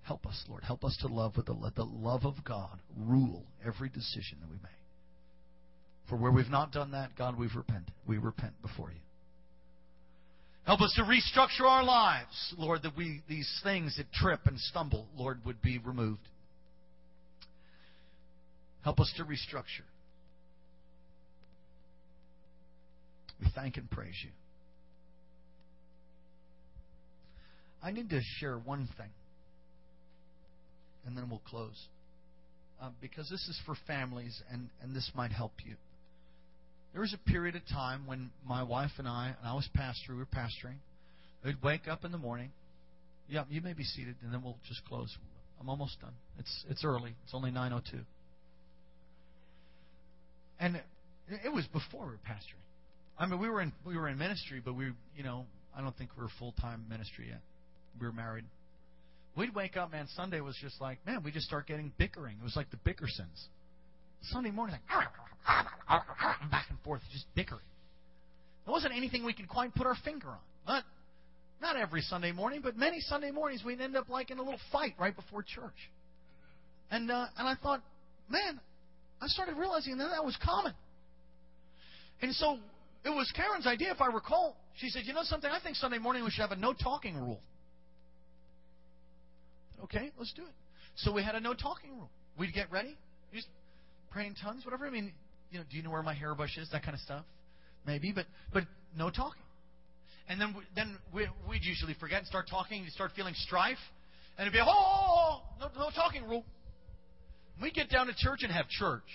Help 0.02 0.26
us, 0.26 0.42
Lord. 0.48 0.62
Help 0.62 0.84
us 0.84 0.96
to 1.00 1.08
love 1.08 1.36
with 1.36 1.46
the, 1.46 1.52
let 1.52 1.74
the 1.74 1.84
love 1.84 2.24
of 2.24 2.44
God 2.44 2.78
rule 2.96 3.44
every 3.66 3.88
decision 3.88 4.38
that 4.40 4.48
we 4.48 4.56
make. 4.56 4.83
For 6.08 6.16
where 6.16 6.30
we've 6.30 6.50
not 6.50 6.72
done 6.72 6.92
that, 6.92 7.16
God, 7.16 7.38
we've 7.38 7.54
repented. 7.54 7.92
We 8.06 8.18
repent 8.18 8.52
before 8.62 8.90
you. 8.90 8.98
Help 10.66 10.80
us 10.80 10.94
to 10.96 11.02
restructure 11.02 11.68
our 11.68 11.84
lives, 11.84 12.54
Lord, 12.56 12.82
that 12.82 12.96
we 12.96 13.22
these 13.28 13.50
things 13.62 13.96
that 13.98 14.12
trip 14.12 14.40
and 14.46 14.58
stumble, 14.58 15.06
Lord, 15.16 15.40
would 15.44 15.60
be 15.60 15.78
removed. 15.78 16.26
Help 18.82 19.00
us 19.00 19.12
to 19.16 19.24
restructure. 19.24 19.84
We 23.40 23.48
thank 23.54 23.76
and 23.76 23.90
praise 23.90 24.14
you. 24.22 24.30
I 27.82 27.90
need 27.90 28.08
to 28.10 28.20
share 28.38 28.56
one 28.56 28.88
thing 28.96 29.10
and 31.06 31.16
then 31.16 31.28
we'll 31.28 31.42
close. 31.48 31.88
Uh, 32.80 32.90
because 33.00 33.28
this 33.30 33.46
is 33.48 33.60
for 33.64 33.76
families, 33.86 34.42
and, 34.50 34.68
and 34.82 34.94
this 34.94 35.10
might 35.14 35.30
help 35.30 35.52
you. 35.64 35.76
There 36.94 37.00
was 37.00 37.12
a 37.12 37.30
period 37.30 37.56
of 37.56 37.66
time 37.66 38.06
when 38.06 38.30
my 38.46 38.62
wife 38.62 38.92
and 38.98 39.08
I, 39.08 39.34
and 39.36 39.48
I 39.48 39.52
was 39.54 39.68
pastor, 39.74 40.12
we 40.12 40.20
were 40.20 40.26
pastoring, 40.26 40.76
we'd 41.44 41.60
wake 41.60 41.88
up 41.88 42.04
in 42.04 42.12
the 42.12 42.18
morning. 42.18 42.52
Yeah, 43.28 43.42
you 43.50 43.60
may 43.60 43.72
be 43.72 43.82
seated, 43.82 44.14
and 44.22 44.32
then 44.32 44.44
we'll 44.44 44.56
just 44.68 44.84
close. 44.84 45.14
I'm 45.60 45.68
almost 45.68 46.00
done. 46.00 46.12
It's 46.38 46.64
it's 46.68 46.84
early. 46.84 47.16
It's 47.24 47.34
only 47.34 47.50
9:02. 47.50 48.04
And 50.60 50.80
it 51.28 51.52
was 51.52 51.66
before 51.66 52.04
we 52.04 52.12
were 52.12 52.18
pastoring. 52.28 52.62
I 53.18 53.26
mean, 53.26 53.40
we 53.40 53.48
were 53.48 53.60
in 53.60 53.72
we 53.84 53.96
were 53.96 54.08
in 54.08 54.16
ministry, 54.16 54.62
but 54.64 54.74
we, 54.74 54.92
you 55.16 55.24
know, 55.24 55.46
I 55.76 55.80
don't 55.80 55.96
think 55.96 56.10
we 56.16 56.22
were 56.22 56.30
full 56.38 56.52
time 56.60 56.84
ministry 56.88 57.26
yet. 57.28 57.40
We 58.00 58.06
were 58.06 58.12
married. 58.12 58.44
We'd 59.36 59.52
wake 59.52 59.76
up, 59.76 59.90
man. 59.90 60.06
Sunday 60.14 60.40
was 60.40 60.56
just 60.60 60.80
like, 60.80 61.04
man, 61.06 61.24
we 61.24 61.32
just 61.32 61.46
start 61.46 61.66
getting 61.66 61.92
bickering. 61.98 62.36
It 62.40 62.44
was 62.44 62.54
like 62.54 62.68
the 62.70 62.76
Bickersons. 62.88 63.48
Sunday 64.30 64.52
morning, 64.52 64.76
like 64.94 65.08
back 65.88 66.66
and 66.70 66.78
forth, 66.84 67.02
just 67.12 67.26
bickering. 67.34 67.60
There 68.64 68.72
wasn't 68.72 68.94
anything 68.96 69.24
we 69.24 69.34
could 69.34 69.48
quite 69.48 69.74
put 69.74 69.86
our 69.86 69.96
finger 70.04 70.28
on. 70.28 70.38
Not, 70.66 70.84
not 71.60 71.76
every 71.76 72.00
Sunday 72.00 72.32
morning, 72.32 72.60
but 72.62 72.76
many 72.76 73.00
Sunday 73.00 73.30
mornings 73.30 73.62
we'd 73.64 73.80
end 73.80 73.96
up 73.96 74.08
like 74.08 74.30
in 74.30 74.38
a 74.38 74.42
little 74.42 74.60
fight 74.72 74.94
right 74.98 75.14
before 75.14 75.42
church. 75.42 75.90
And 76.90 77.10
uh, 77.10 77.26
and 77.36 77.48
I 77.48 77.54
thought, 77.62 77.82
man, 78.28 78.60
I 79.20 79.26
started 79.26 79.56
realizing 79.56 79.98
that 79.98 80.10
that 80.10 80.24
was 80.24 80.36
common. 80.44 80.74
And 82.22 82.34
so 82.34 82.58
it 83.04 83.10
was 83.10 83.30
Karen's 83.36 83.66
idea, 83.66 83.92
if 83.92 84.00
I 84.00 84.06
recall. 84.06 84.56
She 84.76 84.88
said, 84.88 85.02
you 85.04 85.12
know 85.12 85.22
something? 85.24 85.50
I 85.50 85.60
think 85.60 85.76
Sunday 85.76 85.98
morning 85.98 86.24
we 86.24 86.30
should 86.30 86.40
have 86.40 86.52
a 86.52 86.56
no 86.56 86.72
talking 86.72 87.16
rule. 87.16 87.40
Okay, 89.84 90.10
let's 90.18 90.32
do 90.32 90.42
it. 90.42 90.54
So 90.96 91.12
we 91.12 91.22
had 91.22 91.34
a 91.34 91.40
no 91.40 91.52
talking 91.54 91.90
rule. 91.90 92.10
We'd 92.38 92.54
get 92.54 92.70
ready, 92.72 92.96
just 93.32 93.48
pray 94.10 94.26
in 94.26 94.34
tongues, 94.34 94.64
whatever. 94.64 94.86
I 94.86 94.90
mean, 94.90 95.12
you 95.54 95.60
know, 95.60 95.66
do 95.70 95.76
you 95.76 95.84
know 95.84 95.90
where 95.90 96.02
my 96.02 96.14
hairbrush 96.14 96.58
is? 96.58 96.68
That 96.72 96.82
kind 96.82 96.94
of 96.94 97.00
stuff, 97.00 97.24
maybe, 97.86 98.10
but 98.12 98.26
but 98.52 98.64
no 98.98 99.08
talking. 99.08 99.40
And 100.28 100.40
then 100.40 100.54
then 100.74 100.98
we, 101.14 101.28
we'd 101.48 101.64
usually 101.64 101.94
forget 101.94 102.18
and 102.18 102.26
start 102.26 102.46
talking. 102.50 102.82
You 102.82 102.90
start 102.90 103.12
feeling 103.14 103.34
strife, 103.36 103.78
and 104.36 104.48
it'd 104.48 104.52
be 104.52 104.58
oh, 104.60 104.66
oh, 104.66 105.06
oh, 105.06 105.42
oh 105.62 105.68
no, 105.76 105.84
no 105.84 105.90
talking 105.94 106.24
rule. 106.24 106.44
We 107.62 107.70
get 107.70 107.88
down 107.88 108.08
to 108.08 108.14
church 108.16 108.40
and 108.42 108.50
have 108.50 108.68
church, 108.68 109.06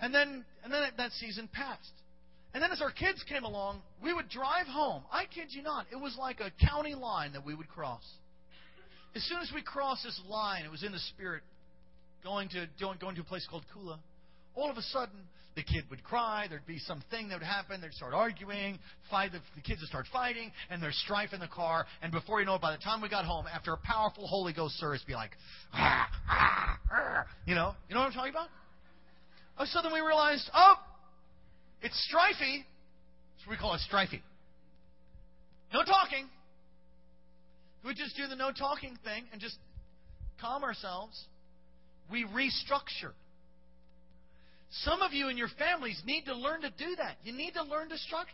and 0.00 0.14
then 0.14 0.44
and 0.64 0.72
then 0.72 0.82
that 0.98 1.12
season 1.12 1.48
passed. 1.50 1.92
And 2.52 2.62
then 2.62 2.70
as 2.70 2.82
our 2.82 2.92
kids 2.92 3.24
came 3.26 3.44
along, 3.44 3.80
we 4.02 4.12
would 4.12 4.28
drive 4.28 4.66
home. 4.66 5.02
I 5.10 5.24
kid 5.24 5.48
you 5.48 5.62
not, 5.62 5.86
it 5.92 5.96
was 5.96 6.16
like 6.18 6.40
a 6.40 6.50
county 6.66 6.94
line 6.94 7.32
that 7.32 7.44
we 7.44 7.54
would 7.54 7.68
cross. 7.68 8.04
As 9.14 9.22
soon 9.24 9.38
as 9.38 9.50
we 9.54 9.62
crossed 9.62 10.04
this 10.04 10.18
line, 10.28 10.64
it 10.64 10.70
was 10.70 10.82
in 10.82 10.92
the 10.92 10.98
spirit, 10.98 11.42
going 12.22 12.48
to 12.50 12.66
going 12.78 12.98
to 12.98 13.20
a 13.22 13.24
place 13.24 13.46
called 13.50 13.64
Kula. 13.74 13.98
All 14.56 14.70
of 14.70 14.76
a 14.76 14.82
sudden, 14.82 15.20
the 15.54 15.62
kid 15.62 15.84
would 15.90 16.02
cry, 16.04 16.46
there'd 16.50 16.66
be 16.66 16.78
something 16.78 17.28
that 17.28 17.38
would 17.38 17.46
happen, 17.46 17.80
they'd 17.80 17.92
start 17.92 18.12
arguing, 18.12 18.78
fight, 19.10 19.32
the, 19.32 19.40
the 19.54 19.62
kids 19.62 19.80
would 19.80 19.88
start 19.88 20.06
fighting, 20.12 20.52
and 20.68 20.82
there's 20.82 20.96
strife 21.04 21.32
in 21.32 21.40
the 21.40 21.48
car, 21.48 21.86
and 22.02 22.12
before 22.12 22.40
you 22.40 22.46
know 22.46 22.56
it, 22.56 22.60
by 22.60 22.72
the 22.72 22.82
time 22.82 23.00
we 23.00 23.08
got 23.08 23.24
home, 23.24 23.46
after 23.52 23.72
a 23.72 23.78
powerful 23.78 24.26
Holy 24.26 24.52
Ghost 24.52 24.74
service, 24.74 25.02
be 25.06 25.14
like, 25.14 25.30
ah, 25.72 26.08
ah, 26.28 26.78
ah, 26.90 27.24
you 27.46 27.54
know, 27.54 27.74
you 27.88 27.94
know 27.94 28.00
what 28.00 28.08
I'm 28.08 28.12
talking 28.12 28.32
about? 28.32 28.48
Oh, 29.58 29.64
so 29.64 29.80
then 29.82 29.92
we 29.92 30.00
realized, 30.00 30.50
oh, 30.54 30.74
it's 31.80 31.96
strifey. 32.12 32.64
That's 32.64 33.46
what 33.46 33.52
we 33.52 33.56
call 33.56 33.74
it 33.74 33.80
strifey. 33.90 34.20
No 35.72 35.82
talking. 35.84 36.28
We 37.84 37.94
just 37.94 38.16
do 38.16 38.26
the 38.26 38.36
no 38.36 38.50
talking 38.52 38.98
thing 39.04 39.24
and 39.32 39.40
just 39.40 39.56
calm 40.40 40.64
ourselves. 40.64 41.24
We 42.10 42.24
restructure. 42.24 43.12
Some 44.82 45.02
of 45.02 45.12
you 45.12 45.28
and 45.28 45.38
your 45.38 45.48
families 45.58 46.00
need 46.04 46.24
to 46.26 46.34
learn 46.34 46.62
to 46.62 46.70
do 46.70 46.96
that. 46.96 47.16
You 47.24 47.32
need 47.32 47.52
to 47.54 47.62
learn 47.62 47.88
to 47.88 47.98
structure. 47.98 48.32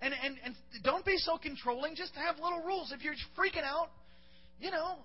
And, 0.00 0.14
and, 0.22 0.36
and 0.44 0.54
don't 0.82 1.04
be 1.04 1.16
so 1.18 1.38
controlling. 1.38 1.94
Just 1.94 2.12
have 2.14 2.36
little 2.42 2.62
rules. 2.62 2.92
If 2.92 3.02
you're 3.02 3.14
freaking 3.36 3.64
out, 3.64 3.88
you 4.60 4.70
know, 4.70 4.96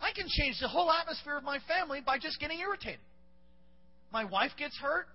I 0.00 0.12
can 0.12 0.26
change 0.28 0.56
the 0.60 0.68
whole 0.68 0.90
atmosphere 0.90 1.36
of 1.36 1.44
my 1.44 1.58
family 1.68 2.00
by 2.04 2.18
just 2.18 2.40
getting 2.40 2.58
irritated. 2.58 3.00
My 4.12 4.24
wife 4.24 4.52
gets 4.58 4.76
hurt. 4.78 5.06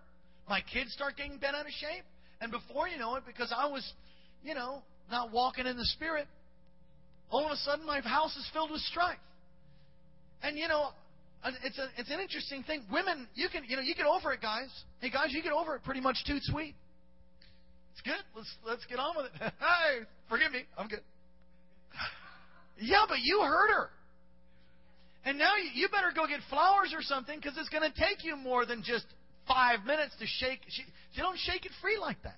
My 0.48 0.62
kids 0.62 0.92
start 0.94 1.18
getting 1.18 1.38
bent 1.38 1.56
out 1.56 1.66
of 1.66 1.72
shape. 1.72 2.04
And 2.42 2.52
before 2.52 2.88
you 2.88 2.98
know 2.98 3.16
it, 3.16 3.24
because 3.26 3.54
I 3.56 3.68
was, 3.68 3.90
you 4.44 4.56
know, 4.56 4.82
not 5.12 5.32
walking 5.32 5.68
in 5.68 5.78
the 5.78 5.86
Spirit, 5.86 6.28
all 7.30 7.46
of 7.46 7.52
a 7.52 7.58
sudden 7.58 7.86
my 7.86 8.02
house 8.02 8.36
is 8.36 8.50
filled 8.54 8.72
with 8.72 8.82
strife. 8.82 9.18
And, 10.42 10.58
you 10.58 10.68
know, 10.68 10.90
it's 11.64 11.78
a 11.78 11.88
it's 11.98 12.12
an 12.12 12.20
interesting 12.20 12.64
thing. 12.64 12.84
Women, 12.92 13.28
you 13.36 13.48
can 13.50 13.64
you 13.68 13.76
know 13.76 13.82
you 13.82 13.96
get 13.96 14.06
over 14.06 14.34
it, 14.34 14.42
guys. 14.42 14.70
Hey, 15.00 15.10
guys, 15.10 15.28
you 15.30 15.42
get 15.42 15.54
over 15.54 15.76
it 15.76 15.84
pretty 15.84 16.02
much 16.02 16.18
too 16.26 16.38
sweet. 16.42 16.76
It's 17.94 18.02
good. 18.02 18.24
Let's 18.36 18.56
let's 18.66 18.86
get 18.86 19.00
on 19.00 19.16
with 19.16 19.26
it. 19.28 19.32
hey, 19.40 20.06
forgive 20.28 20.52
me, 20.52 20.64
I'm 20.78 20.88
good. 20.88 21.02
Yeah, 22.82 23.04
but 23.10 23.18
you 23.20 23.42
hurt 23.42 23.72
her. 23.72 23.90
And 25.26 25.38
now 25.38 25.58
you, 25.58 25.82
you 25.82 25.90
better 25.90 26.14
go 26.16 26.26
get 26.28 26.40
flowers 26.50 26.94
or 26.96 27.02
something 27.02 27.38
because 27.38 27.58
it's 27.58 27.68
going 27.68 27.84
to 27.84 27.92
take 27.92 28.24
you 28.24 28.38
more 28.38 28.66
than 28.66 28.84
just 28.84 29.06
five 29.50 29.84
minutes 29.86 30.16
to 30.20 30.26
shake. 30.26 30.62
She, 30.70 30.84
you 31.12 31.22
don't 31.22 31.38
shake 31.38 31.66
it 31.66 31.74
free 31.82 31.98
like 32.00 32.24
that. 32.24 32.38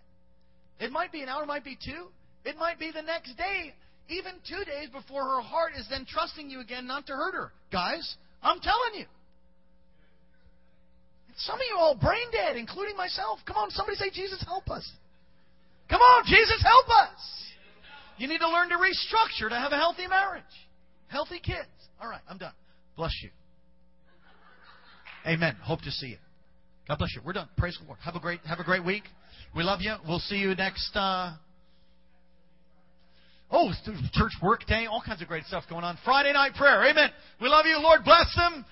It 0.79 0.91
might 0.91 1.11
be 1.11 1.21
an 1.21 1.29
hour, 1.29 1.45
might 1.45 1.63
be 1.63 1.77
two. 1.77 2.07
It 2.43 2.57
might 2.57 2.79
be 2.79 2.91
the 2.91 3.03
next 3.03 3.37
day, 3.37 3.75
even 4.09 4.33
two 4.49 4.65
days 4.65 4.89
before 4.91 5.23
her 5.23 5.41
heart 5.41 5.73
is 5.77 5.85
then 5.89 6.07
trusting 6.09 6.49
you 6.49 6.59
again 6.59 6.87
not 6.87 7.05
to 7.05 7.13
hurt 7.13 7.35
her. 7.35 7.53
Guys, 7.71 8.15
I'm 8.41 8.59
telling 8.59 8.99
you. 8.99 9.05
Some 11.37 11.55
of 11.55 11.61
you 11.69 11.75
are 11.75 11.79
all 11.79 11.95
brain 11.95 12.27
dead, 12.31 12.55
including 12.57 12.95
myself. 12.97 13.39
Come 13.45 13.57
on, 13.57 13.71
somebody 13.71 13.97
say, 13.97 14.09
Jesus, 14.11 14.43
help 14.45 14.69
us. 14.69 14.89
Come 15.89 16.01
on, 16.01 16.25
Jesus, 16.25 16.63
help 16.63 16.87
us. 16.89 17.41
You 18.17 18.27
need 18.27 18.39
to 18.39 18.49
learn 18.49 18.69
to 18.69 18.75
restructure 18.75 19.49
to 19.49 19.55
have 19.55 19.71
a 19.71 19.77
healthy 19.77 20.07
marriage, 20.07 20.43
healthy 21.07 21.39
kids. 21.39 21.67
All 22.01 22.07
right, 22.07 22.21
I'm 22.29 22.37
done. 22.37 22.53
Bless 22.95 23.11
you. 23.23 23.29
Amen. 25.25 25.55
Hope 25.63 25.81
to 25.81 25.91
see 25.91 26.07
you. 26.07 26.17
God 26.87 26.97
bless 26.97 27.15
you. 27.15 27.21
We're 27.25 27.33
done. 27.33 27.49
Praise 27.57 27.77
the 27.79 27.87
Lord. 27.87 27.99
Have 28.03 28.15
a 28.15 28.19
great 28.19 28.41
have 28.41 28.59
a 28.59 28.63
great 28.63 28.83
week. 28.83 29.03
We 29.55 29.63
love 29.63 29.81
you. 29.81 29.95
We'll 30.07 30.19
see 30.19 30.37
you 30.37 30.53
next. 30.55 30.91
Uh, 30.95 31.33
oh, 33.51 33.71
church 34.13 34.33
work 34.41 34.65
day. 34.65 34.85
All 34.85 35.01
kinds 35.05 35.21
of 35.21 35.27
great 35.27 35.45
stuff 35.45 35.63
going 35.69 35.83
on. 35.83 35.97
Friday 36.03 36.33
night 36.33 36.53
prayer. 36.55 36.83
Amen. 36.83 37.09
We 37.41 37.47
love 37.47 37.65
you. 37.65 37.77
Lord 37.79 38.03
bless 38.03 38.33
them. 38.35 38.65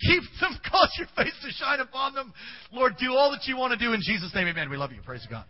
Keep 0.00 0.22
them. 0.40 0.58
Cause 0.70 0.90
your 0.98 1.08
face 1.16 1.34
to 1.42 1.50
shine 1.52 1.80
upon 1.80 2.14
them. 2.14 2.32
Lord, 2.72 2.94
do 2.98 3.12
all 3.14 3.30
that 3.32 3.46
you 3.46 3.56
want 3.56 3.78
to 3.78 3.84
do 3.84 3.92
in 3.92 4.00
Jesus' 4.02 4.34
name. 4.34 4.46
Amen. 4.48 4.70
We 4.70 4.76
love 4.76 4.92
you. 4.92 5.00
Praise 5.04 5.26
God. 5.28 5.44